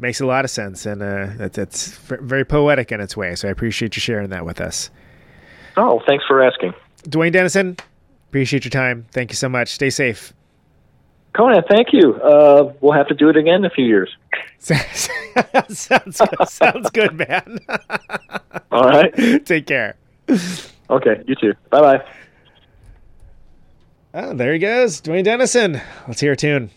[0.00, 3.34] makes a lot of sense, and uh, that's, that's very poetic in its way.
[3.34, 4.90] So I appreciate you sharing that with us.
[5.76, 6.74] Oh, thanks for asking,
[7.08, 7.76] Duane Denison.
[8.28, 9.06] Appreciate your time.
[9.10, 9.68] Thank you so much.
[9.68, 10.32] Stay safe.
[11.32, 12.14] Conan, thank you.
[12.14, 14.10] Uh, we'll have to do it again in a few years.
[15.68, 16.48] sounds good.
[16.48, 17.58] sounds good, man.
[18.72, 19.44] All right.
[19.44, 19.96] Take care.
[20.88, 21.54] Okay, you too.
[21.70, 22.04] Bye bye.
[24.12, 25.80] Oh, there he goes, Duane Denison.
[26.08, 26.70] Let's hear a tune.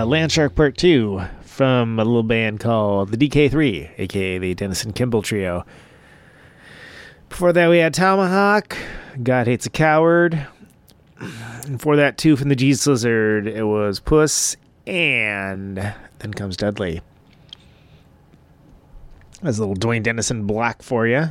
[0.00, 5.20] Uh, Landshark Part 2 from a little band called the DK3, aka the Denison Kimball
[5.20, 5.66] Trio.
[7.28, 8.78] Before that, we had Tomahawk,
[9.22, 10.46] God Hates a Coward.
[11.18, 14.56] And before that, too, from the Jesus Lizard, it was Puss,
[14.86, 15.76] and
[16.20, 17.02] then comes Dudley.
[19.42, 21.28] That's a little Duane Denison black for you.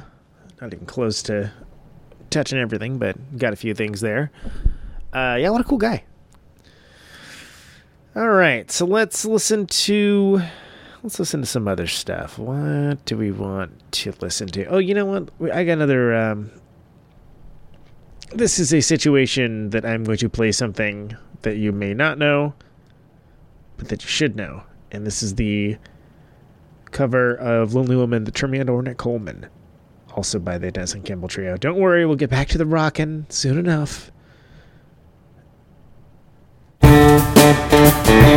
[0.61, 1.51] Not even close to
[2.29, 4.29] touching everything, but got a few things there.
[5.11, 6.03] Uh, yeah, what a cool guy.
[8.19, 10.41] All right, so let's listen to
[11.03, 12.37] let's listen to some other stuff.
[12.37, 14.65] What do we want to listen to?
[14.65, 15.29] Oh, you know what?
[15.53, 16.13] I got another.
[16.13, 16.51] Um,
[18.33, 22.53] this is a situation that I'm going to play something that you may not know,
[23.77, 25.77] but that you should know, and this is the
[26.91, 29.47] cover of "Lonely Woman," the Tremendo Ornette Coleman,
[30.13, 31.55] also by the Denison Kimball Trio.
[31.55, 34.11] Don't worry, we'll get back to the rockin' soon enough.
[37.91, 38.29] Thank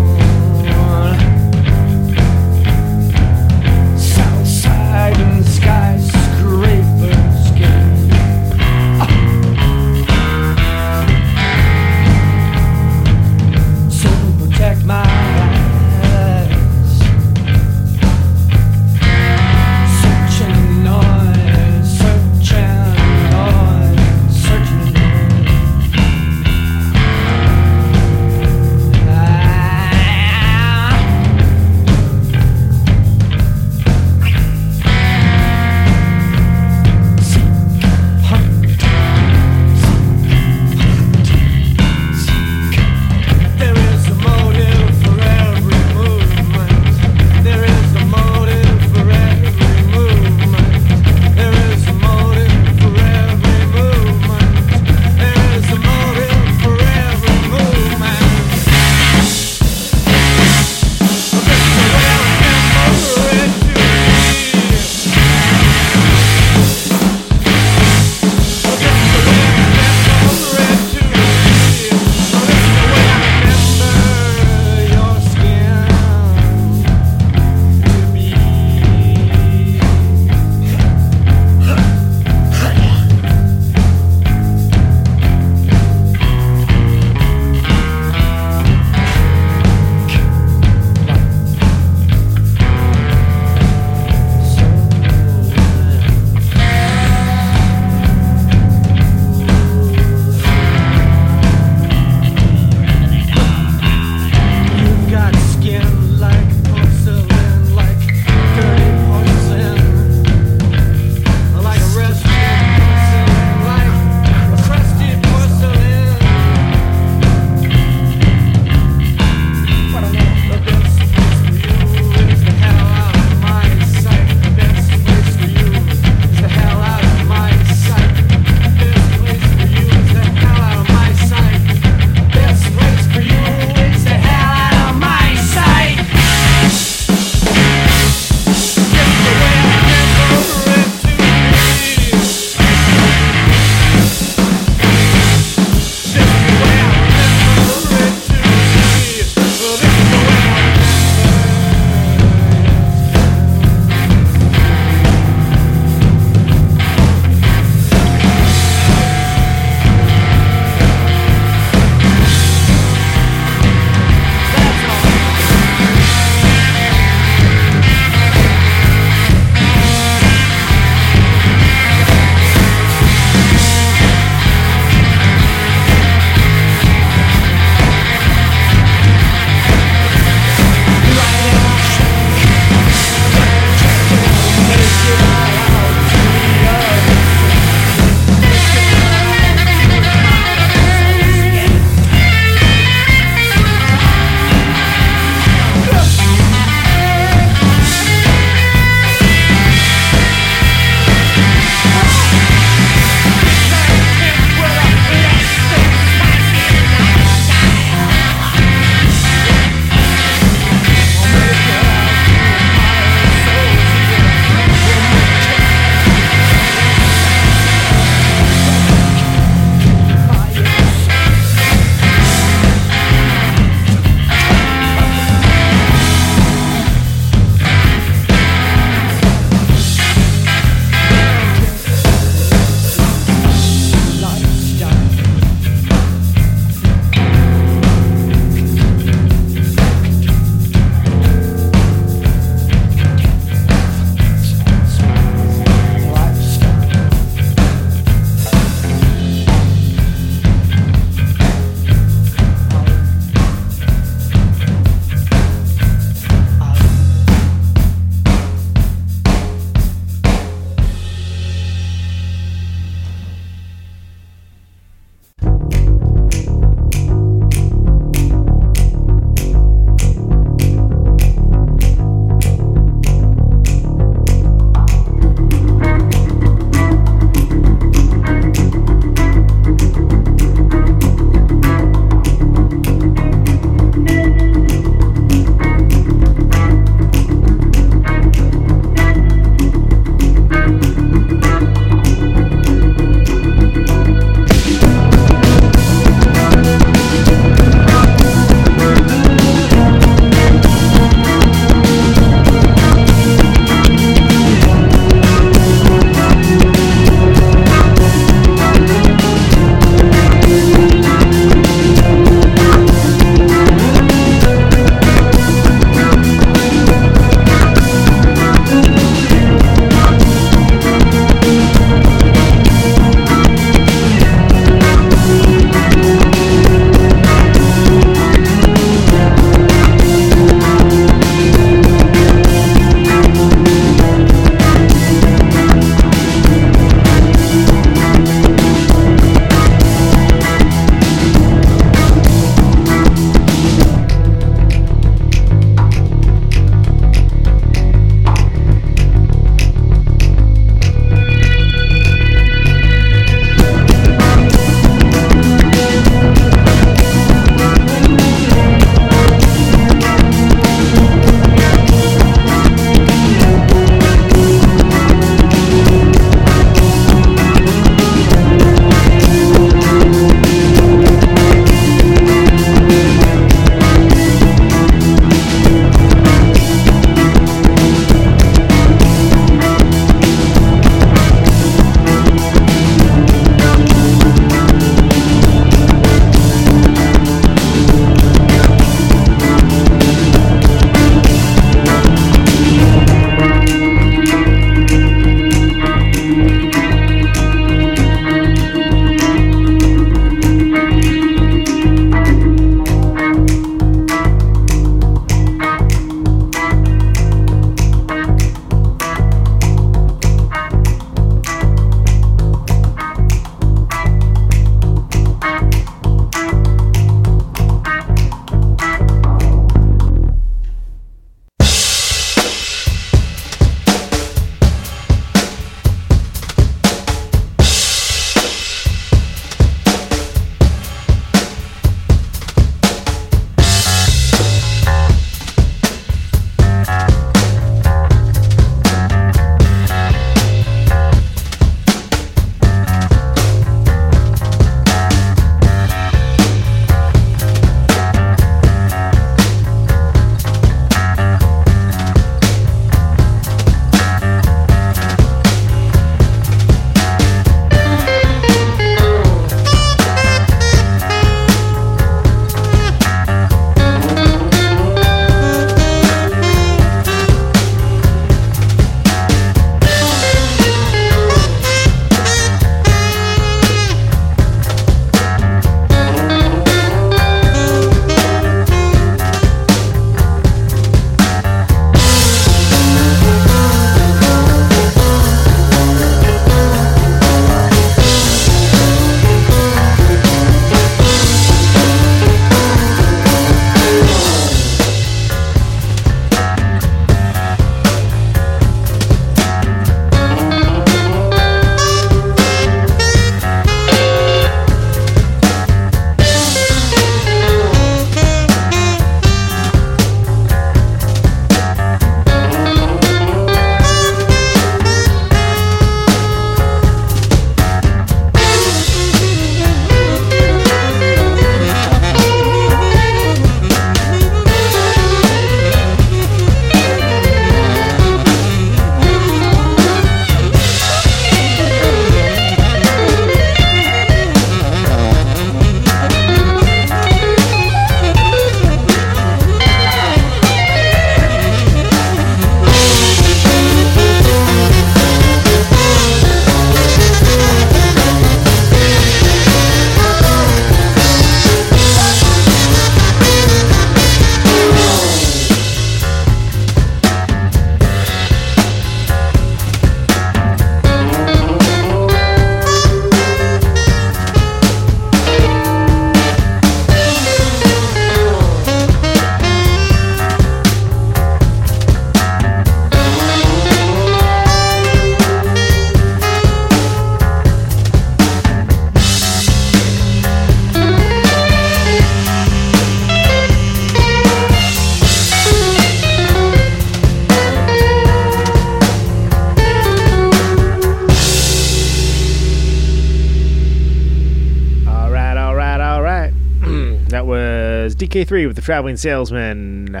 [598.70, 600.00] Traveling Salesman.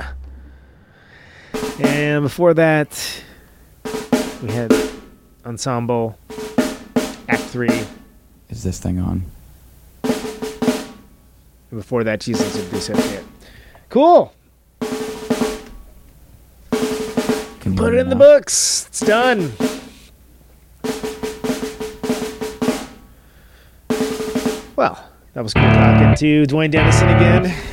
[1.80, 3.24] And before that,
[4.44, 4.70] we had
[5.42, 6.14] Unsemble,
[7.28, 7.68] Act 3.
[8.48, 9.24] Is this thing on?
[10.04, 10.12] And
[11.72, 13.24] before that, Jesus of Dissociate.
[13.88, 14.32] Cool.
[17.58, 18.20] Can Put it in the now?
[18.20, 18.86] books.
[18.86, 19.52] It's done.
[24.76, 27.69] Well, that was cool talking to Duane Denison again.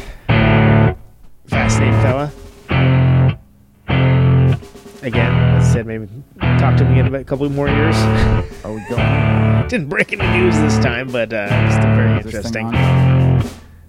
[7.28, 7.96] Couple more years.
[8.64, 9.68] Are we going?
[9.68, 12.68] Didn't break any news this time, but uh, still very interesting.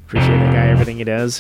[0.06, 1.36] Appreciate that guy, everything he does.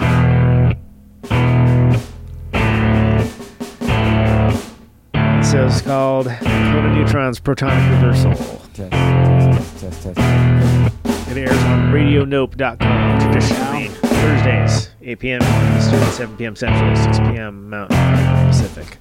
[5.50, 8.32] So it's called Conan Neutron's Protonic Reversal.
[8.74, 11.30] Test, test, test, test, test.
[11.30, 15.42] It airs on RadioNope.com traditionally Thursdays, 8 p.m.
[15.76, 16.54] Eastern, 7 p.m.
[16.54, 17.70] Central, 6 p.m.
[17.70, 17.96] Mountain
[18.46, 18.98] Pacific.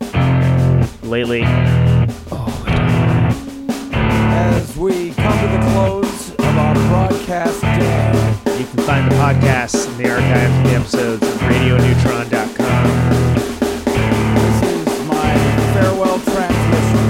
[1.03, 1.43] Lately,
[4.57, 9.87] As we come to the close of our broadcast day, you can find the podcasts
[9.87, 12.73] and the archives of the episodes at RadioNeutron.com.
[14.33, 15.33] this is my
[15.73, 17.05] farewell transmission.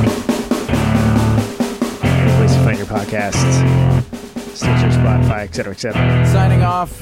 [2.03, 3.53] Any place to find your podcasts,
[4.53, 6.25] Stitcher, Spotify, etc., etc.
[6.27, 7.01] Signing off,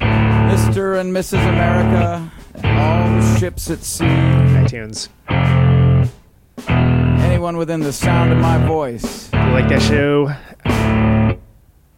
[0.00, 0.98] Mr.
[1.00, 1.46] and Mrs.
[1.46, 5.10] America, and all the ships at sea, iTunes.
[7.36, 9.28] Anyone within the sound of my voice.
[9.30, 10.28] If you like that show,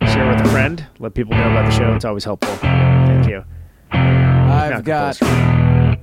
[0.04, 0.84] share with a friend.
[0.98, 1.94] Let people know about the show.
[1.94, 2.52] It's always helpful.
[2.56, 3.44] Thank you.
[3.92, 6.00] I've got compulsory.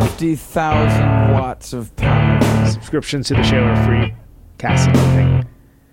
[0.00, 2.40] 50,000 watts of power.
[2.66, 4.14] subscriptions to the show are free.
[4.56, 5.44] Cast and everything.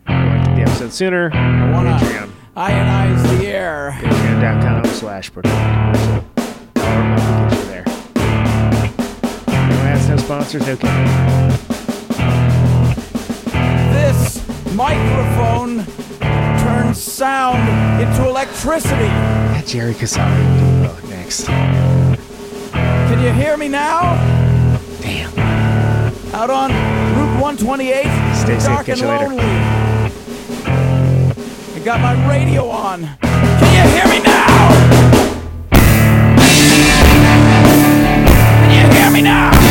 [0.08, 1.30] If you want to get the episode sooner,
[1.74, 2.30] wanna- Patreon.
[2.56, 3.98] Ionize the air.
[4.00, 5.32] Patreon.com slash
[6.74, 7.77] Dollar
[9.98, 10.96] ads, no sponsors, no kidding.
[13.94, 15.86] This microphone
[16.60, 17.68] turns sound
[18.02, 19.08] into electricity.
[19.54, 21.46] That Jerry Casari will do next.
[21.48, 24.16] Can you hear me now?
[25.02, 25.38] Damn.
[26.36, 28.04] Out on Route 128,
[28.36, 29.28] Stay safe, dark catch and you later.
[29.30, 29.44] lonely.
[31.76, 33.02] I got my radio on.
[33.22, 34.70] Can you hear me now?
[38.68, 39.67] Can you hear me now?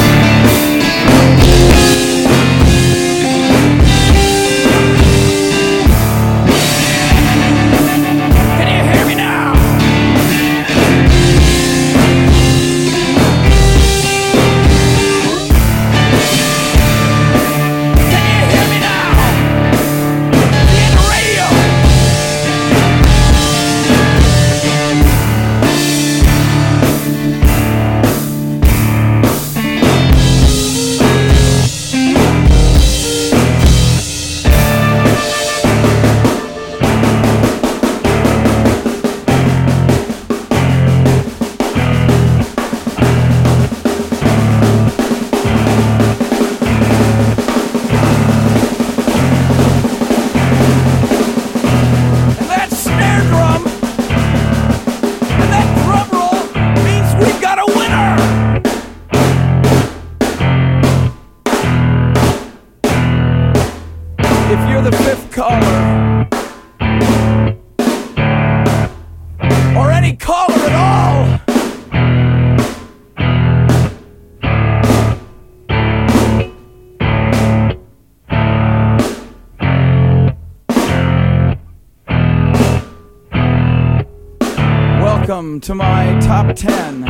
[86.57, 87.05] 10.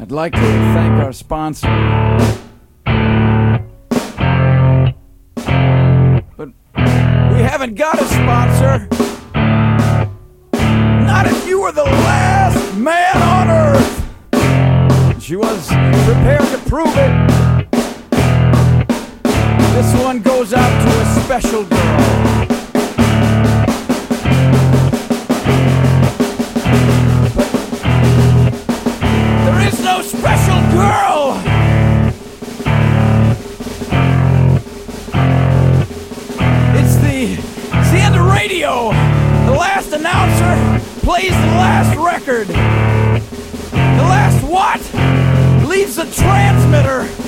[0.00, 1.97] I'd like to thank our sponsor.
[21.40, 21.50] There
[29.68, 31.40] is no special girl!
[36.74, 37.36] It's the
[37.92, 38.90] the end of radio.
[39.46, 42.48] The last announcer plays the last record.
[42.48, 44.80] The last what?
[45.68, 47.27] Leaves the transmitter.